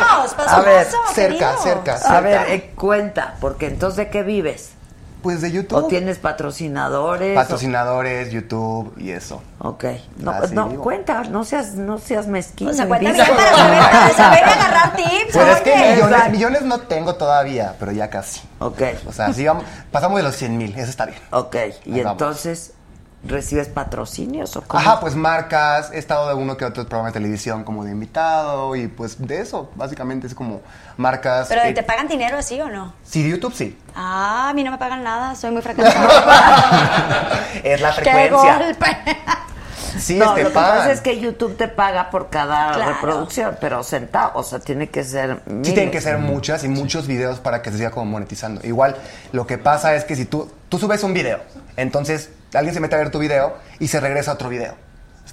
[0.00, 1.62] vamos, paso A ver, paso, cerca, querido.
[1.62, 1.94] cerca.
[1.96, 4.70] A ver, eh, cuenta, porque entonces ¿de qué vives?
[5.22, 5.78] Pues de YouTube.
[5.84, 7.34] ¿O tienes patrocinadores?
[7.34, 9.42] Patrocinadores, YouTube y eso.
[9.58, 9.84] Ok.
[10.18, 12.70] No, Así no cuenta, no seas, no seas mezquino.
[12.70, 15.32] O sea, cuenta bien para saber, para saber agarrar tips.
[15.32, 18.40] Pues es que millones, millones no tengo todavía, pero ya casi.
[18.60, 18.82] Ok.
[19.08, 21.18] O sea, sí, vamos- pasamos de los 100 mil, eso está bien.
[21.30, 21.56] Ok.
[21.84, 22.12] Y vamos.
[22.12, 22.72] entonces,
[23.28, 24.80] ¿recibes patrocinios o cómo?
[24.80, 28.74] Ajá, pues marcas, he estado de uno que otro programa de televisión como de invitado
[28.76, 30.60] y pues de eso, básicamente es como
[30.96, 31.48] marcas.
[31.48, 32.92] ¿Pero eh, te pagan dinero así o no?
[33.04, 33.78] Sí, de YouTube sí.
[33.94, 36.08] Ah, a mí no me pagan nada, soy muy fracasada.
[37.62, 38.58] Es la ¡Qué frecuencia.
[38.58, 38.86] golpe!
[39.98, 42.92] Sí, no, este lo que pasa es que YouTube te paga por cada Claro.
[42.94, 47.06] reproducción, pero centavo, o sea, tiene que ser Sí, tienen que ser muchas y muchos
[47.06, 48.60] videos para que se siga como monetizando.
[48.64, 48.96] Igual,
[49.32, 51.40] lo que pasa es que si tú, tú subes un video,
[51.76, 54.74] entonces alguien se mete a ver tu video y se regresa a otro video.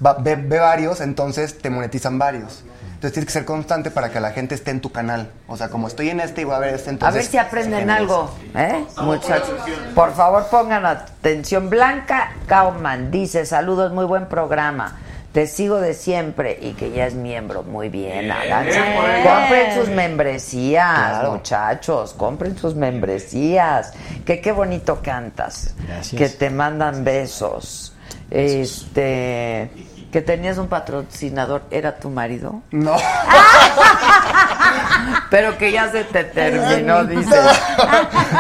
[0.05, 2.63] Va- ve, ve varios, entonces te monetizan varios.
[2.95, 5.29] Entonces tienes que ser constante para que la gente esté en tu canal.
[5.47, 7.15] O sea, como estoy en este y voy a ver este, A entonces...
[7.23, 8.31] ver si aprenden algo.
[8.55, 8.85] ¿eh?
[9.01, 9.53] Muchachos.
[9.93, 11.69] Por favor, pongan atención.
[11.69, 14.97] Blanca Kauman dice, saludos, muy buen programa.
[15.35, 17.61] Te sigo de siempre y que ya es miembro.
[17.61, 18.79] Muy bien, háganse.
[19.21, 21.33] Compren sus membresías, Claro.
[21.33, 22.13] muchachos.
[22.13, 23.91] Compren sus membresías.
[24.25, 25.75] Que qué bonito cantas.
[25.85, 26.17] Gracias.
[26.17, 27.93] Que te mandan besos.
[28.31, 29.69] Este...
[30.15, 32.61] Que tenías un patrocinador, ¿era tu marido?
[32.71, 32.95] No.
[35.29, 37.35] Pero que ya se te terminó, dice.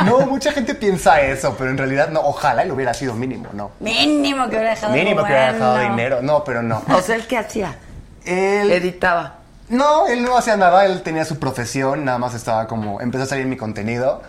[0.05, 2.21] no, mucha gente piensa eso, pero en realidad no.
[2.21, 3.71] Ojalá lo hubiera sido mínimo, no.
[3.81, 5.89] Mínimo que hubiera dejado Mínimo que hubiera dejado bueno.
[5.89, 6.21] dinero.
[6.21, 6.81] No, pero no.
[6.87, 7.75] O sea, ¿el qué hacía?
[8.23, 8.71] Él...
[8.71, 9.39] Editaba.
[9.67, 13.27] No, él no hacía nada, él tenía su profesión, nada más estaba como, empezó a
[13.27, 14.21] salir mi contenido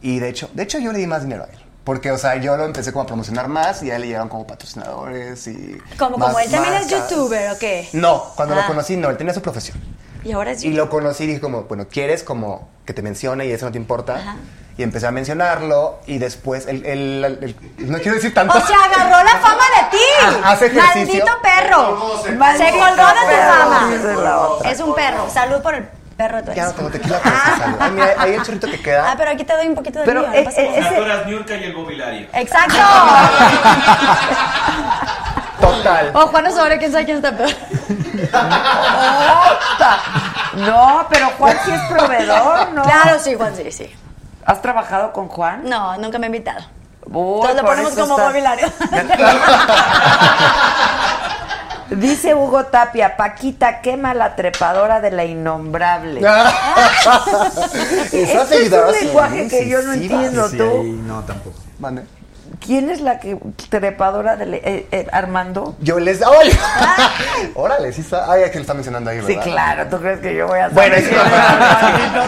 [0.00, 1.57] y de hecho, de hecho yo le di más dinero a él.
[1.88, 4.28] Porque, o sea, yo lo empecé como a promocionar más y a él le llegaron
[4.28, 5.78] como patrocinadores y...
[5.98, 7.88] Como, más como él también es youtuber, ¿o qué?
[7.94, 8.58] No, cuando Ah.
[8.60, 9.78] lo conocí no, él tenía su profesión.
[10.22, 13.46] Y ahora es Y lo conocí y dije como, bueno, ¿quieres como que te mencione
[13.46, 14.16] y eso no te importa?
[14.16, 14.36] Ajá.
[14.76, 17.56] Y empecé a mencionarlo y después, él, él- él-
[17.90, 18.58] no quiero decir tanto.
[18.58, 20.04] O sea, agarró la fama de ti.
[20.44, 21.24] Hace ejercicio.
[21.24, 22.22] Maldito perro.
[22.22, 24.60] Se colgó de tu fama.
[24.70, 25.30] Es un perro.
[25.32, 25.88] Salud por el
[26.18, 27.36] perro tu ya no tengo tequila, pero.
[27.80, 29.12] Ay, mira, ahí el chorrito que queda.
[29.12, 31.00] Ah, pero aquí te doy un poquito de Pero, mío, no pasa eh, nada.
[31.00, 32.26] Las Niurka y el mobiliario.
[32.34, 32.76] Exacto.
[35.60, 36.10] Total.
[36.14, 37.50] O Juan Osorio, quién sabe quién está peor.
[40.54, 42.82] No, pero Juan sí es proveedor, ¿no?
[42.82, 43.88] Claro, sí, Juan, sí, sí.
[44.44, 45.62] ¿Has trabajado con Juan?
[45.64, 46.64] No, nunca me ha invitado.
[47.10, 48.66] Uy, Entonces lo por ponemos eso como está- mobiliario.
[52.00, 56.20] Dice Hugo Tapia, Paquita quema la trepadora de la innombrable.
[58.12, 60.82] Esa Este es un lenguaje que yo no entiendo, Sí, tú.
[61.06, 61.58] no, tampoco.
[61.78, 62.02] Mande.
[62.64, 65.76] ¿Quién es la que trepadora de eh, eh, Armando?
[65.80, 66.20] Yo les.
[66.22, 66.50] ¡Ay!
[67.54, 68.30] Órale, sí está.
[68.30, 69.42] Ay, que lo está mencionando ahí, Sí, ¿verdad?
[69.44, 71.10] claro, ¿tú crees que yo voy a Bueno, es?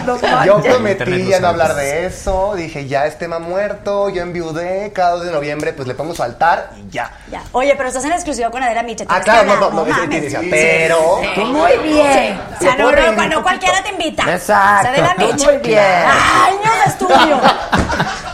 [0.05, 2.53] No Yo prometí ya no hablar de eso.
[2.55, 4.09] Dije, ya es tema muerto.
[4.09, 4.91] Yo enviudé.
[4.93, 7.11] Cada 2 de noviembre, pues le pongo su altar y ya.
[7.29, 7.43] Ya.
[7.51, 9.05] Oye, pero estás en exclusiva con Adela Micha.
[9.07, 11.21] Ah, claro, no, no, no, ser, pero.
[11.45, 12.39] Muy bien.
[12.55, 14.23] O sea, Le no, no, cualquiera te invita.
[14.33, 15.51] Exacto, Adela tú Micha.
[15.51, 15.79] muy bien.
[15.79, 17.41] Años de estudio.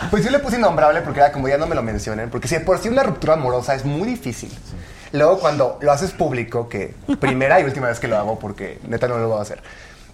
[0.10, 2.30] Pues yo le puse innombrable porque era como ya no me lo mencionen.
[2.30, 4.52] Porque si de por sí una ruptura amorosa es muy difícil.
[5.12, 9.08] Luego cuando lo haces público, que primera y última vez que lo hago porque neta
[9.08, 9.62] no lo voy a hacer.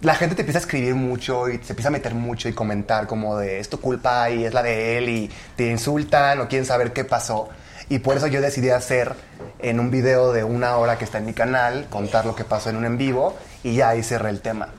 [0.02, 3.08] La gente te empieza a escribir mucho y se empieza a meter mucho y comentar
[3.08, 6.66] como de es tu culpa y es la de él y te insultan o quieren
[6.66, 7.50] saber qué pasó.
[7.90, 9.14] Y por eso yo decidí hacer
[9.60, 12.70] en un video de una hora que está en mi canal, contar lo que pasó
[12.70, 14.70] en un en vivo y ya ahí cerré el tema.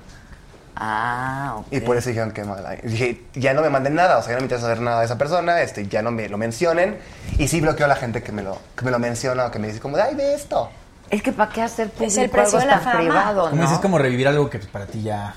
[0.76, 1.66] Ah, ok.
[1.70, 2.74] Y por eso dijeron que mala.
[2.82, 5.00] Y Dije, ya no me manden nada, o sea, ya no me interesa saber nada
[5.00, 6.98] de esa persona, este, ya no me lo mencionen.
[7.38, 9.58] Y sí bloqueo a la gente que me lo, que me lo menciona o que
[9.58, 10.70] me dice como, de, ay, ve esto.
[11.10, 12.98] Es que ¿para qué hacer público Es el precio algo de la tan fama.
[12.98, 13.60] privado, Como no?
[13.62, 15.34] dices, es como revivir algo que pues, para ti ya...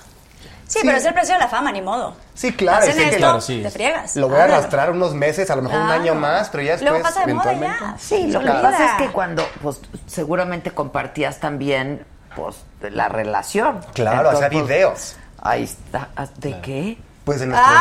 [0.65, 0.85] Sí, Sí.
[0.85, 2.15] pero es el precio de la fama, ni modo.
[2.34, 3.61] Sí, claro, Hacen sé que esto, Claro, sí.
[3.64, 4.15] te friegas.
[4.18, 6.01] lo voy a arrastrar unos meses, a lo mejor un Claro.
[6.01, 7.85] año más, pero ya después, Luego pasa de moda eventualmente.
[7.85, 7.97] ya.
[7.99, 8.61] Sí, lo que Olvida.
[8.64, 12.05] pasa es que cuando, pues, seguramente compartías también,
[12.35, 13.80] pues, la relación.
[13.93, 15.15] Claro, hacía pues, videos.
[15.47, 16.09] Ahí está.
[16.35, 16.97] ¿De qué?
[17.23, 17.73] Pues en nuestro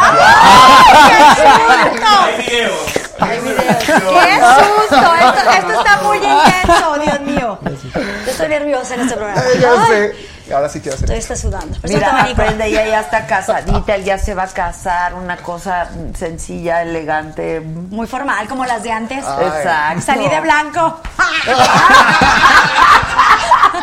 [3.18, 3.76] Hay videos.
[3.84, 5.14] ¡Qué susto!
[5.16, 7.58] Esto, esto está muy intenso, Dios mío.
[7.64, 9.42] Yo estoy nerviosa en este programa.
[9.44, 10.14] Ay, ya sé.
[10.52, 11.10] Ahora sí quiero hacer.
[11.10, 11.78] Estoy está sudando.
[11.82, 16.82] Mira, aprende, ella ya está casadita, él ya se va a casar, una cosa sencilla,
[16.82, 17.60] elegante.
[17.60, 19.24] Muy formal, como las de antes.
[19.26, 19.46] Ay.
[19.46, 20.02] Exacto.
[20.02, 21.00] Salí de blanco.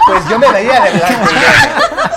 [0.07, 1.29] Pues yo me veía de blanco.
[1.31, 2.11] ya.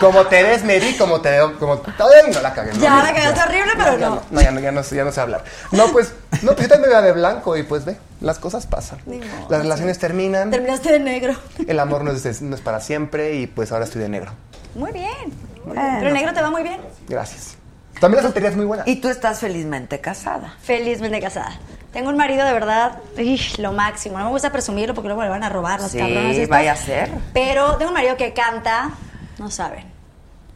[0.00, 2.72] Como te ves, me vi, como te veo, como todavía no la cagué.
[2.72, 2.80] ¿no?
[2.80, 4.22] Ya la quedaste horrible, pero no.
[4.30, 5.44] no, ya no, ya no sé, ya no sé hablar.
[5.70, 6.12] No, pues,
[6.42, 8.98] no, pues yo también me veía de blanco y pues ve, las cosas pasan.
[9.48, 11.34] Las relaciones terminan, Terminaste de negro.
[11.66, 14.32] el amor no es, no es para siempre y pues ahora estoy de negro.
[14.74, 15.32] Muy bien.
[15.64, 16.80] Pero el negro te va muy bien.
[17.08, 17.56] Gracias.
[18.00, 18.82] También la soltería es muy buena.
[18.86, 20.54] Y tú estás felizmente casada.
[20.62, 21.52] Felizmente casada.
[21.92, 23.38] Tengo un marido de verdad, ¡ih!
[23.58, 24.18] lo máximo.
[24.18, 26.32] No me gusta presumirlo porque luego le van a robar las Sí, cabronas.
[26.34, 26.48] estas.
[26.48, 27.10] vaya a ser.
[27.34, 28.90] Pero tengo un marido que canta,
[29.38, 29.91] no saben.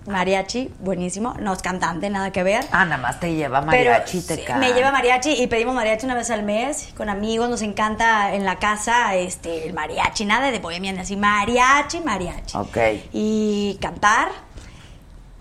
[0.06, 1.34] Mariachi, buenísimo.
[1.40, 2.64] No es cantante, nada que ver.
[2.70, 4.58] Ah, nada más te lleva Pero mariachi, te sí, cae.
[4.58, 7.48] me lleva mariachi y pedimos mariachi una vez al mes con amigos.
[7.50, 11.16] Nos encanta en la casa este, el mariachi, nada de bohemia, ni así.
[11.16, 12.56] Mariachi, mariachi.
[12.56, 12.76] Ok.
[13.12, 14.28] Y cantar.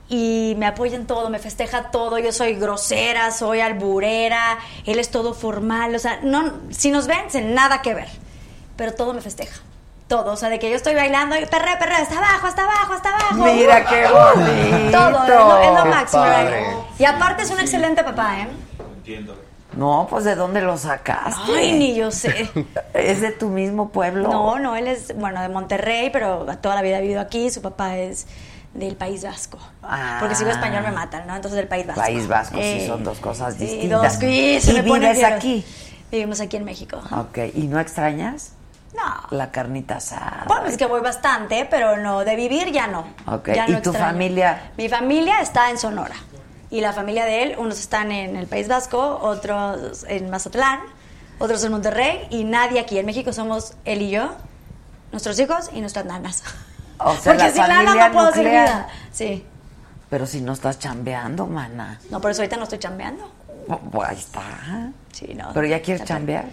[0.08, 2.20] Y me apoya en todo, me festeja todo.
[2.20, 4.58] Yo soy grosera, soy alburera.
[4.86, 5.96] Él es todo formal.
[5.96, 8.08] O sea, no, si nos ven, sin nada que ver.
[8.78, 9.62] Pero todo me festeja.
[10.08, 10.34] Todo.
[10.34, 13.10] O sea, de que yo estoy bailando y perre, perre, hasta abajo, hasta abajo, hasta
[13.10, 13.36] abajo.
[13.46, 14.98] Mira qué bonito.
[14.98, 16.26] Todo, es lo, es lo máximo.
[17.00, 18.48] Y aparte es un excelente papá, ¿eh?
[19.76, 21.52] No, pues ¿de dónde lo sacaste?
[21.54, 22.50] Ay, ni yo sé.
[22.94, 24.30] ¿Es de tu mismo pueblo?
[24.30, 27.50] No, no, él es, bueno, de Monterrey, pero toda la vida ha vivido aquí.
[27.50, 28.26] Su papá es
[28.74, 29.58] del País Vasco.
[29.84, 30.18] Ah.
[30.20, 31.36] Porque si digo español me matan, ¿no?
[31.36, 32.02] Entonces del País Vasco.
[32.02, 34.20] País Vasco, sí, Eh, son dos cosas sí, distintas.
[34.20, 35.66] dos, sí, se ¿Y me vives aquí?
[36.12, 37.02] Vivimos aquí en México.
[37.12, 38.54] Ok, ¿y no extrañas?
[38.94, 39.38] No.
[39.38, 40.44] La carnita asada.
[40.48, 43.06] Bueno, es que voy bastante, pero no, de vivir ya no.
[43.28, 44.12] Ok, Ya ¿y no tu extraño.
[44.14, 44.72] familia?
[44.78, 46.16] Mi familia está en Sonora.
[46.70, 50.80] Y la familia de él, unos están en el País Vasco, otros en Mazatlán,
[51.40, 52.98] otros en Monterrey, y nadie aquí.
[52.98, 54.32] En México somos él y yo,
[55.12, 56.44] nuestros hijos y nuestras nanas.
[56.98, 58.88] O sea, Porque la sin no puedo hacer vida.
[59.12, 59.46] Sí.
[60.10, 62.00] Pero si no estás chambeando, mana.
[62.10, 63.30] No, por eso ahorita no estoy chambeando.
[63.92, 64.42] Pues ahí está.
[65.12, 65.52] Sí, no.
[65.54, 66.46] Pero ya quieres chambear.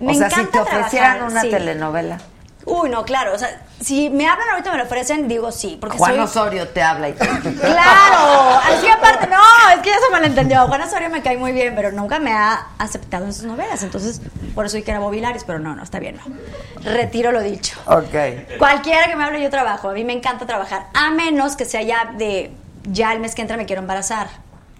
[0.00, 1.50] Me o sea, si te encanta ofrecieran trabajar, una sí.
[1.50, 2.18] telenovela.
[2.64, 3.34] Uy, no, claro.
[3.34, 5.78] O sea, si me hablan ahorita y me lo ofrecen, digo sí.
[5.80, 6.20] Porque Juan soy...
[6.20, 7.26] Osorio te habla y te
[7.60, 9.40] Claro, así aparte, no,
[9.74, 10.66] es que ya se malentendió.
[10.66, 13.82] Juan Osorio me cae muy bien, pero nunca me ha aceptado en sus novelas.
[13.82, 14.20] Entonces,
[14.54, 16.90] por eso que era Bobilaris, pero no, no, está bien, no.
[16.90, 17.78] Retiro lo dicho.
[17.86, 18.58] Ok.
[18.58, 19.88] Cualquiera que me hable, yo trabajo.
[19.88, 20.86] A mí me encanta trabajar.
[20.94, 22.52] A menos que sea ya de,
[22.84, 24.28] ya el mes que entra me quiero embarazar.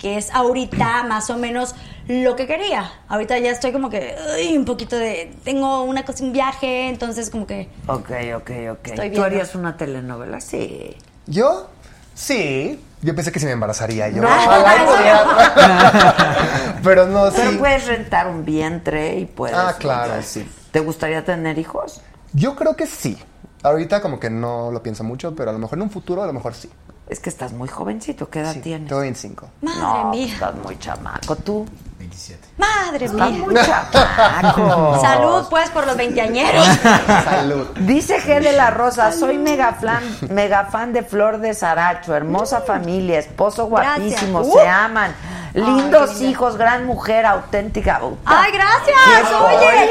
[0.00, 1.74] Que es ahorita más o menos
[2.08, 2.90] lo que quería.
[3.08, 7.30] Ahorita ya estoy como que, uy, un poquito de, tengo una cosa, un viaje, entonces
[7.30, 7.68] como que...
[7.86, 8.88] Ok, ok, ok.
[8.88, 10.40] Estoy ¿Tú harías una telenovela?
[10.40, 10.96] Sí.
[11.26, 11.68] ¿Yo?
[12.14, 12.80] Sí.
[13.02, 14.22] Yo pensé que se me embarazaría yo.
[14.22, 14.28] No.
[16.82, 17.56] Pero no, Pero sí.
[17.58, 19.56] puedes rentar un vientre y puedes.
[19.56, 22.00] Ah, claro, sea, ¿Te gustaría tener hijos?
[22.32, 23.18] Yo creo que sí.
[23.62, 26.26] Ahorita como que no lo pienso mucho, pero a lo mejor en un futuro a
[26.26, 26.70] lo mejor sí.
[27.10, 28.30] Es que estás muy jovencito.
[28.30, 28.88] ¿Qué edad tienes?
[28.88, 29.48] Tengo 25.
[29.62, 30.32] Madre no, mía.
[30.32, 31.34] Estás muy chamaco.
[31.36, 31.66] ¿Tú?
[31.98, 32.48] 27.
[32.56, 33.42] Madre Estás mía.
[33.44, 35.00] muy chamaco.
[35.00, 36.64] Salud, pues, por los veinteañeros.
[37.24, 37.66] Salud.
[37.80, 42.60] Dice G de la Rosa, soy mega fan, mega fan de Flor de Saracho, hermosa
[42.60, 44.62] familia, esposo guapísimo, Gracias.
[44.62, 44.72] se Uh.
[44.84, 45.14] aman,
[45.54, 46.30] lindos linda.
[46.30, 47.98] hijos, gran mujer, auténtica.
[47.98, 48.20] Puta.
[48.24, 49.32] Ay, gracias.
[49.40, 49.90] Oye.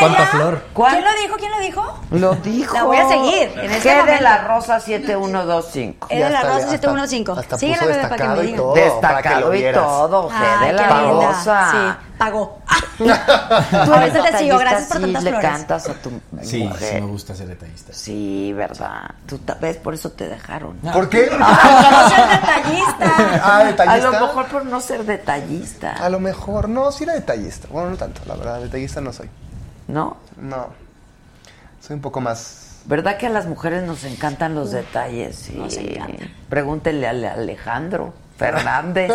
[0.00, 0.62] ¿Cuánta flor?
[0.72, 0.92] ¿Cuál?
[0.92, 1.36] ¿Quién lo dijo?
[1.36, 1.98] ¿Quién lo dijo?
[2.10, 2.74] Lo dijo.
[2.74, 6.06] La voy a seguir en este G de la Rosa 7125.
[6.10, 7.40] Es de la Rosa hasta- 715.
[7.40, 8.56] hasta Síguela, puso bebé, para que me destacado y diga.
[8.58, 8.72] todo.
[8.74, 8.82] para
[9.22, 10.88] que Destacado lo y todo, G Ay, de la.
[11.02, 11.68] Rosa.
[11.70, 12.58] Sí, pagó.
[12.98, 13.04] Tú
[13.92, 15.50] Ahorita te sigo, gracias por sí tantas le flores.
[15.50, 16.10] cantas a tu
[16.42, 17.92] Sí, sí me gusta ser detallista.
[17.92, 19.10] Sí, verdad.
[19.26, 20.76] Tú ves, por eso te dejaron.
[20.78, 21.28] ¿Por qué?
[21.38, 23.14] No ser detallista.
[23.42, 25.92] Ah, A lo mejor por no ser detallista.
[25.92, 26.68] A lo mejor.
[26.68, 27.68] No, sí era detallista.
[27.70, 28.60] Bueno, no tanto, la verdad.
[28.60, 29.28] Detallista no soy.
[29.88, 30.16] ¿No?
[30.36, 30.68] No.
[31.80, 32.60] Soy un poco más.
[32.86, 35.36] ¿Verdad que a las mujeres nos encantan los detalles?
[35.36, 35.54] Sí.
[35.56, 36.24] Nos encanta.
[36.48, 39.10] Pregúntele a Ale- Alejandro Fernández.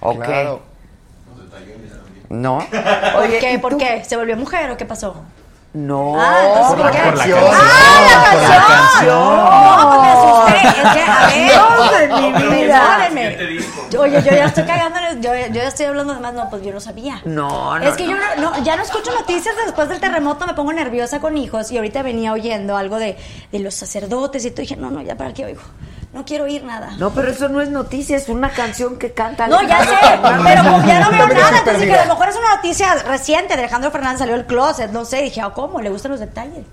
[0.00, 0.58] ¿O qué?
[2.28, 2.58] ¿No?
[3.14, 3.52] ¿Por qué?
[3.54, 4.04] ¿y ¿Por qué?
[4.04, 5.16] ¿Se volvió mujer o qué pasó?
[5.74, 6.98] No, Ah, entonces, Por la, ¿por qué?
[7.00, 7.40] por la canción.
[7.40, 7.58] canción.
[7.62, 9.36] ¡Ah, por la canción!
[9.72, 10.82] No, pues me asusté.
[10.82, 12.08] Es que, a ver.
[12.12, 12.96] De mi vida.
[12.98, 13.98] Perdónenme.
[13.98, 14.98] Oye, yo ya estoy cagando.
[15.20, 16.34] Yo, yo ya estoy hablando de más.
[16.34, 17.22] No, pues yo no sabía.
[17.24, 17.84] No, no.
[17.88, 18.10] es que no.
[18.10, 21.70] yo no, no, ya no escucho noticias después del terremoto, me pongo nerviosa con hijos
[21.72, 23.16] y ahorita venía oyendo algo de,
[23.50, 24.60] de los sacerdotes y todo.
[24.62, 25.62] dije, no, no, ya para qué oigo.
[26.12, 26.90] No quiero oír nada.
[26.98, 29.94] No, pero eso no es noticia, es una canción que canta No, ya sé,
[30.44, 32.02] pero como ya no veo nada, entonces dije, perdida.
[32.02, 35.22] a lo mejor es una noticia reciente de Alejandro Fernández, salió el closet, no sé,
[35.22, 35.80] dije, ah, ¿cómo?
[35.80, 36.66] ¿Le gustan los detalles?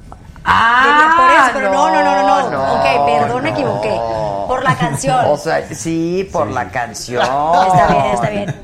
[0.44, 2.50] Ah, Por eso, pero no, no, no, no, no.
[2.52, 3.56] no, ok, perdón, me no.
[3.56, 4.00] equivoqué.
[4.48, 5.26] Por la canción.
[5.28, 7.22] O sea, sí, por la canción.
[7.22, 8.56] Está bien, está bien.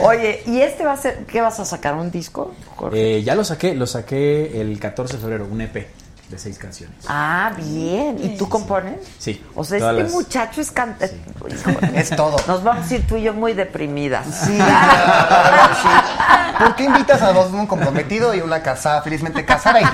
[0.00, 2.54] Oye, ¿y este va a ser, qué vas a sacar, un disco?
[2.76, 3.18] Jorge?
[3.18, 5.88] Eh, ya lo saqué, lo saqué el 14 de febrero, un EP
[6.30, 6.96] de seis canciones.
[7.08, 8.18] Ah, bien.
[8.22, 9.00] ¿Y tú compones?
[9.18, 9.42] Sí.
[9.54, 11.18] O sea, todas este las- muchacho es cantante.
[11.94, 12.36] Es todo.
[12.46, 14.26] Nos vamos a ir tú y yo muy deprimidas.
[14.44, 14.58] Sí.
[16.58, 19.90] ¿Por qué invitas a dos, un comprometido y una casada, felizmente casada y yo?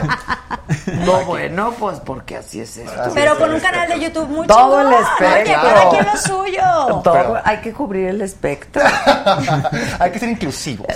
[1.04, 3.00] No, bueno, pues porque así es esto.
[3.00, 5.42] Así Pero es, con un canal de YouTube muy Todo el espectro.
[5.42, 6.62] Oye, cada quien lo suyo.
[7.02, 8.82] Todo- Pero- hay que cubrir el espectro.
[9.98, 10.86] Hay que ser inclusivos.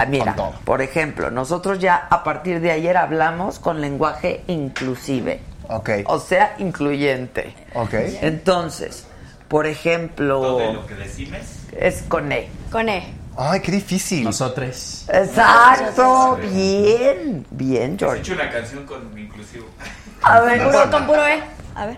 [0.00, 0.34] Ah, Mira,
[0.64, 5.40] por ejemplo, nosotros ya a partir de ayer hablamos con lenguaje inclusive.
[5.68, 5.90] Ok.
[6.06, 7.54] O sea, incluyente.
[7.74, 7.94] Ok.
[8.22, 9.04] Entonces,
[9.48, 11.60] Por ejemplo, Todo lo que decimes.
[11.76, 12.48] es con E.
[12.70, 13.14] Con E.
[13.36, 14.24] Ay, qué difícil.
[14.24, 15.06] Nosotros.
[15.10, 18.20] Exacto, bien, bien, He George.
[18.20, 19.66] hecho una canción con inclusivo.
[20.22, 21.42] A ver, Puro, con puro E.
[21.74, 21.96] A ver.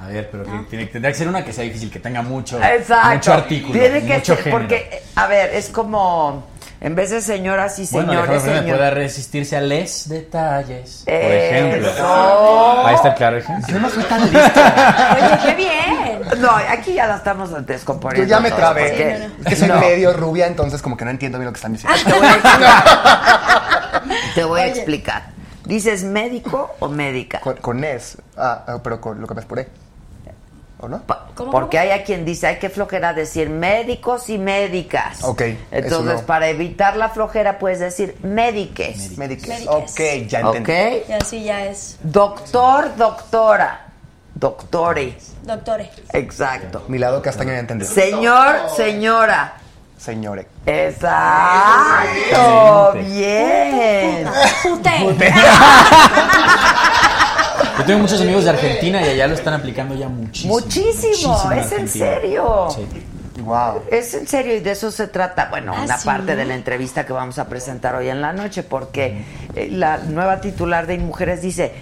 [0.00, 2.62] A ver, pero que tiene, tendría que ser una que sea difícil, que tenga mucho,
[2.62, 3.14] Exacto.
[3.14, 4.58] mucho artículo, Tiene que mucho ser, género.
[4.60, 6.46] porque, a ver, es como,
[6.80, 11.14] en vez de señoras y Bueno, señores, Fernández señor- puede resistirse a les detalles, por
[11.14, 11.54] Eso.
[11.56, 12.86] ejemplo.
[12.86, 13.66] Ahí está el claro ejemplo.
[13.68, 14.60] Yo no soy tan listo.
[14.60, 16.40] Oye, qué bien.
[16.40, 18.28] No, aquí ya la estamos Yo descomponiendo.
[18.28, 18.88] ya me trabé.
[18.88, 19.78] porque- Es que soy No.
[19.80, 21.98] medio rubia, entonces como que no entiendo bien lo que están diciendo.
[22.04, 22.84] Te voy a explicar.
[24.34, 25.22] Te voy a explicar.
[25.64, 27.40] ¿Dices médico o médica?
[27.40, 28.18] Con, con es.
[28.36, 29.68] Ah, ah, pero con lo que ves por E.
[30.78, 31.02] ¿O no?
[31.34, 35.24] ¿Cómo, Porque hay a quien dice, hay que flojera decir médicos y médicas.
[35.24, 36.26] Ok, Entonces, no.
[36.26, 39.16] para evitar la flojera, puedes decir médiques.
[39.16, 39.48] Médicos.
[39.68, 40.72] Ok, ya entendí.
[40.72, 41.08] ¿Ok?
[41.08, 41.98] Y así ya es.
[42.02, 43.86] Doctor, doctora.
[44.34, 45.16] Doctore.
[45.44, 45.90] Doctore.
[46.12, 46.84] Exacto.
[46.88, 47.86] Mi lado castaño ya entendí.
[47.86, 49.54] Señor, señora.
[49.96, 50.46] Señore.
[50.66, 52.18] Exacto.
[52.92, 54.28] Bien.
[54.62, 55.32] Pute.
[57.78, 60.54] Yo tengo muchos amigos de Argentina y allá lo están aplicando ya muchísimo.
[60.54, 61.52] Muchísimo.
[61.52, 62.68] Es en serio.
[62.74, 62.86] Sí.
[63.42, 63.82] Wow.
[63.90, 66.06] Es en serio y de eso se trata, bueno, Ah, una ¿sí?
[66.06, 69.24] parte de la entrevista que vamos a presentar hoy en la noche, porque
[69.54, 71.72] eh, la nueva titular de InMujeres dice,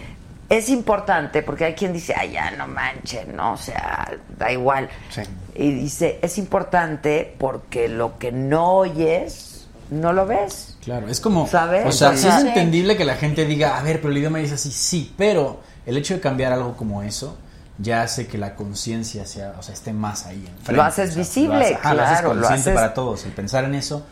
[0.49, 4.89] es importante, porque hay quien dice, ay, ya no manchen, no, o sea, da igual.
[5.11, 5.23] Sí.
[5.55, 10.77] Y dice, es importante porque lo que no oyes, no lo ves.
[10.83, 11.87] Claro, es como, ¿Sabes?
[11.87, 14.55] o sea, sí es entendible que la gente diga, a ver, pero el idioma dice
[14.55, 17.37] así, sí, pero el hecho de cambiar algo como eso
[17.79, 20.47] ya hace que la conciencia sea, o sea, esté más ahí.
[20.47, 22.75] enfrente, Lo haces o sea, visible, lo haces- ajá, lo haces claro, lo consciente haces-
[22.75, 23.25] para todos.
[23.25, 24.07] El pensar en eso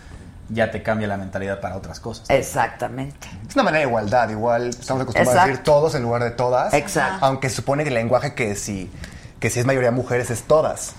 [0.49, 2.29] ya te cambia la mentalidad para otras cosas.
[2.29, 3.29] Exactamente.
[3.49, 5.49] Es una manera de igualdad, igual estamos acostumbrados a Exacto.
[5.51, 6.75] decir todos en lugar de todas.
[6.75, 7.25] Exacto.
[7.25, 8.91] Aunque se supone que el lenguaje que si,
[9.39, 10.93] que si es mayoría mujeres es todas.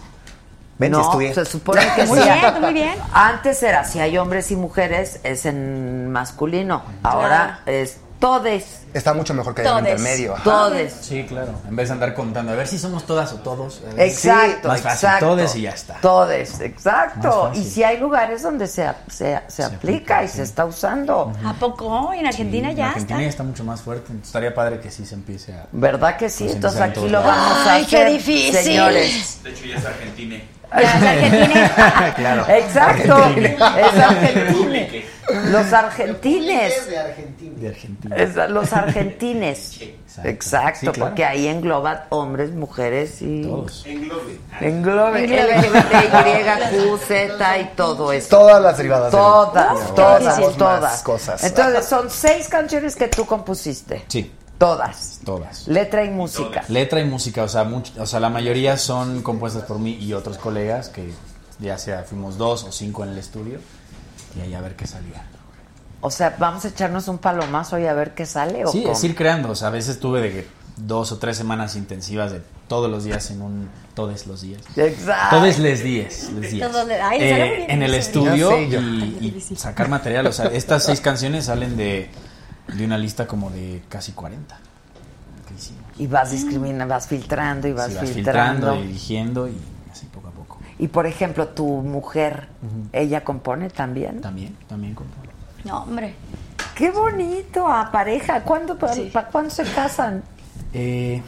[0.80, 1.34] Ven, no, si estudié.
[1.36, 2.24] se supone que Muy sí.
[2.24, 2.96] bien, muy bien.
[3.14, 6.82] Antes era, si hay hombres y mujeres, es en masculino.
[7.04, 8.80] Ahora es todes.
[8.94, 10.00] Está mucho mejor que haya un Todes.
[10.00, 10.34] intermedio.
[10.36, 10.44] ajá.
[10.44, 10.94] Todes.
[11.02, 11.52] Sí, claro.
[11.68, 13.82] En vez de andar contando, a ver si somos todas o todos.
[13.92, 14.08] a ver.
[14.08, 15.26] Exacto, más fácil, exacto.
[15.28, 15.96] todes y ya está.
[15.96, 17.28] Todes, exacto.
[17.28, 17.62] Más fácil.
[17.62, 21.34] Y si hay lugares donde se, se, se, aplica y se está usando.
[21.44, 22.14] ¿A poco?
[22.14, 23.30] En Argentina Sí, ya en Argentina ya está.
[23.30, 24.06] está mucho más fuerte.
[24.08, 25.68] Entonces, estaría padre que sí se empiece a...
[25.74, 26.46] ¿Verdad que sí?
[26.46, 28.56] Pues Entonces en aquí todos lo vamos a Ay, qué hacer, difícil.
[28.56, 29.40] señores.
[29.44, 30.36] De hecho, ya es Argentina.
[30.78, 32.14] Es Argentina.
[32.16, 32.46] claro.
[32.50, 33.60] Exacto, es
[34.00, 34.52] argentine.
[34.54, 35.06] Publique.
[35.52, 36.88] Los argentines.
[36.90, 37.54] de Argentina.
[37.58, 38.16] De Argentina.
[38.18, 39.82] Es- los argentines.
[39.82, 40.30] Exacto.
[40.30, 41.00] Exacto, Sí, claro.
[41.10, 43.44] porque ahí engloba hombres, mujeres y.
[43.44, 43.86] Todos.
[43.86, 44.38] Englobe.
[44.62, 45.58] Englobe Englobe.
[45.58, 48.30] LGBT, Y, Q, Z y todo eso.
[48.30, 49.12] Todas las derivadas.
[49.12, 51.02] Todas, Todas todas, más todas.
[51.04, 51.44] cosas.
[51.44, 54.04] Entonces, son seis canciones que tú compusiste.
[54.08, 55.20] Sí, Todas.
[55.26, 55.68] todas.
[55.68, 56.64] Letra y música.
[56.70, 60.14] Letra y música, o sea, much- o sea, la mayoría son compuestas por mí y
[60.14, 61.12] otros colegas que
[61.60, 63.60] ya sea fuimos dos o cinco en el estudio
[64.38, 65.26] y ahí a ver qué salía.
[66.02, 68.66] O sea, vamos a echarnos un palomazo y a ver qué sale.
[68.66, 68.94] ¿o Sí, cómo?
[68.94, 70.48] es ir creando, o sea, a veces tuve de que
[70.78, 74.62] dos o tres semanas intensivas de todos los días en un todos los días.
[74.76, 75.38] Exacto.
[75.38, 76.72] Todos les días, les días.
[77.04, 78.82] Ay, Eh, en el estudio Ya sé, yo.
[78.82, 82.10] y, y sacar material, o sea, estas seis canciones salen de,
[82.68, 84.58] de una lista como de casi 40
[85.48, 85.84] que hicimos.
[85.98, 88.54] Y vas discriminando, vas filtrando y vas, Sí, vas filtrando.
[88.54, 89.58] filtrando y dirigiendo y
[89.92, 90.60] así poco a poco.
[90.80, 92.48] Y por ejemplo, tu mujer,
[92.92, 94.22] ella compone también.
[94.22, 95.30] También, también compone.
[95.64, 96.16] No, hombre.
[96.76, 98.42] Qué bonito, a pareja.
[98.42, 99.12] ¿Cuándo, Sí.
[99.32, 100.24] ¿cuándo se casan?
[100.74, 101.22] Eh,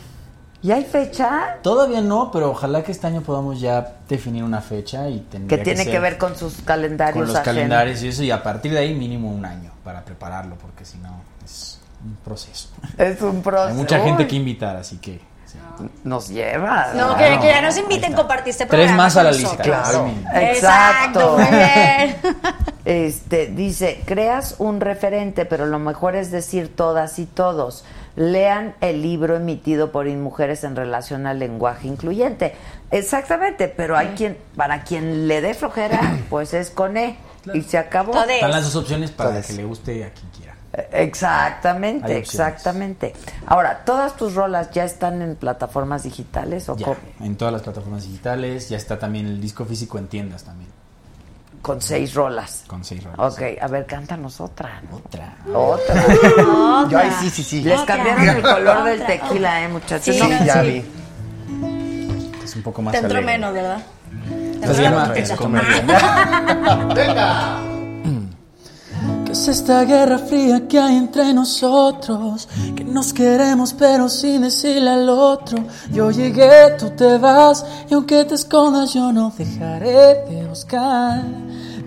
[0.65, 1.57] ¿Y hay fecha?
[1.61, 5.63] todavía no, pero ojalá que este año podamos ya definir una fecha y Que tendría
[5.63, 7.13] tiene que, ser ver con sus calendarios.
[7.13, 7.45] con los ajenos.
[7.45, 10.97] calendarios y eso y a partir de ahí mínimo un año para prepararlo porque si
[10.97, 12.69] no es un proceso.
[12.97, 13.69] Es un proceso.
[13.69, 15.59] Hay mucha gente que invitar, así que sí.
[16.03, 16.87] Nos lleva.
[16.95, 19.03] No, que, que ya nos inviten a compartir este Tres programa.
[19.03, 19.61] más a la lista.
[19.61, 20.09] Claro.
[20.33, 21.37] Exacto.
[21.37, 22.17] muy bien.
[22.85, 27.83] Este, dice, creas un referente, pero lo mejor es decir todas y todos.
[28.15, 32.55] Lean el libro emitido por InMujeres en relación al lenguaje incluyente.
[32.91, 37.17] Exactamente, pero hay quien, para quien le dé flojera, pues es con E.
[37.53, 38.11] Y se acabó.
[38.13, 38.35] Todes.
[38.35, 39.45] Están las dos opciones para Todas.
[39.47, 40.55] que le guste a quien quiera.
[40.91, 42.33] Exactamente, Hay opciones.
[42.33, 43.13] exactamente.
[43.45, 46.87] Ahora, ¿todas tus rolas ya están en plataformas digitales o Ya,
[47.21, 50.69] en todas las plataformas digitales, ya está también el disco físico en tiendas también,
[51.65, 52.63] con seis rolas?
[52.67, 53.33] con seis rolas.
[53.33, 54.81] Ok, a ver, cántanos otra.
[54.87, 54.97] ¿no?
[54.97, 55.35] Otra.
[55.51, 56.87] Otra.
[56.91, 57.61] Yo ahí sí, sí, sí.
[57.63, 57.95] Les Otra.
[57.95, 59.07] cambiaron el color del Otra.
[59.07, 60.15] tequila, eh, muchachos.
[60.15, 60.67] Sí, No, Sí, ya sí.
[60.69, 62.43] vi.
[62.43, 63.79] Es un poco más Te entró menos, ¿verdad?
[64.63, 65.11] Se llama.
[65.15, 65.81] Escomedia.
[66.93, 67.59] Venga.
[69.25, 72.47] Que es esta guerra fría que hay entre nosotros?
[72.75, 75.57] Que nos queremos pero sin decirle al otro.
[75.91, 81.23] Yo llegué, tú te vas y aunque te escondas yo no dejaré de buscar.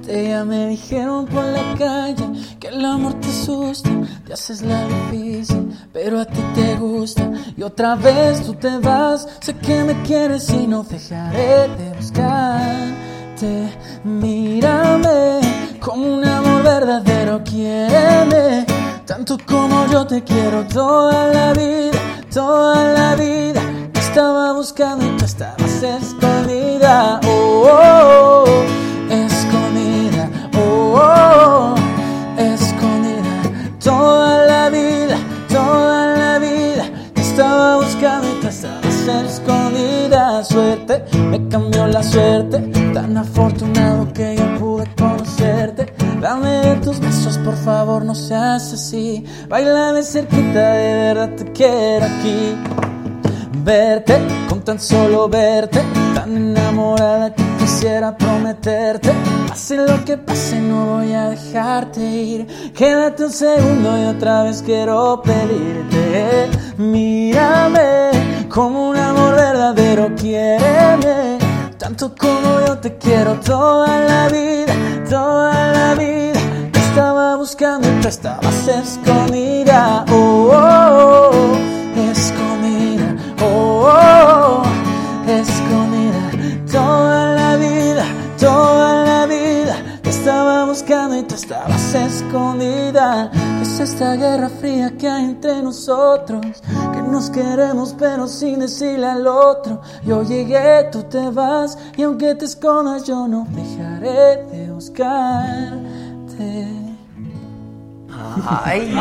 [0.08, 2.26] Ya me dijeron por la calle
[2.58, 3.90] que el amor te asusta,
[4.26, 7.30] te haces la difícil, pero a ti te gusta.
[7.56, 13.68] Y otra vez tú te vas, sé que me quieres y no dejaré de buscarte.
[14.02, 15.40] Mírame
[15.78, 18.64] como un amor verdadero, quiéreme
[19.04, 21.98] tanto como yo te quiero toda la vida,
[22.32, 23.60] toda la vida.
[23.94, 27.20] Estaba buscando y tú estabas escondida.
[27.24, 28.87] Oh, oh, oh.
[31.00, 31.74] Oh,
[32.36, 33.22] escondida.
[33.82, 35.16] Toda la vida,
[35.48, 36.90] toda la vida.
[37.14, 38.84] Te estaba buscando y tú estabas
[39.30, 40.42] escondida.
[40.42, 42.58] Suerte, me cambió la suerte.
[42.92, 45.86] Tan afortunado que yo pude conocerte.
[46.20, 49.24] Dame tus besos, por favor, no seas así.
[49.48, 52.56] Baila de cerquita, de verdad te quiero aquí.
[53.62, 54.18] Verte,
[54.48, 55.80] con tan solo verte,
[56.14, 59.12] tan enamorada que quisiera prometerte.
[59.46, 62.46] Pase lo que pase, no voy a dejarte ir.
[62.72, 66.48] Quédate un segundo y otra vez quiero pedirte.
[66.78, 71.38] Mírame como un amor verdadero, quiéreme.
[71.76, 74.74] Tanto como yo te quiero toda la vida,
[75.10, 76.40] toda la vida.
[76.72, 80.06] Estaba buscando y tú estabas escondida.
[80.10, 83.14] Oh, oh, oh, escondida.
[83.42, 85.87] Oh, oh, oh, escondida.
[90.28, 93.30] Estaba buscando y tú estabas escondida.
[93.32, 96.44] ¿Qué es esta guerra fría que hay entre nosotros?
[96.92, 99.80] Que nos queremos pero sin decirle al otro.
[100.04, 106.68] Yo llegué, tú te vas y aunque te escondas yo no dejaré de buscarte.
[108.46, 108.94] ¡Ay!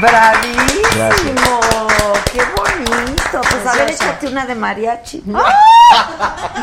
[0.00, 1.60] ¡Bravísimo!
[2.32, 3.13] ¡Qué bonito!
[3.40, 5.22] Pues a ver, échate una de mariachi.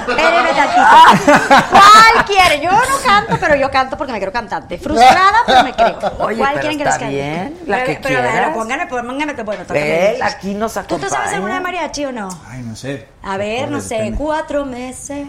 [0.06, 1.65] Tantito.
[1.72, 2.61] ¿Cuál quiere?
[2.61, 4.77] Yo no canto, pero yo canto porque me creo cantante.
[4.77, 5.98] Frustrada, pero me creo.
[6.19, 7.10] Oye, ¿Cuál quieren que les cante?
[7.14, 8.31] bien, la pero, que pero, quieras.
[8.34, 10.23] pero pónganme, pónganme, bueno, toca Él también.
[10.23, 11.10] aquí nos ¿Tú acompaña.
[11.10, 12.30] te sabes alguna de mariachi o no?
[12.49, 13.07] Ay, no sé.
[13.23, 14.18] A ver, no sé, depende.
[14.18, 15.27] cuatro meses.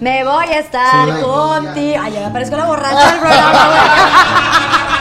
[0.00, 1.22] Me voy a estar Sí.
[1.22, 2.00] contigo.
[2.02, 4.99] Ay, ya me parezco la borracha del programa.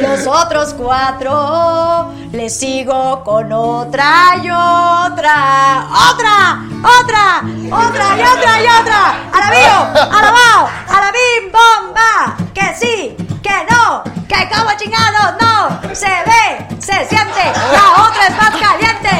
[0.00, 5.86] Los otros cuatro les sigo con otra y otra.
[6.12, 6.62] ¡Otra!
[7.00, 7.42] ¡Otra!
[7.72, 9.14] ¡Otra y otra y otra!
[9.32, 9.76] ¡Alabío!
[10.16, 10.68] ¡Alabao!
[10.88, 11.50] ¡Alabim!
[11.52, 12.36] ¡Bomba!
[12.54, 13.16] ¡Que sí!
[13.42, 14.04] ¡Que no!
[14.28, 15.94] ¡Que como chingados no!
[15.94, 16.68] ¡Se ve!
[16.78, 17.52] ¡Se siente!
[17.72, 19.10] ¡La otra es más caliente!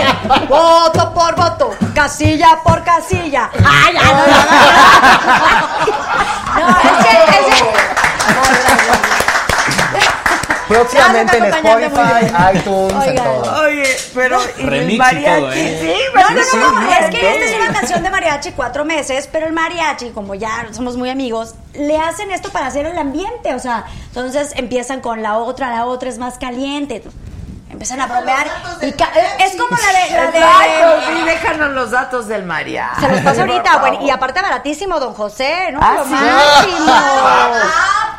[0.49, 1.75] ¡Voto por voto!
[1.93, 3.51] ¡Casilla por casilla!
[3.67, 4.37] ¡Ay, ay, no, no,
[5.37, 5.59] no!
[6.61, 7.13] No, es que...
[7.39, 7.69] Es que
[10.79, 13.25] Próximamente en Spotify, iTunes, en Oigan.
[13.25, 13.63] todo.
[13.65, 15.79] Oye, pero y Remix y mariachi, todo, ¿eh?
[15.81, 19.29] sí, No, no, no, no, es que esta es una canción de mariachi, cuatro meses,
[19.31, 23.55] pero el mariachi, como ya somos muy amigos, le hacen esto para hacer el ambiente,
[23.55, 27.03] o sea, entonces empiezan con la otra, la otra es más caliente,
[27.71, 28.47] empiezan a bromear
[28.81, 30.11] y es como la de...
[30.17, 33.01] La de Exacto, sí, déjanos los datos del mariachi.
[33.01, 35.79] se los paso ahorita, bueno, y aparte baratísimo, don José, ¿no?
[35.83, 36.11] Ah, Lo sí.
[36.11, 36.93] máximo.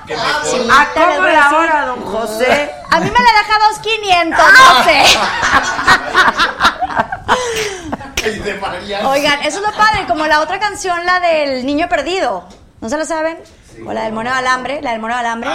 [0.10, 0.72] Que me Sí, corten.
[0.72, 2.72] ¿A cómo la hora, don José?
[2.90, 5.03] A mí me la deja dos quinientos, no sé.
[8.44, 9.07] de María.
[9.07, 12.44] Oigan, eso es lo padre, como la otra canción, la del niño perdido.
[12.81, 13.38] ¿No se la saben?
[13.86, 15.48] O la del mono de alambre, la del mono de alambre.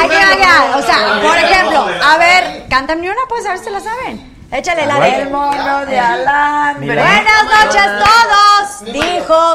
[0.00, 3.68] Hay que vaya, o sea, por ejemplo, a ver, cántame una, pues a ver si
[3.68, 4.38] la saben.
[4.50, 6.86] Échale la El de mono de alambre.
[6.86, 9.52] Buenas noches todos, dijo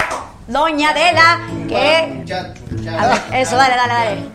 [0.48, 2.24] Doña Adela que
[2.90, 4.30] a ver, eso, dale, dale, dale.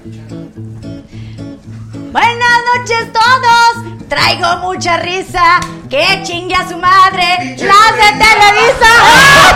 [2.13, 5.61] Buenas noches todos, traigo mucha risa,
[5.91, 8.93] que chingue a su madre, las de Televisa.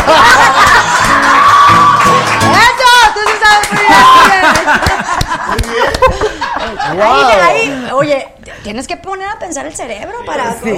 [2.53, 3.85] Eso, tú sí sabes muy
[5.70, 6.41] bien.
[6.63, 8.29] Ahí, ahí, oye,
[8.63, 10.55] tienes que poner a pensar el cerebro para...
[10.55, 10.71] Sí,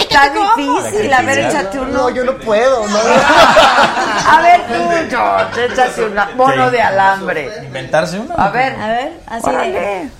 [0.00, 1.12] está difícil.
[1.12, 1.88] A ver, échate uno.
[1.90, 2.86] No, yo no puedo.
[2.86, 2.98] No.
[2.98, 6.26] A ver, tú, George, échate una.
[6.36, 7.50] Mono de alambre.
[7.64, 8.34] ¿Inventarse uno?
[8.36, 10.19] A ver, A ver, así de...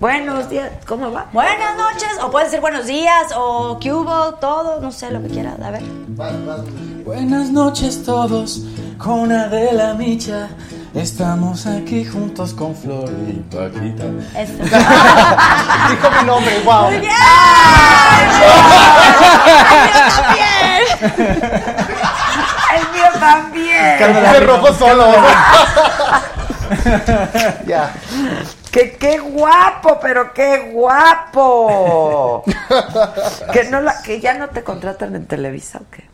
[0.00, 1.26] Buenos días, ¿cómo va?
[1.30, 5.28] Buenas noches, o puede ser buenos días, o que hubo, todo, no sé, lo que
[5.28, 5.82] quieras, a ver.
[7.04, 8.62] Buenas noches todos,
[8.96, 10.48] con Adela Micha.
[10.94, 14.04] Estamos aquí juntos con Flor y Paquita.
[15.90, 16.84] Dijo mi nombre, wow.
[16.84, 17.12] ¡Muy bien!
[19.92, 20.82] ¡Yo también!
[22.74, 23.98] El mío también.
[24.32, 25.12] Me rojo solo.
[27.66, 27.92] ya.
[28.70, 32.44] Que qué guapo, pero qué guapo.
[33.52, 36.08] que no la, que ya no te contratan en Televisa o qué?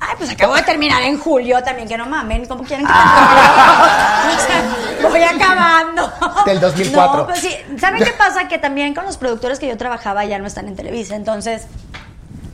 [0.00, 4.28] Ay, pues acabo de terminar en julio también, que no mamen, ¿cómo quieren que Ah.
[4.36, 4.40] O
[5.00, 6.12] sea, voy acabando.
[6.44, 7.20] Del 2004.
[7.20, 8.46] No, pues sí, ¿saben qué pasa?
[8.48, 11.66] Que también con los productores que yo trabajaba ya no están en Televisa, entonces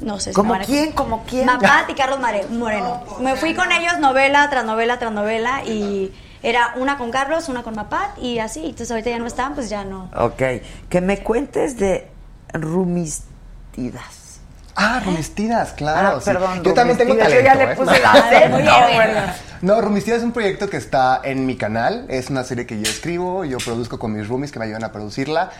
[0.00, 0.92] no sé si ¿Cómo me van a- quién?
[0.92, 1.46] ¿Cómo quién?
[1.46, 2.20] Mapat y Carlos
[2.50, 3.02] Moreno.
[3.18, 7.62] Me fui con ellos novela tras novela tras novela y era una con Carlos, una
[7.62, 8.60] con Mapat y así.
[8.64, 10.10] Entonces ahorita ya no están, pues ya no.
[10.16, 10.42] Ok,
[10.88, 12.08] que me cuentes de
[12.54, 14.40] Rumistidas.
[14.76, 16.16] Ah, Rumistidas, claro.
[16.16, 16.26] Ah, sí.
[16.30, 17.34] perdón, Yo también tengo talento.
[17.38, 17.76] yo ya le ¿eh?
[17.76, 19.20] puse Muy bien, bueno.
[19.62, 22.06] No, Rumistidas es un proyecto que está en mi canal.
[22.08, 24.92] Es una serie que yo escribo, yo produzco con mis roomies que me ayudan a
[24.92, 25.50] producirla.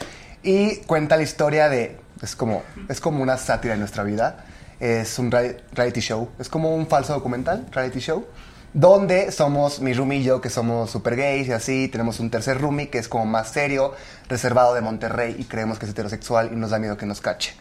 [0.43, 1.99] Y cuenta la historia de.
[2.23, 4.45] Es como, es como una sátira de nuestra vida.
[4.79, 6.31] Es un rea- reality show.
[6.39, 8.25] Es como un falso documental, reality show.
[8.73, 11.89] Donde somos mi roomie y yo, que somos super gays y así.
[11.89, 13.95] Tenemos un tercer roomie que es como más serio,
[14.29, 17.55] reservado de Monterrey y creemos que es heterosexual y nos da miedo que nos cache.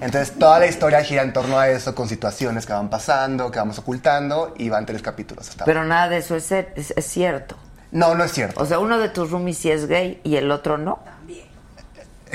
[0.00, 3.58] Entonces toda la historia gira en torno a eso, con situaciones que van pasando, que
[3.58, 7.56] vamos ocultando y van tres capítulos hasta Pero nada de eso es, es- es cierto.
[7.92, 8.60] No, no es cierto.
[8.60, 10.98] O sea, uno de tus roomies sí es gay y el otro no.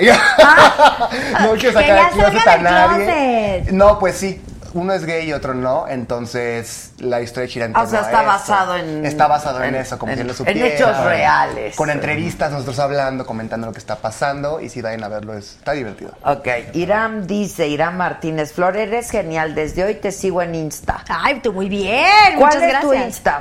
[0.00, 3.04] no quiero sacar aquí a nadie.
[3.06, 3.72] closet.
[3.72, 4.40] No, pues sí.
[4.72, 8.02] Uno es gay y otro no, entonces la historia gira en Ah, o sea, a
[8.02, 8.26] está eso.
[8.28, 11.76] basado en- Está basado en, en- eso, como en- si lo en hechos reales.
[11.76, 15.56] Con entrevistas, nosotros hablando, comentando lo que está pasando y si vayan a verlo, es-
[15.56, 16.12] está divertido.
[16.24, 21.04] Ok, Irán dice, Irán Martínez, Flor, eres genial, desde hoy te sigo en Insta.
[21.08, 22.04] Ay, tú muy bien.
[22.36, 22.82] ¿Cuál muchas es gracias.
[22.82, 23.40] tu Insta?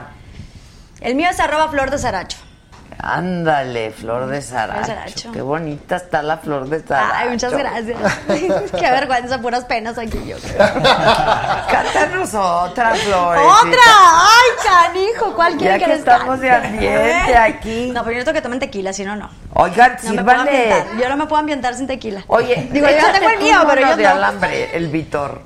[1.02, 2.38] El mío es arroba flor de Saracho.
[3.02, 4.86] Ándale, Flor de Saracho.
[4.88, 5.32] Saracho.
[5.32, 7.14] Qué bonita está la Flor de Saracho.
[7.16, 7.98] Ay, muchas gracias.
[8.28, 10.36] Qué vergüenza, puras penas aquí yo.
[11.72, 13.38] Cántanos otra, Flor.
[13.38, 13.82] ¡Otra!
[13.88, 14.50] ¡Ay,
[14.94, 15.34] canijo!
[15.34, 17.92] ¿Cuál Ya quieren que que les estamos de ambiente aquí.
[17.94, 19.30] No, pero yo necesito que tomen tequila, si no, no.
[19.54, 20.74] Oigan, No me puedo sírvanle.
[20.74, 20.98] ambientar.
[21.02, 22.24] Yo no me puedo ambientar sin tequila.
[22.28, 24.10] Oye, digo, yo ya tengo el mío, pero yo de no.
[24.10, 25.42] alambre, el Vitor.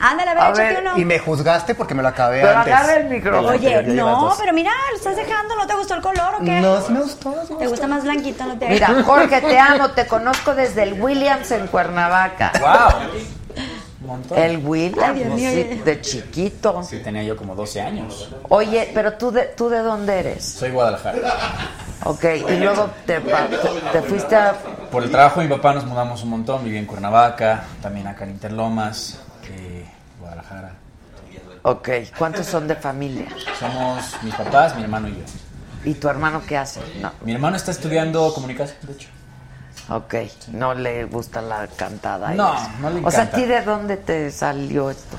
[0.00, 0.98] Ándale, a ver, A échate ver, uno.
[0.98, 2.72] Y me juzgaste porque me lo acabé Pero antes.
[2.74, 3.48] agarra el micrófono.
[3.48, 6.60] Oye, Yo no, pero mira, lo estás dejando, ¿no te gustó el color o qué?
[6.60, 7.34] No, sí me gustó.
[7.46, 8.44] sí me ¿Te gusta más blanquito?
[8.44, 12.52] No te Mira, Jorge, te amo, te conozco desde el Williams en Cuernavaca.
[12.60, 13.00] ¡Wow!
[14.00, 14.38] Un montón.
[14.38, 16.82] El Williams, Ay, Dios mío, sí, de chiquito.
[16.84, 18.30] Sí, tenía yo como 12 años.
[18.48, 20.44] Oye, pero tú de, tú de dónde eres?
[20.44, 21.18] Soy Guadalajara.
[22.04, 23.48] Ok, y luego te, pa-
[23.92, 24.54] te fuiste a...
[24.92, 26.62] Por el trabajo de mi papá nos mudamos un montón.
[26.64, 29.18] Viví en Cuernavaca, también acá en Interlomas,
[29.50, 29.77] eh,
[30.28, 30.72] Guadalajara.
[31.62, 31.88] Ok,
[32.18, 33.26] ¿cuántos son de familia?
[33.58, 35.24] Somos mis papás, mi hermano y yo.
[35.84, 36.80] ¿Y tu hermano qué hace?
[37.00, 39.08] No, Mi hermano está estudiando comunicación, de hecho.
[39.88, 40.14] ok,
[40.52, 42.32] no le gusta la cantada.
[42.32, 43.36] No, no le O sea, ¿a encanta.
[43.36, 45.16] ti de dónde te salió esto?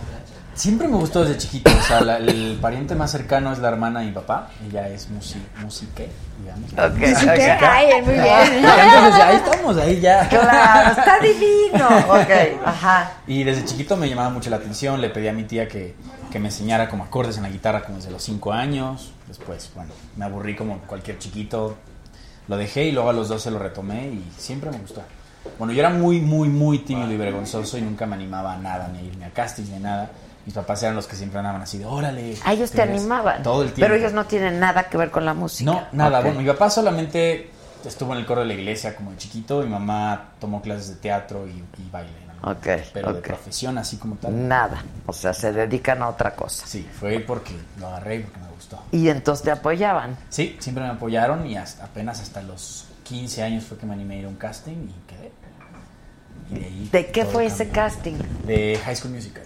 [0.60, 1.72] Siempre me gustó desde chiquito.
[1.72, 4.50] O sea, la- el pariente más cercano es la hermana de mi papá.
[4.68, 6.10] Ella es musi, musique,
[6.42, 6.70] digamos.
[7.62, 8.66] Ay, muy bien.
[8.66, 10.28] Entonces, ahí estamos, ahí ya.
[10.28, 11.88] Claro, está divino.
[12.10, 13.12] Ok, ajá.
[13.26, 15.96] Y desde chiquito me llamaba mucho la atención, le pedí a mi tía que,
[16.30, 19.14] que me enseñara como acordes en la guitarra como desde los 5 años.
[19.30, 21.78] Después, bueno, me aburrí como cualquier chiquito,
[22.50, 25.04] lo dejé y luego a los 12 lo retomé y siempre me gustó.
[25.58, 28.90] Bueno, yo era muy, muy, muy tímido y vergonzoso y nunca me animaba a nada,
[28.92, 30.10] ni a irme a castings ni nada.
[30.50, 32.36] Mis papás eran los que siempre andaban así de, órale.
[32.44, 33.44] A ellos te animaban.
[33.44, 33.82] Todo el tiempo.
[33.82, 35.70] Pero ellos no tienen nada que ver con la música.
[35.70, 36.22] No, nada.
[36.22, 37.52] Bueno, mi papá solamente
[37.86, 39.62] estuvo en el coro de la iglesia como de chiquito.
[39.62, 42.10] Mi mamá tomó clases de teatro y, y baile.
[42.42, 42.50] ¿no?
[42.50, 44.48] Ok, Pero de profesión así como tal.
[44.48, 44.84] Nada.
[45.06, 46.66] O sea, se dedican a otra cosa.
[46.66, 48.84] Sí, fue porque lo agarré y porque me gustó.
[48.92, 50.18] Y entonces te apoyaban.
[50.30, 54.16] Sí, siempre me apoyaron y hasta, apenas hasta los 15 años fue que me animé
[54.16, 55.32] a ir a un casting y quedé.
[56.50, 58.16] Y de ahí ¿De qué fue ese casting?
[58.48, 59.44] De High School Musical.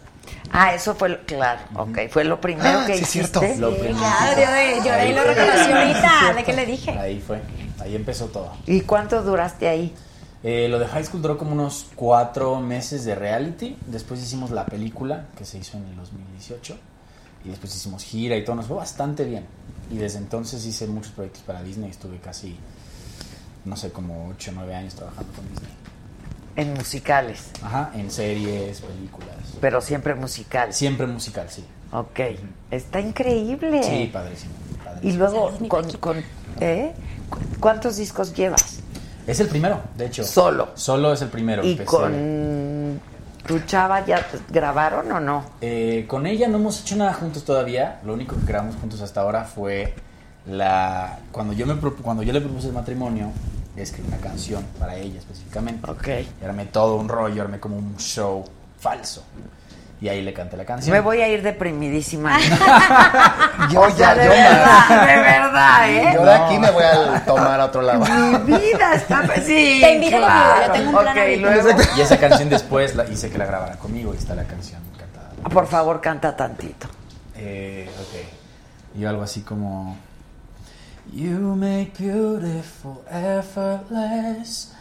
[0.51, 1.99] Ah, eso fue, lo- claro, ok.
[2.09, 3.39] Fue lo primero Ah, que sí, es hiciste.
[3.39, 3.61] cierto.
[3.61, 3.97] Lo primero.
[3.97, 6.91] Claro, yo, ahí lo reconocí ahorita, de que le dije.
[6.91, 7.41] Ahí fue,
[7.79, 8.51] ahí empezó todo.
[8.67, 9.93] ¿Y cuánto duraste ahí?
[10.43, 13.77] Eh, lo de High School duró como unos cuatro meses de reality.
[13.87, 16.77] Después hicimos la película que se hizo en el 2018.
[17.45, 18.55] Y después hicimos gira y todo.
[18.57, 19.45] Nos fue bastante bien.
[19.89, 21.89] Y desde entonces hice muchos proyectos para Disney.
[21.89, 22.57] Estuve casi,
[23.65, 25.69] no sé, como 8 o 9 años trabajando con Disney.
[26.55, 29.35] En musicales, Ajá, en series, películas.
[29.59, 30.75] pero siempre musicales.
[30.75, 31.65] Siempre musical, sí.
[31.91, 32.19] Ok.
[32.69, 33.81] Está increíble.
[33.83, 34.51] Sí, padrísimo.
[35.01, 36.23] Y luego, con, con-
[36.59, 36.93] ¿eh?
[37.29, 38.79] ¿Cu- ¿cuántos discos llevas?
[39.25, 40.23] Es el primero, de hecho.
[40.23, 40.69] Solo.
[40.75, 41.63] Solo es el primero.
[41.65, 41.85] ¿Y empecé.
[41.89, 42.99] con
[43.47, 45.43] tu chava ya grabaron o no?
[45.61, 47.99] Eh, con ella no hemos hecho nada juntos todavía.
[48.05, 49.93] Lo único que grabamos juntos hasta ahora fue
[50.45, 53.31] la cuando yo me pro- cuando yo le propuse el matrimonio,
[53.81, 55.89] escribí una canción para ella específicamente.
[55.89, 56.07] Ok.
[56.41, 58.45] Y armé todo un rollo, armé como un show
[58.79, 59.23] falso.
[60.01, 60.91] y ahí le canté la canción.
[60.93, 62.37] Me voy a ir deprimidísima.
[63.71, 64.89] Yo O sea, ya, de yo verdad, más.
[65.07, 66.11] de verdad, ¿eh?
[66.13, 68.05] Yo de aquí me voy a tomar a otro lado.
[68.45, 69.23] Mi vida está...
[69.41, 70.51] Sí, Te invito claro.
[70.51, 71.81] conmigo, yo tengo un plan luego...
[71.97, 75.29] Y esa canción después la hice que la grabara conmigo y está la canción cantada.
[75.49, 76.87] Por favor, canta tantito.
[77.37, 78.99] Eh, ok.
[78.99, 79.95] Y algo así como...
[81.13, 84.73] You make beautiful effortless.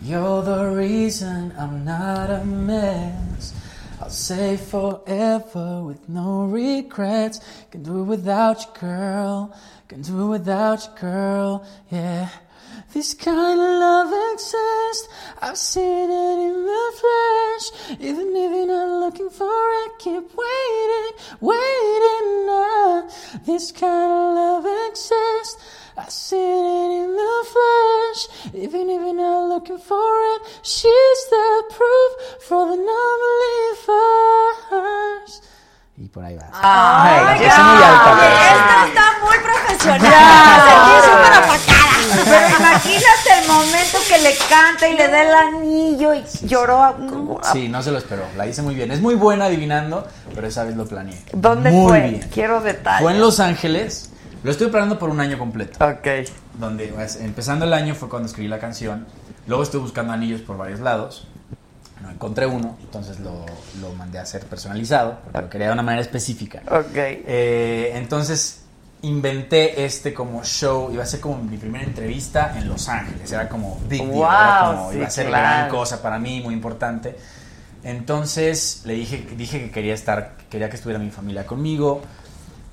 [0.00, 3.52] You're the reason I'm not a mess.
[4.00, 7.40] I'll say forever with no regrets.
[7.72, 9.56] Can do it without you, girl.
[9.88, 11.66] Can do it without you, girl.
[11.90, 12.28] Yeah.
[12.92, 15.08] This kind of love exists.
[15.40, 17.98] I've seen it in the flesh.
[18.00, 22.48] Even if you're not looking for it, keep waiting, waiting.
[22.50, 23.10] Uh,
[23.46, 25.56] this kind of love exists.
[26.08, 28.28] Seen it in the flesh.
[28.54, 32.10] Even if you're not looking for it, she's the proof
[32.48, 32.76] for the
[34.02, 35.42] non-believers.
[35.98, 36.46] Y por ahí vas.
[36.52, 38.10] Ay, la puse muy alta.
[38.52, 40.00] Esta está muy profesional.
[40.10, 41.38] Ya.
[41.38, 41.92] Apacada.
[42.24, 46.82] Pero imagínate el momento que le canta y le da el anillo y lloró.
[46.82, 46.96] a-
[47.52, 48.24] Sí, no se lo esperó.
[48.36, 48.90] La hice muy bien.
[48.90, 51.22] Es muy buena adivinando, pero esa vez lo planeé.
[51.32, 52.00] ¿Dónde muy fue?
[52.10, 52.30] Bien.
[52.32, 53.02] Quiero detalles.
[53.02, 54.08] Fue en Los Ángeles.
[54.42, 55.84] Lo estuve planeando por un año completo.
[55.84, 56.06] Ok.
[56.58, 59.06] Donde, pues, empezando el año fue cuando escribí la canción.
[59.46, 61.28] Luego estuve buscando anillos por varios lados.
[62.00, 63.46] No encontré uno, entonces lo,
[63.80, 66.60] lo mandé a hacer personalizado, porque lo quería de una manera específica.
[66.68, 66.96] Ok.
[66.96, 68.62] Eh, entonces
[69.02, 73.48] inventé este como show, iba a ser como mi primera entrevista en Los Ángeles, era
[73.48, 75.42] como big deal, Wow, era como, sí, iba a ser claro.
[75.42, 77.16] gran cosa para mí, muy importante.
[77.84, 82.00] Entonces le dije, dije que quería estar, quería que estuviera mi familia conmigo.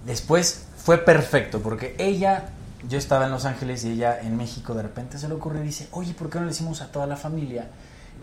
[0.05, 2.45] Después fue perfecto, porque ella,
[2.87, 5.63] yo estaba en Los Ángeles y ella en México, de repente se le ocurre y
[5.63, 7.65] dice, oye, ¿por qué no le decimos a toda la familia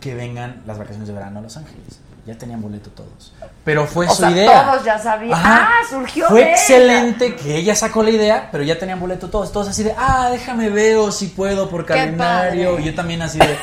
[0.00, 2.00] que vengan las vacaciones de verano a LosÁngeles?
[2.26, 3.32] Ya tenían boleto todos.
[3.64, 4.64] Pero fue O su sea, idea.
[4.68, 5.32] todos ya sabían.
[5.32, 5.68] Ajá.
[5.68, 6.52] Ah, surgió Fue de ella.
[6.56, 9.52] excelente que ella sacó la idea, pero ya tenían boleto todos.
[9.52, 12.80] Todos así de, ah, déjame veo si puedo por calendario.
[12.80, 13.56] Y yo también así de,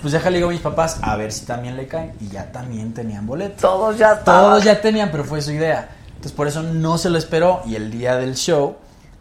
[0.00, 2.12] pues déjale digo a mis papás a ver si también le caen.
[2.18, 3.56] Y ya también tenían boleto.
[3.60, 4.44] Todos ya estaban.
[4.44, 5.86] Todos ya tenían, pero fue su idea.
[6.26, 7.62] Entonces por eso no se lo esperó.
[7.66, 8.78] Y el día del show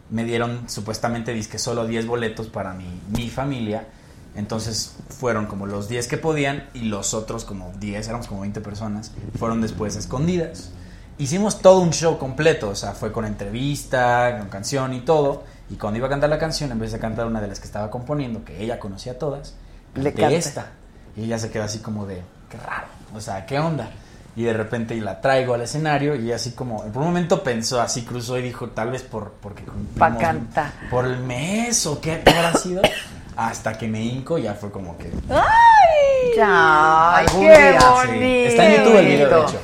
[0.10, 3.86] me dieron supuestamente disque solo 10 boletos para mi, mi familia.
[4.34, 8.60] Entonces fueron como los 10 que podían y los otros como 10, éramos como 20
[8.62, 10.72] personas, fueron después escondidas.
[11.20, 15.44] Hicimos todo un show completo, o sea, fue con entrevista, con canción y todo.
[15.70, 17.68] Y cuando iba a cantar la canción, en vez de cantar una de las que
[17.68, 19.54] estaba componiendo, que ella conocía todas,
[19.94, 20.36] Le de canta.
[20.36, 20.72] esta.
[21.16, 23.92] Y ella se quedó así como de, qué raro, o sea, ¿qué onda?
[24.38, 28.04] Y de repente la traigo al escenario y así como, por un momento pensó, así
[28.04, 29.64] cruzó y dijo, tal vez por, porque
[29.98, 30.72] Pa' cantar.
[30.90, 32.82] por el mes o qué, habrá sido.
[33.38, 35.12] Hasta que me hinco ya fue como que...
[35.30, 36.40] ¡Ay!
[36.42, 37.80] ¡Ay, Algún qué día,
[38.10, 38.44] sí.
[38.46, 39.62] Está en YouTube el video, de hecho.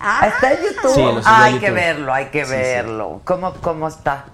[0.00, 0.94] Ah, ¿Está en YouTube?
[0.94, 2.56] Sí, lo subí a hay que verlo, hay que Sí, sí.
[2.56, 3.20] verlo.
[3.24, 4.24] ¿Cómo, ¿Cómo está?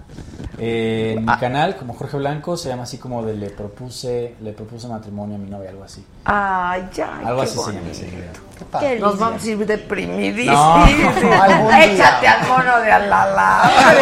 [0.61, 1.37] Eh, en mi Ah.
[1.39, 5.39] canal, como Jorge Blanco, se llama así como de le propuse, le propuse matrimonio a
[5.39, 6.05] mi novia, algo así.
[6.25, 7.19] Ay, ya.
[7.25, 8.79] Algo así se llama.
[8.81, 9.07] Qué lindo.
[9.07, 10.57] Nos vamos a ir deprimidísimos.
[10.57, 10.85] No.
[11.79, 13.99] Échate al mono de alambre.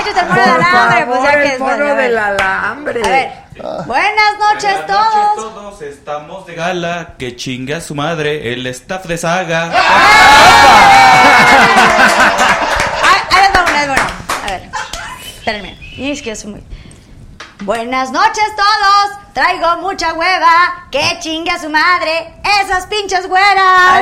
[0.00, 3.00] Échate el mono Por del alambre, pues ya favor, que el mono del alambre.
[3.04, 3.32] A ver,
[3.86, 5.34] buenas noches Buenas noches todos.
[5.54, 7.14] todos, estamos de gala.
[7.18, 9.72] Que chingue a su madre, el staff de saga.
[13.02, 14.06] Ahí ahí les va una, ahí les va una.
[14.44, 14.62] A ver,
[15.48, 15.78] espérenme.
[15.96, 16.62] Y es que es muy...
[17.64, 19.27] Buenas noches todos.
[19.38, 20.88] Traigo mucha hueva.
[20.90, 22.34] Que chingue a su madre.
[22.64, 24.00] Esas pinches güeras.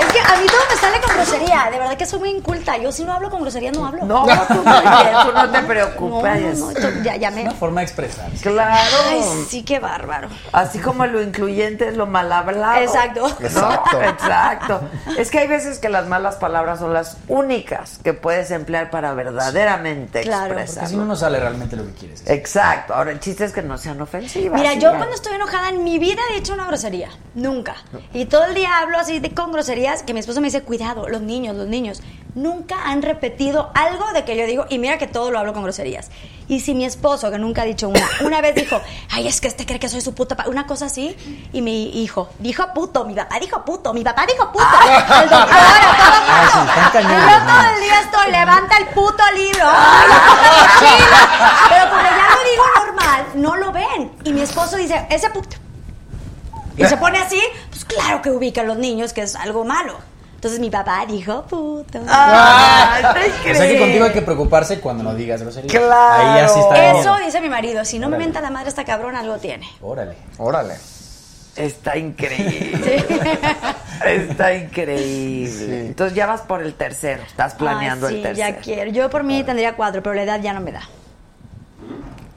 [0.00, 1.68] Es que a mí todo me sale con grosería.
[1.70, 2.78] De verdad que soy muy inculta.
[2.78, 4.06] Yo si no hablo con grosería no hablo.
[4.06, 6.58] No, tú muy bien, tú no te preocupes.
[6.58, 7.42] No, no, no, esto ya, ya me...
[7.42, 8.40] Una forma de expresarse.
[8.48, 8.96] Claro.
[9.10, 10.28] Ay, sí, qué bárbaro.
[10.52, 12.76] Así como lo incluyente es lo mal hablado.
[12.80, 13.28] Exacto.
[13.28, 13.46] ¿no?
[13.46, 14.02] Exacto.
[14.02, 14.80] Exacto.
[15.18, 19.12] Es que hay veces que las malas palabras son las únicas que puedes emplear para
[19.12, 20.46] verdaderamente Claro.
[20.48, 20.88] Porque expresar.
[20.88, 22.20] si no, no sale realmente lo que quieres.
[22.20, 22.34] decir.
[22.38, 22.77] Exacto.
[22.88, 24.58] Ahora el chiste es que no sean ofensivas.
[24.60, 24.96] Mira, yo ya.
[24.96, 27.10] cuando estoy enojada en mi vida he dicho una grosería.
[27.34, 27.76] Nunca.
[28.12, 31.08] Y todo el día hablo así de, con groserías que mi esposo me dice, cuidado,
[31.08, 32.02] los niños, los niños.
[32.34, 35.62] Nunca han repetido algo de que yo digo, y mira que todo lo hablo con
[35.62, 36.10] groserías.
[36.46, 38.80] Y si mi esposo, que nunca ha dicho una, una vez dijo,
[39.10, 41.14] ay, es que este cree que soy su puta, pa-", una cosa así,
[41.52, 44.64] y mi hijo dijo puto, mi papá dijo puto, mi papá dijo puto.
[44.86, 49.64] El doctor, ahora todo Ah, sí, yo todo el día estoy, levanta el puto libro.
[49.64, 50.08] Ay,
[50.78, 51.16] cochino.
[51.68, 54.12] Pero como ya lo digo normal, no lo ven.
[54.24, 55.56] Y mi esposo dice, ese puto.
[56.76, 57.40] Y se pone así,
[57.70, 59.98] pues claro que ubican los niños que es algo malo.
[60.36, 61.84] Entonces mi papá dijo, puto.
[61.90, 65.72] Te O sea que contigo hay que preocuparse cuando no digas groserías.
[65.72, 66.28] Claro.
[66.28, 66.90] Ahí así está.
[66.90, 69.68] el Eso dice mi marido, si no me menta la madre esta cabrón, algo tiene.
[69.80, 70.14] Órale.
[70.38, 70.74] Órale.
[71.56, 73.04] Está increíble.
[74.06, 75.86] Está increíble.
[75.86, 77.24] Entonces ya vas por el tercero.
[77.24, 78.48] Estás planeando sí, el tercero.
[78.48, 78.92] ya quiero.
[78.92, 80.82] Yo por mí tendría cuatro, pero la edad ya no me da.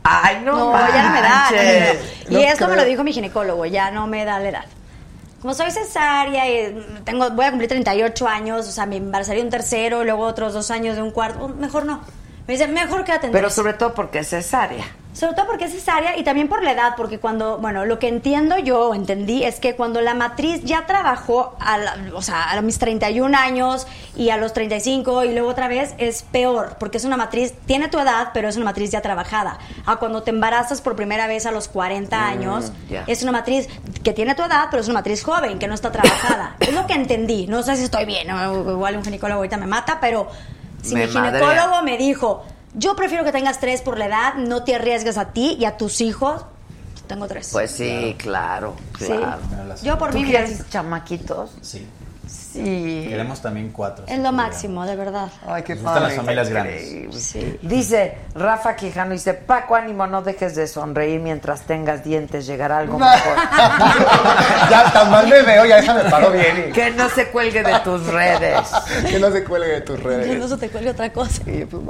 [0.04, 1.52] Ay, no, No, ya no me da.
[1.52, 1.94] no, no, no.
[1.94, 2.00] manches.
[2.30, 2.84] Y esto me creo.
[2.84, 4.66] lo dijo mi ginecólogo, ya no me da la edad.
[5.42, 9.50] Como soy cesárea y tengo, voy a cumplir 38 años, o sea, me embarazaría un
[9.50, 12.02] tercero, luego otros dos años de un cuarto, mejor no.
[12.48, 13.56] Me dice, mejor quédate en Pero tres.
[13.56, 14.84] sobre todo porque es cesárea.
[15.14, 18.08] Sobre todo porque es cesárea y también por la edad, porque cuando, bueno, lo que
[18.08, 22.62] entiendo yo, entendí, es que cuando la matriz ya trabajó, a la- o sea, a
[22.62, 27.04] mis 31 años y a los 35 y luego otra vez, es peor, porque es
[27.04, 29.60] una matriz, tiene tu edad, pero es una matriz ya trabajada.
[29.86, 33.04] A cuando te embarazas por primera vez a los 40 años, ya.
[33.06, 33.68] es una matriz
[34.04, 36.56] que tiene tu edad, pero es una matriz joven, que no está trabajada.
[36.62, 39.98] es lo que entendí, no sé si estoy bien, igual un ginecólogo ahorita me mata,
[40.00, 40.30] pero
[40.84, 42.44] si Me mi ginecólogo me dijo,
[42.74, 45.78] yo prefiero que tengas tres por la edad, no te arriesgues a ti y a
[45.78, 46.46] tus hijos.
[47.08, 47.50] Tengo tres.
[47.52, 49.08] Pues sí, claro, Sí.
[49.08, 49.42] claro.
[49.84, 51.52] Yo por ¿Tú mí, mira, quieres chamaquitos?
[51.62, 51.86] Sí.
[52.54, 53.06] Sí.
[53.10, 54.06] Queremos también cuatro.
[54.08, 55.30] es lo máximo, de verdad.
[55.48, 57.16] Ay, qué Nos gustan las familias grandes.
[57.16, 57.58] Sí.
[57.62, 63.00] Dice Rafa Quijano, dice, Paco, ánimo, no dejes de sonreír mientras tengas dientes, llegará algo
[63.00, 63.36] mejor.
[64.70, 66.66] ya tan mal me veo, ya déjame paro bien.
[66.70, 68.60] y- que no se cuelgue de tus redes.
[69.10, 70.50] que no se cuelgue de tus Yo no redes.
[70.50, 71.42] se te cuelgue otra cosa.
[71.46, 71.84] Y, pues,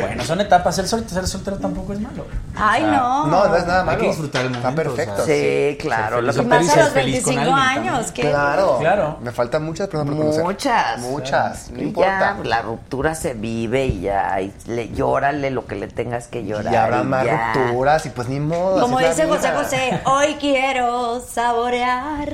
[0.00, 0.74] Bueno, son etapas.
[0.76, 2.26] Ser soltero, ser soltero tampoco es malo.
[2.56, 3.26] Ay, O sea, no.
[3.26, 3.98] no, no es nada Hay malo.
[3.98, 4.94] que disfrutar el Está momento.
[4.94, 5.22] perfecto.
[5.22, 6.20] o sea, Sí, claro.
[6.20, 8.22] Lo que Más a los feliz con 25 alguien años, ¿qué?
[8.22, 8.75] Claro.
[8.78, 9.18] Claro.
[9.22, 10.44] Me faltan muchas personas por conocer.
[10.44, 10.98] Muchas.
[11.00, 11.70] Muchas.
[11.70, 12.36] No Y importa.
[12.36, 16.44] ya, la ruptura se vive y ya, y le, llórale lo que le tengas que
[16.44, 16.72] llorar.
[16.72, 17.52] Y habrá y más ya.
[17.54, 18.80] rupturas y pues ni modo.
[18.80, 19.50] Como dice José.
[19.52, 22.28] José, hoy quiero saborear.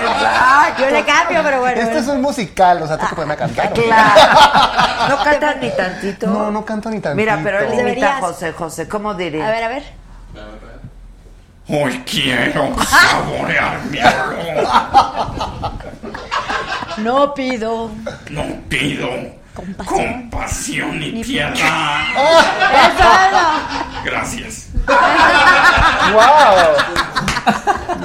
[0.00, 0.82] Exacto.
[0.82, 1.80] Yo le cambio, pero bueno.
[1.80, 3.72] Esto es un musical, o sea, que ponerme a cantar.
[3.72, 4.20] Claro.
[5.08, 6.26] ¿No cantas ni tantito?
[6.26, 7.16] No, no canto ni tantito.
[7.16, 8.20] Mira, pero él imita a.
[8.20, 8.88] José José.
[8.88, 9.46] ¿Cómo diría?
[9.46, 9.82] A ver, a ver.
[11.68, 15.72] Hoy quiero saborear mi aroma.
[16.98, 17.90] No pido.
[18.30, 19.08] No pido
[19.54, 20.20] Compasión.
[20.30, 21.52] compasión ni Ni piedad.
[21.52, 21.68] Eso,
[22.94, 24.04] eso.
[24.04, 24.66] Gracias.
[26.12, 26.56] ¡Wow!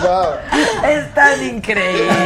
[0.02, 0.34] ¡Wow!
[0.90, 2.18] Están increíbles.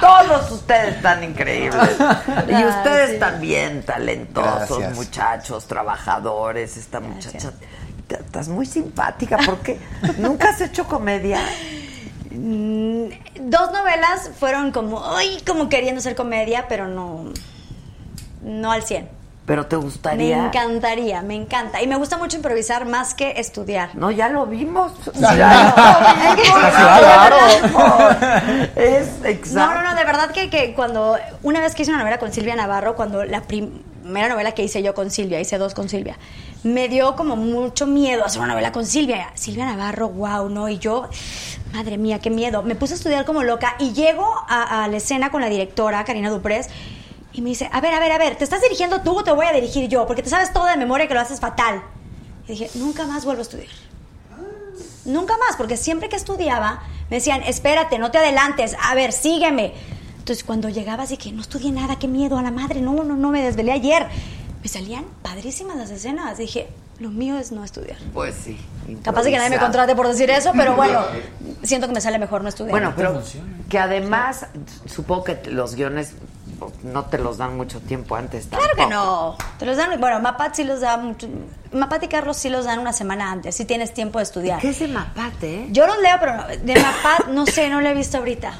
[0.00, 1.90] Todos ustedes están increíbles.
[2.48, 4.94] Y ustedes también, talentosos, Gracias.
[4.94, 6.76] muchachos, trabajadores.
[6.76, 7.52] Esta muchacha,
[8.16, 9.38] estás muy simpática.
[9.46, 9.78] porque
[10.18, 11.40] ¿Nunca has hecho comedia?
[12.30, 13.06] Mm,
[13.42, 17.24] Dos novelas fueron como, ay, como queriendo ser comedia, pero no,
[18.42, 19.08] no al 100.
[19.46, 20.46] Pero te Me gustaría.
[20.46, 21.82] encantaría, me encanta.
[21.82, 23.96] Y me gusta mucho improvisar más que estudiar.
[23.96, 24.92] No, ya lo vimos.
[25.14, 25.34] Ya.
[25.34, 26.58] Ya lo vimos.
[26.70, 27.36] Claro.
[28.76, 29.74] Es No, exacto.
[29.74, 32.54] no, no, de verdad que, que cuando, una vez que hice una novela con Silvia
[32.54, 33.40] Navarro, cuando la
[34.00, 36.18] primera novela que hice yo con Silvia, hice dos con Silvia,
[36.62, 39.30] me dio como mucho miedo hacer una novela con Silvia.
[39.34, 40.68] Silvia Navarro, wow, ¿no?
[40.68, 41.08] Y yo,
[41.72, 42.62] madre mía, qué miedo.
[42.62, 46.04] Me puse a estudiar como loca y llego a, a la escena con la directora,
[46.04, 46.68] Karina Duprés,
[47.32, 49.32] y me dice, a ver, a ver, a ver, ¿te estás dirigiendo tú o te
[49.32, 50.06] voy a dirigir yo?
[50.06, 51.82] Porque te sabes todo de memoria que lo haces fatal.
[52.46, 53.68] Y dije, nunca más vuelvo a estudiar.
[55.04, 59.72] Nunca más, porque siempre que estudiaba me decían, espérate, no te adelantes, a ver, sígueme.
[60.30, 63.16] Entonces cuando llegaba así que no estudié nada, qué miedo a la madre, no, no,
[63.16, 64.06] no, me desvelé ayer.
[64.62, 66.38] Me salían padrísimas las escenas.
[66.38, 66.68] Dije,
[67.00, 67.98] lo mío es no estudiar.
[68.14, 68.56] Pues sí.
[69.02, 71.00] Capaz de que nadie me contrate por decir eso, pero bueno,
[71.64, 72.70] siento que me sale mejor no estudiar.
[72.70, 73.20] Bueno, pero
[73.68, 74.46] que además,
[74.86, 76.12] supongo que los guiones
[76.84, 78.46] no te los dan mucho tiempo antes.
[78.46, 79.36] Claro que no.
[79.58, 81.26] Te los dan, bueno, Mapat sí los da mucho.
[81.72, 84.60] Mapat y Carlos sí los dan una semana antes, si tienes tiempo de estudiar.
[84.60, 85.62] ¿Qué es de Mapate?
[85.62, 85.68] eh?
[85.72, 88.52] Yo los leo, pero no- de Mapat no sé, no lo he visto ahorita.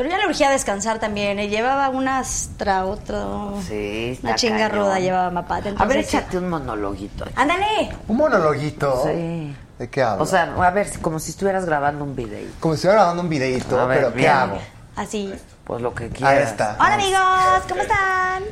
[0.00, 1.38] Pero ya le urgía descansar también.
[1.40, 3.58] Y llevaba unas tra otro.
[3.68, 4.78] Sí, está Una chinga cañón.
[4.86, 5.66] ruda llevaba Mapat.
[5.78, 7.26] A ver, échate un monologuito.
[7.36, 7.90] ¡Ándale!
[8.08, 9.02] Un monologuito.
[9.04, 9.54] Sí.
[9.78, 10.22] ¿De qué hablo?
[10.24, 12.50] O sea, a ver, como si estuvieras grabando un videíto.
[12.60, 14.30] como si estuviera grabando un videito, A ver, pero ¿qué bien.
[14.32, 14.58] hago?
[14.96, 15.34] Así.
[15.64, 16.34] Pues lo que quieras.
[16.34, 16.76] Ahí está.
[16.80, 18.42] Hola amigos, ¿cómo están?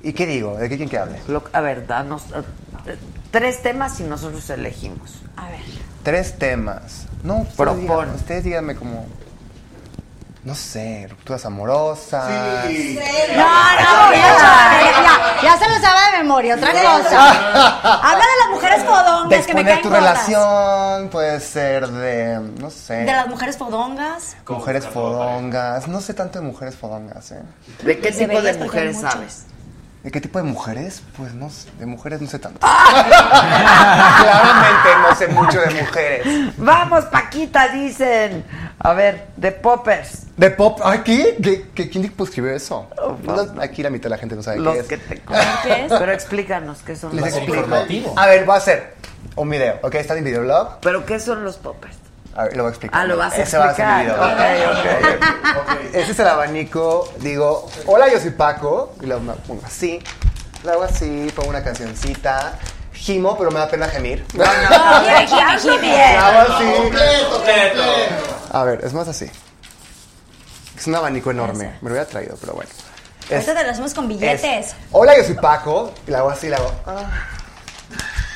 [0.00, 0.54] ¿Y qué digo?
[0.54, 1.20] ¿De qué quieren que hable?
[1.26, 2.22] Lo- a ver, danos
[2.86, 2.96] eh,
[3.32, 5.16] tres temas y nosotros elegimos.
[5.36, 5.58] A ver.
[6.04, 7.06] Tres temas.
[7.24, 7.80] No, ustedes Propon.
[7.80, 9.06] díganme, ustedes díganme como...
[10.44, 12.28] No sé, rupturas amorosas.
[12.28, 14.36] No, no, ya,
[15.02, 17.30] ya, ya se lo sabe de memoria, otra cosa.
[18.10, 20.26] Habla de las mujeres De fodongas que me caen tu gordas.
[20.28, 24.36] relación, puede ser de, no sé, De las mujeres fodongas.
[24.46, 25.88] mujeres fodongas.
[25.88, 27.42] No sé tanto de mujeres fodongas, ¿eh?
[27.82, 29.46] ¿De qué tipo de mujeres sabes?
[30.04, 31.02] ¿De qué tipo de mujeres?
[31.16, 32.60] Pues no sé, de mujeres no sé tanto.
[34.20, 36.26] Claramente no sé mucho de mujeres.
[36.58, 38.44] Vamos, Paquita, dicen.
[38.78, 40.24] A ver, de poppers.
[40.36, 40.78] ¿De pop?
[40.84, 41.24] ¿Aquí?
[41.42, 42.86] ¿Qué, qué, quién dijo escribió eso?
[43.22, 44.86] No, aquí la mitad de la gente no sabe Los qué es.
[44.88, 45.22] que te
[45.62, 45.92] ¿Qué es?
[45.92, 47.54] Pero explícanos qué son Les los explico.
[47.54, 48.12] informativo.
[48.16, 48.94] A ver, va a ser.
[49.36, 50.80] Un video, ok, está en mi videoblog.
[50.80, 51.96] ¿Pero qué son los poppers?
[52.36, 53.00] A ver, lo voy a explicar.
[53.00, 54.36] Ah, lo vas a Ese va a ser mi explicar.
[54.36, 54.72] video.
[54.74, 55.94] Ok, ok.
[55.94, 57.12] Ese es el abanico.
[57.18, 58.94] Digo, hola, yo soy Paco.
[59.00, 60.00] Y lo pongo así.
[60.64, 62.58] Lo hago así, pongo una cancioncita.
[62.92, 64.24] Gimo, pero me da pena gemir.
[64.34, 66.14] No, no, Gime, gime, gime.
[66.14, 66.64] Lo hago así.
[67.30, 67.84] Completo,
[68.52, 69.30] A ver, es más así.
[70.76, 71.76] Es un abanico enorme.
[71.82, 72.70] Me lo había traído, pero bueno.
[73.28, 74.42] Es- Ahorita te lo hacemos con billetes.
[74.68, 75.92] es, hola, yo soy Paco.
[76.06, 76.72] Y la hago así, la hago.
[76.86, 77.10] ah,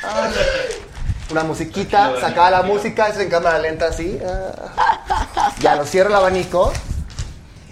[0.05, 0.29] ah.
[1.31, 4.19] Una musiquita, sacaba la música, eso en cámara lenta así.
[4.27, 5.53] ah.
[5.61, 6.73] Ya lo cierro el abanico.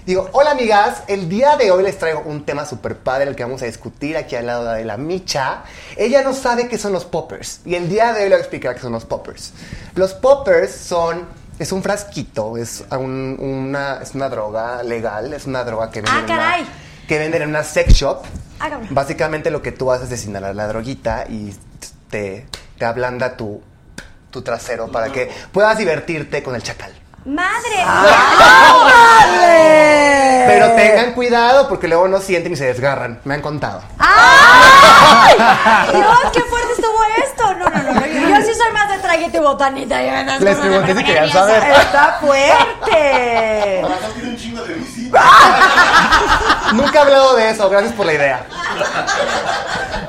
[0.04, 3.42] Digo, hola amigas, el día de hoy les traigo un tema súper padre, el que
[3.42, 5.64] vamos a discutir aquí al lado de la Micha.
[5.96, 8.38] Ella no sabe qué son los poppers y el día de hoy le voy a
[8.40, 9.52] explicar qué son los poppers.
[9.96, 11.24] Los poppers son,
[11.58, 16.14] es un frasquito, es, un- una, es una droga legal, es una droga que venden,
[16.14, 16.66] Ah, en una- caray.
[17.08, 18.22] que venden en una sex shop.
[18.60, 18.78] Ah.
[18.90, 21.52] Básicamente lo que tú haces es inhalar la droguita y
[22.10, 22.46] te,
[22.78, 23.62] te ablanda tu,
[24.30, 26.92] tu trasero para que puedas divertirte con el chacal.
[27.26, 27.84] ¡Madre!
[30.46, 33.20] Pero tengan cuidado porque luego no sienten y se desgarran.
[33.24, 33.82] Me han contado.
[33.98, 35.34] ¡Ay!
[35.92, 37.54] Dios, qué fuerte estuvo esto.
[37.54, 38.06] No, no, no.
[38.06, 40.00] Yo, yo sí soy más de traguete y botanita.
[40.38, 41.64] Les pregunté me si querían saber.
[41.64, 43.82] Está fuerte.
[44.14, 44.95] tiene un chingo de.
[46.72, 47.68] Nunca he hablado de eso.
[47.70, 48.46] Gracias por la idea.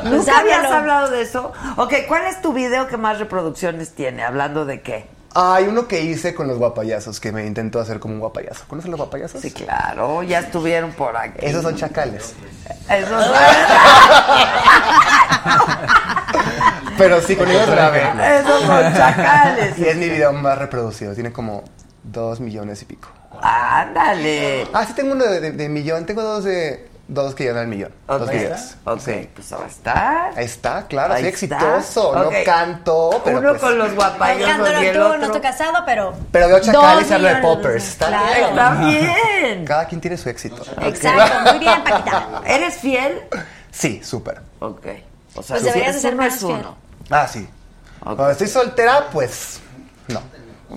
[0.04, 1.52] ¿Nunca habías hablado de eso?
[1.78, 4.24] Ok, ¿cuál es tu video que más reproducciones tiene?
[4.24, 5.06] ¿Hablando de qué?
[5.40, 8.66] Hay uno que hice con los guapayazos que me intentó hacer como un guapayazo.
[8.68, 9.40] ¿Conocen los guapayazos?
[9.40, 11.46] Sí, claro, ya estuvieron por aquí.
[11.46, 12.34] Esos son chacales.
[12.90, 13.24] Esos
[16.98, 18.02] Pero sí, con ellos grabé.
[18.40, 19.78] Esos son chacales.
[19.78, 21.14] Y es mi video más reproducido.
[21.14, 21.64] Tiene como
[22.04, 23.10] dos millones y pico.
[23.42, 24.68] Ándale.
[24.74, 26.06] Ah, sí tengo uno de, de- de millón.
[26.06, 26.88] Tengo dos de...
[27.10, 27.94] Dos que llegan al millón.
[28.06, 28.76] Dos Ok, videos.
[28.84, 30.26] ok, pues ahí está.
[30.36, 31.14] Ahí está, claro.
[31.14, 32.10] Ahí soy exitoso.
[32.10, 32.16] Ok.
[32.34, 35.24] No canto, pero Uno pues- con los guapayosos Cántalo y el tú, no otro.
[35.28, 36.14] estoy casado, pero.
[36.34, 37.56] Pero veo chacales Dos y hablo de millones.
[37.56, 37.88] poppers.
[37.88, 38.26] Está Claro.
[38.28, 38.50] bien.
[38.50, 38.74] Está
[39.40, 39.66] bien.
[39.66, 40.62] Cada quien tiene su éxito.
[40.82, 42.42] Exacto, muy bien, Paquita.
[42.46, 43.22] ¿Eres fiel?
[43.72, 44.42] Sí, súper.
[44.60, 44.86] Ok.
[45.36, 46.76] O sea, Pues deberías ser más uno.
[47.10, 47.48] Ah, sí.
[48.02, 48.16] Ok.
[48.18, 49.67] Cuando estoy soltera, pues no.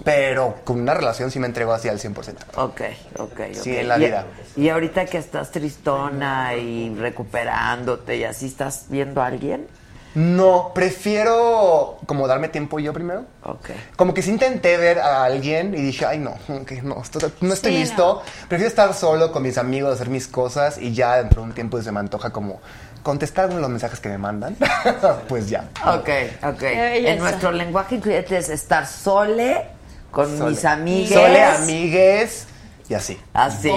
[0.04, 2.34] Pero con una relación sí me entrego así al 100%.
[2.56, 2.80] Ok,
[3.18, 3.40] ok, ok.
[3.54, 4.24] Sí, en la Y- vida.
[4.56, 9.66] Y ahorita que estás tristona y recuperándote y así, ¿estás viendo a alguien?
[10.14, 13.26] No, prefiero como darme tiempo yo primero.
[13.44, 13.70] Ok.
[13.94, 16.34] Como que sí intenté ver a alguien y dije, ay no,
[16.66, 18.22] que no, esto- no estoy Sí, listo.
[18.48, 21.80] Prefiero estar solo con mis amigos, hacer mis cosas y ya dentro de un tiempo
[21.80, 22.60] se me antoja como
[23.04, 24.56] contestar algunos de los mensajes que me mandan.
[25.28, 25.68] pues ya.
[25.86, 26.08] Ok,
[26.42, 26.60] ok.
[26.60, 27.12] belleza.
[27.12, 29.64] En nuestro lenguaje incluyente es estar sole
[30.10, 30.50] con Sole.
[30.50, 31.12] mis amigues.
[31.12, 32.46] Sole, amigues
[32.88, 33.20] y así.
[33.32, 33.72] Así.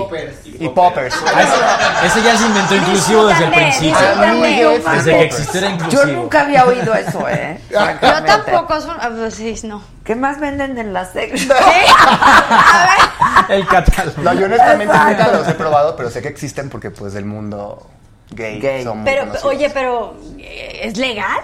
[0.46, 1.14] Y poppers.
[1.24, 3.96] Ah, ese, ese ya se inventó inclusivo desde el principio.
[4.24, 4.84] Amigues.
[4.86, 6.04] Desde que existió era inclusivo.
[6.04, 7.60] Yo nunca había oído eso, ¿eh?
[7.72, 8.82] Yo tampoco.
[8.82, 9.84] son- ah, pues sí, no.
[10.04, 11.48] ¿Qué más venden en la sex?
[13.50, 14.22] El catálogo.
[14.22, 15.24] No, yo honestamente Exacto.
[15.24, 17.88] nunca los he probado, pero sé que existen porque pues del mundo
[18.32, 18.84] gay, Gay.
[18.84, 19.46] son muy Pero, conocidos.
[19.54, 20.16] oye, pero.
[20.40, 21.40] ¿eh, ¿Es legal?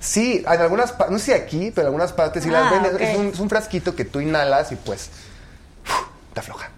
[0.00, 2.70] Sí, en algunas partes, no sé si aquí, pero en algunas partes sí las Ah,
[2.70, 2.96] venden.
[3.00, 5.10] Es, un, es un frasquito que tú inhalas y pues
[5.86, 6.70] uf, te afloja.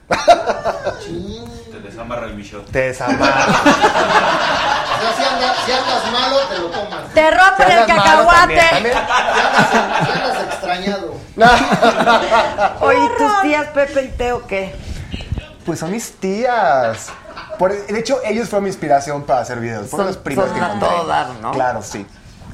[1.70, 2.70] Te desamarra el michote.
[2.72, 3.46] Te desamarra.
[3.46, 7.14] O sea, si andas, si andas malo, te lo tomas.
[7.14, 8.56] Te rompen Si el malo, cacahuate.
[8.56, 8.96] también, también.
[9.70, 9.76] Si
[10.18, 11.14] andas extrañado.
[12.80, 14.74] Oye, ¿tus tías Pepe y Teo qué?
[15.64, 17.08] Pues son mis tías.
[17.58, 19.88] Por- de hecho, ellos fueron mi inspiración para hacer videos.
[19.88, 20.88] Fueron Son- los primeros son que a encontré.
[20.88, 21.52] todo dar, ¿no?
[21.52, 22.04] Claro, sí.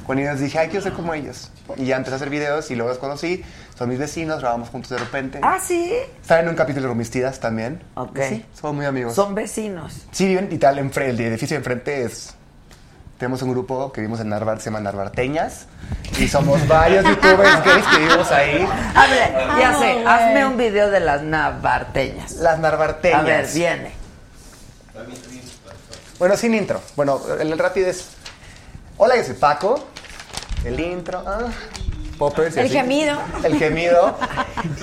[0.09, 1.51] Con ellos dije, ay, quiero ser como ellos.
[1.75, 3.45] Y ya empecé a hacer videos y luego los conocí.
[3.77, 5.39] Son mis vecinos, grabamos juntos de repente.
[5.43, 5.93] Ah, sí.
[6.19, 7.83] Están en un capítulo de Rumistidas también.
[7.93, 8.17] Ok.
[8.27, 9.13] Sí, somos muy amigos.
[9.13, 10.07] Son vecinos.
[10.09, 12.33] Sí, viven y tal, el edificio de enfrente es...
[13.19, 15.67] Tenemos un grupo que vivimos en Narvar, se llama Narvarteñas.
[16.17, 18.67] Y somos varios youtubers gays que vivimos ahí.
[18.95, 22.31] A ver, ya Ah, sé, hazme un video de las navarteñas.
[22.37, 23.19] Las Narvarteñas.
[23.19, 23.91] A ver, viene.
[26.17, 26.81] Bueno, sin intro.
[26.95, 28.07] Bueno, el rápido es...
[28.97, 29.85] Hola, yo soy Paco.
[30.65, 31.23] El intro.
[31.25, 31.47] ah,
[32.17, 32.55] poppers.
[32.57, 32.75] y El así.
[32.75, 33.17] gemido.
[33.43, 34.17] El gemido.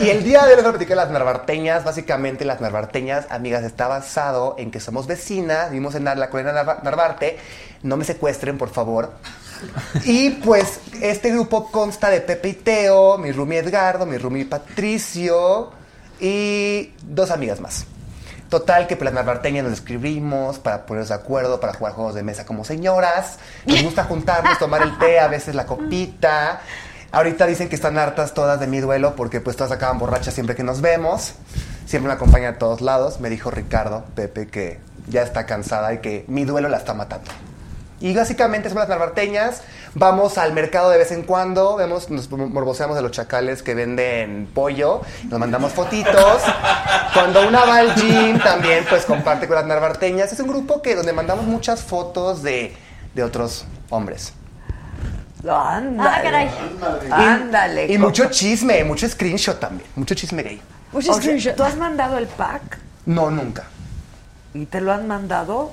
[0.01, 1.85] Y el día de hoy les voy a platicar las narvarteñas.
[1.85, 6.83] Básicamente, las narvarteñas, amigas, está basado en que somos vecinas, vivimos en la colonia Narva-
[6.83, 7.39] Narvarte.
[7.83, 9.13] No me secuestren, por favor.
[10.05, 15.71] Y pues, este grupo consta de Pepe y Teo, mi roomie Edgardo, mi roomie Patricio
[16.21, 17.85] y dos amigas más.
[18.49, 22.47] Total, que las narvarteñas nos escribimos para ponernos de acuerdo, para jugar juegos de mesa
[22.47, 23.39] como señoras.
[23.65, 26.61] Nos gusta juntarnos, tomar el té, a veces la copita.
[27.11, 30.55] Ahorita dicen que están hartas todas de mi duelo porque pues todas acaban borrachas siempre
[30.55, 31.35] que nos vemos.
[31.87, 33.21] Siempre me acompaña a todos lados.
[33.21, 34.79] Me dijo Ricardo, Pepe, que
[35.09, 37.31] ya está cansada y que mi duelo la está matando.
[38.01, 39.63] Y básicamente somos las narvarteñas.
[39.95, 44.49] Vamos al mercado de vez en cuando, vemos, nos morboseamos de los chacales que venden
[44.53, 45.01] pollo,
[45.31, 46.43] nos mandamos fotitos.
[47.15, 50.33] Cuando una va al gym también pues comparte con las narvarteñas.
[50.33, 52.77] Es un grupo que donde mandamos muchas fotos de,
[53.15, 54.35] de otros hombres.
[55.49, 56.09] Ándale.
[56.09, 56.51] Ah, caray.
[57.11, 57.93] Ándale.
[57.93, 60.61] Y mucho chisme, mucho screenshot también, mucho chisme gay.
[60.93, 62.79] O sea, ¿Tú has mandado el pack?
[63.07, 63.65] No, nunca.
[64.55, 65.73] ¿Y te lo han mandado?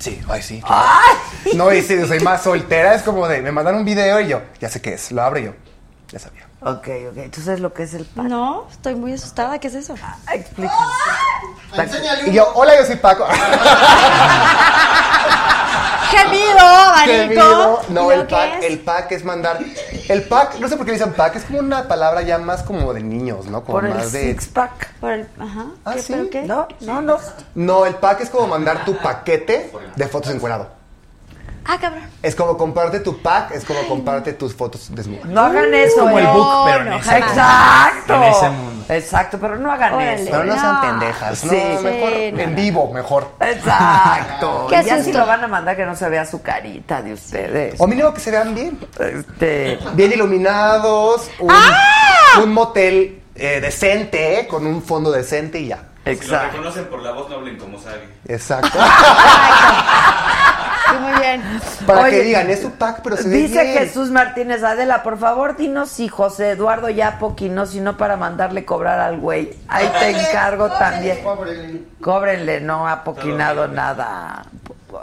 [0.00, 0.60] Sí, ay, sí.
[0.62, 0.88] claro.
[1.54, 4.40] No, y si soy más soltera, es como de, me mandan un video y yo,
[4.58, 5.52] ya sé qué es, lo abro y yo,
[6.10, 6.50] ya sabía.
[6.62, 7.30] Ok, ok.
[7.30, 8.06] ¿Tú sabes lo que es el?
[8.16, 9.58] No, estoy muy asustada.
[9.58, 9.94] ¿Qué es eso?
[10.30, 10.74] Explica.
[12.26, 13.26] Y yo, hola, yo soy Paco.
[16.10, 17.82] Gemido, abanico.
[17.90, 18.64] No, ¿Y el pack, es?
[18.64, 19.58] el pack es mandar.
[20.08, 22.62] El pack, no sé por qué le dicen pack, es como una palabra ya más
[22.62, 23.62] como de niños, ¿no?
[23.64, 24.32] Como Por el más de.
[24.32, 24.94] six pack.
[25.00, 25.66] Por el, ajá.
[25.84, 26.12] Ah, ¿Qué, ¿sí?
[26.12, 26.42] ¿Pero qué?
[26.42, 27.18] No, no, no.
[27.54, 30.79] No, el pack es como mandar tu paquete de fotos encuerado.
[31.66, 32.04] Ah, cabrón.
[32.22, 35.24] Es como comprarte tu pack, es como comprarte tus fotos desnudas.
[35.26, 36.00] No hagan eso.
[36.00, 38.14] como el book, pero en ese Exacto.
[38.14, 38.84] En ese mundo.
[38.88, 40.14] Exacto, pero no hagan Órale.
[40.22, 40.30] eso.
[40.30, 40.80] Pero no sean No.
[40.80, 41.46] pendejas, Sí.
[41.46, 42.56] no, mejor Sí, no, en no.
[42.56, 43.28] vivo, mejor.
[43.40, 44.66] Exacto.
[44.68, 47.80] Qué ya si lo van a mandar que no se vea su carita de ustedes.
[47.80, 48.78] O mínimo que se vean bien.
[48.98, 52.40] Este, Bien iluminados, un, ¡Ah!
[52.42, 55.78] un motel eh, decente, con un fondo decente y ya.
[56.04, 56.52] Si lo exacto.
[56.52, 58.06] reconocen por la voz, no hablen como Sagi.
[58.26, 58.78] Exacto.
[60.90, 61.42] Sí, muy bien.
[61.86, 63.78] Para Oye, que digan, es su pack, pero se Dice bien.
[63.78, 68.64] Jesús Martínez Adela, por favor, dinos si José Eduardo ya poquinó, si no para mandarle
[68.64, 69.56] cobrar al güey.
[69.68, 71.20] Ahí te encargo también.
[72.00, 74.46] Cóbrenle, no ha poquinado nada.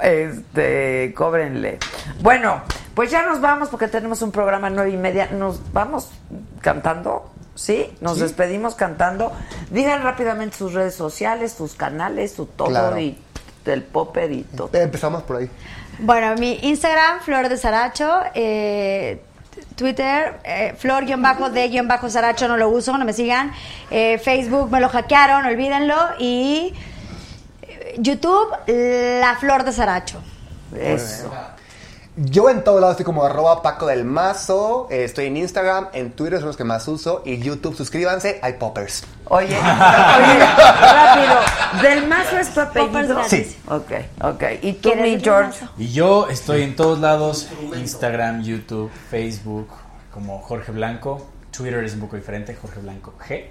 [0.01, 1.79] Este, cóbrenle.
[2.21, 2.61] Bueno,
[2.93, 5.29] pues ya nos vamos porque tenemos un programa a nueve y media.
[5.31, 6.09] Nos vamos
[6.59, 7.93] cantando, ¿sí?
[8.01, 9.31] Nos despedimos cantando.
[9.71, 12.97] Digan rápidamente sus redes sociales, sus canales, su todo Claro.
[12.97, 13.17] y
[13.65, 14.69] el popper y todo.
[14.73, 15.49] Empezamos por ahí.
[15.99, 18.19] Bueno, mi Instagram, Flor de Saracho.
[18.33, 19.21] eh,
[19.75, 23.51] Twitter, eh, Flor-de-Saracho, no lo uso, no me sigan.
[23.89, 25.95] Eh, Facebook, me lo hackearon, olvídenlo.
[26.19, 26.73] Y
[27.97, 30.21] YouTube, La Flor de Saracho.
[30.75, 31.31] Eso.
[32.19, 34.87] Yo en todos lados estoy como arroba Paco del Mazo.
[34.89, 37.21] eh, estoy en Instagram, en Twitter son los que más uso.
[37.25, 39.03] Y YouTube, suscríbanse, hay poppers.
[39.25, 41.35] Oye, oye, rápido.
[41.83, 43.23] ¿Del Mazo es tu apellido?
[43.27, 43.55] Sí.
[43.67, 43.91] Ok,
[44.23, 44.43] ok.
[44.63, 45.63] ¿Y tú, ¿Quieres mi George?
[45.77, 49.69] Y yo estoy en todos lados, Instagram, YouTube, Facebook,
[50.11, 51.23] como Jorge Blanco.
[51.55, 53.45] Twitter es un poco diferente, Jorge Blanco G.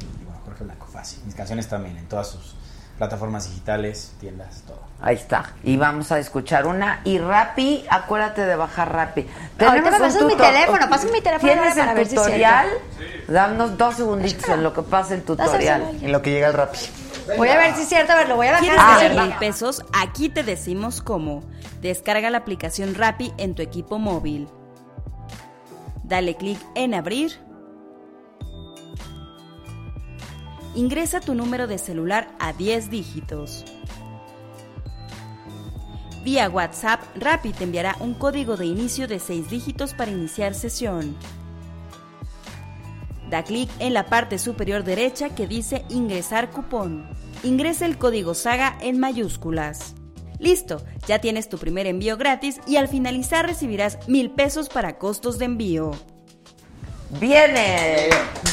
[0.00, 1.20] Y bueno, Jorge Blanco, fácil.
[1.26, 2.54] Mis canciones también en todas sus
[2.96, 4.87] plataformas digitales, tiendas, todo.
[5.00, 5.52] Ahí está.
[5.62, 7.00] Y vamos a escuchar una.
[7.04, 9.26] Y Rappi, acuérdate de bajar Rappi.
[9.60, 12.68] Ahorita me un pasas mi teléfono, pásame mi teléfono ¿Tienes para el si es tutorial?
[13.28, 15.98] Danos dos segunditos en lo que pasa el tutorial.
[16.02, 16.74] En lo que llega el rap.
[17.36, 18.64] Voy a ver si es cierto, a ver, lo voy a bajar.
[18.64, 19.84] ¿Quieres ganar mil pesos?
[19.92, 21.44] Aquí te decimos cómo.
[21.80, 24.48] Descarga la aplicación Rappi en tu equipo móvil.
[26.02, 27.38] Dale clic en abrir.
[30.74, 33.64] Ingresa tu número de celular a 10 dígitos.
[36.24, 41.16] Vía WhatsApp, Rappi te enviará un código de inicio de 6 dígitos para iniciar sesión.
[43.30, 47.08] Da clic en la parte superior derecha que dice Ingresar cupón.
[47.42, 49.94] Ingresa el código SAGA en mayúsculas.
[50.38, 55.38] Listo, ya tienes tu primer envío gratis y al finalizar recibirás mil pesos para costos
[55.38, 55.92] de envío.
[57.20, 58.08] Viene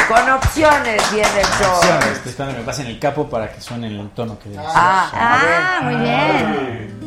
[0.08, 1.82] con opciones, viene el show.
[2.14, 4.64] Estoy esperando que me pasen el capo para que suene en el tono que debe.
[4.66, 5.94] Ah, Ah, a ver.
[5.98, 7.05] muy bien.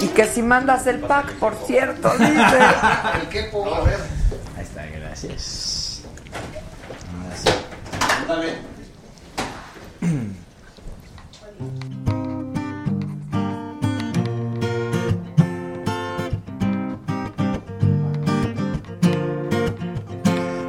[0.00, 2.30] Y que si mandas el pack, por cierto, dice.
[3.30, 3.74] ¿El?
[3.74, 4.00] A ver.
[4.56, 6.02] Ahí está, gracias.
[8.26, 8.70] Dale.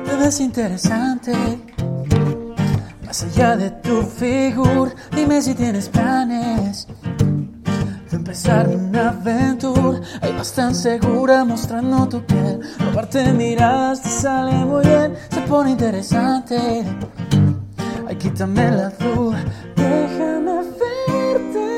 [0.05, 1.33] Te ves interesante,
[3.05, 4.91] más allá de tu figura.
[5.11, 6.87] Dime si tienes planes
[8.31, 9.99] empezar una aventura.
[10.21, 12.61] Ahí vas tan segura mostrando tu piel.
[12.79, 16.85] Robarte miradas te sale muy bien, se pone interesante.
[18.07, 19.43] Ay, quítame la duda,
[19.75, 21.69] déjame verte.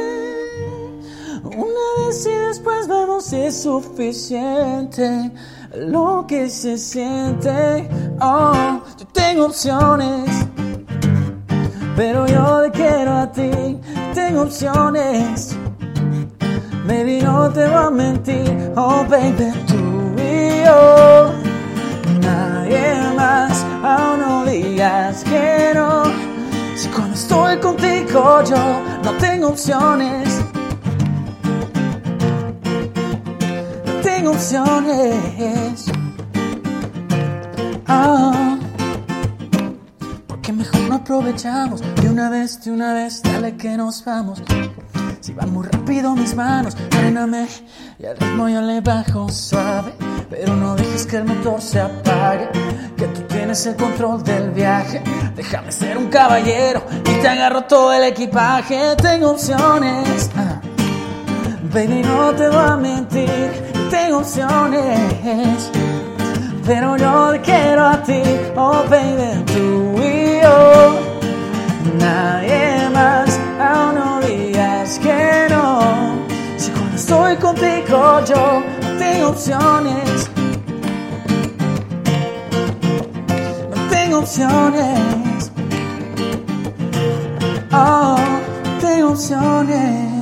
[1.44, 5.32] Una vez y después vemos si es suficiente
[5.76, 7.90] lo que se siente.
[8.22, 10.30] Oh, yo tengo opciones,
[11.96, 13.80] pero yo te quiero a ti.
[14.14, 15.58] Tengo opciones,
[16.86, 18.72] baby, no te voy a mentir.
[18.76, 21.34] Oh, baby, tú y yo,
[22.22, 23.66] nadie más.
[23.84, 26.04] Aún no digas que no.
[26.76, 30.44] Si cuando estoy contigo yo no tengo opciones.
[34.02, 35.86] tengo opciones.
[37.88, 38.58] Ah,
[40.28, 44.42] porque mejor no aprovechamos de una vez, de una vez, dale que nos vamos.
[45.24, 47.48] Si van muy rápido mis manos, fréname
[47.98, 49.94] y al ritmo yo le bajo suave.
[50.30, 52.50] Pero no dejes que el motor se apague,
[52.98, 55.02] que tú tienes el control del viaje.
[55.34, 58.98] Déjame ser un caballero y te agarro todo el equipaje.
[58.98, 60.60] Tengo opciones, ah.
[61.74, 63.30] baby, no te voy a mentir.
[63.90, 65.72] Tengo opciones,
[66.66, 68.22] pero yo te quiero a ti,
[68.58, 71.00] oh baby, tú y yo.
[71.98, 72.63] Nadie
[77.34, 80.30] estoy contigo yo no tengo opciones.
[83.76, 85.52] No tengo opciones.
[87.72, 88.18] Oh,
[88.82, 90.14] tengo opciones.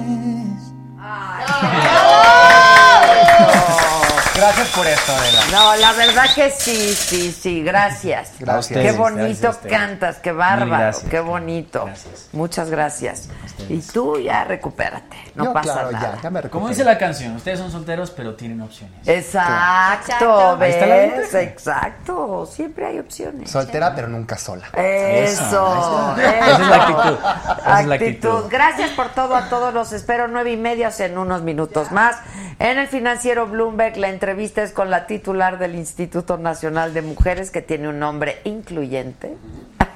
[4.35, 5.41] Gracias por esto, Adela.
[5.51, 8.31] No, la verdad que sí, sí, sí, gracias.
[8.39, 8.49] Gracias.
[8.49, 11.09] A ustedes, Qué gracias bonito cantas, qué bárbaro, gracias.
[11.09, 11.89] qué bonito.
[12.31, 13.29] Muchas gracias.
[13.69, 16.19] Y tú ya recupérate, no Yo, pasa claro, ya, nada.
[16.23, 19.07] ya me Como dice la canción, ustedes son solteros pero tienen opciones.
[19.07, 20.57] Exacto, Exacto.
[20.59, 21.35] Ahí está la ¿ves?
[21.35, 23.51] Exacto, siempre hay opciones.
[23.51, 24.65] Soltera, pero nunca sola.
[24.73, 26.15] Eso, Eso.
[26.15, 26.21] eso.
[26.21, 27.17] Esa es la actitud.
[27.61, 28.43] Esa es la actitud.
[28.49, 29.73] Gracias por todo a todos.
[29.73, 32.15] Los espero nueve y media en unos minutos más.
[32.59, 37.51] En el financiero Bloomberg, la entrevista es con la titular del Instituto Nacional de Mujeres,
[37.51, 39.37] que tiene un nombre incluyente.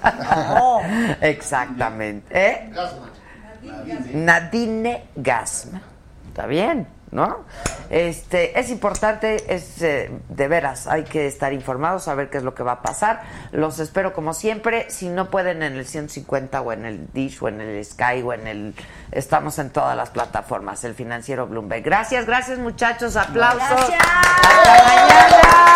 [1.22, 2.28] Exactamente.
[2.32, 2.72] ¿Eh?
[4.14, 5.82] Nadine Gasma.
[6.28, 7.46] Está bien, ¿no?
[7.90, 12.56] Este, es importante, es eh, de veras, hay que estar informados, saber qué es lo
[12.56, 13.24] que va a pasar.
[13.52, 17.48] Los espero como siempre, si no pueden en el 150 o en el Dish o
[17.48, 18.76] en el Sky o en el
[19.12, 21.84] estamos en todas las plataformas, el financiero Bloomberg.
[21.84, 23.92] Gracias, gracias muchachos, aplausos.
[24.42, 25.76] Hasta mañana.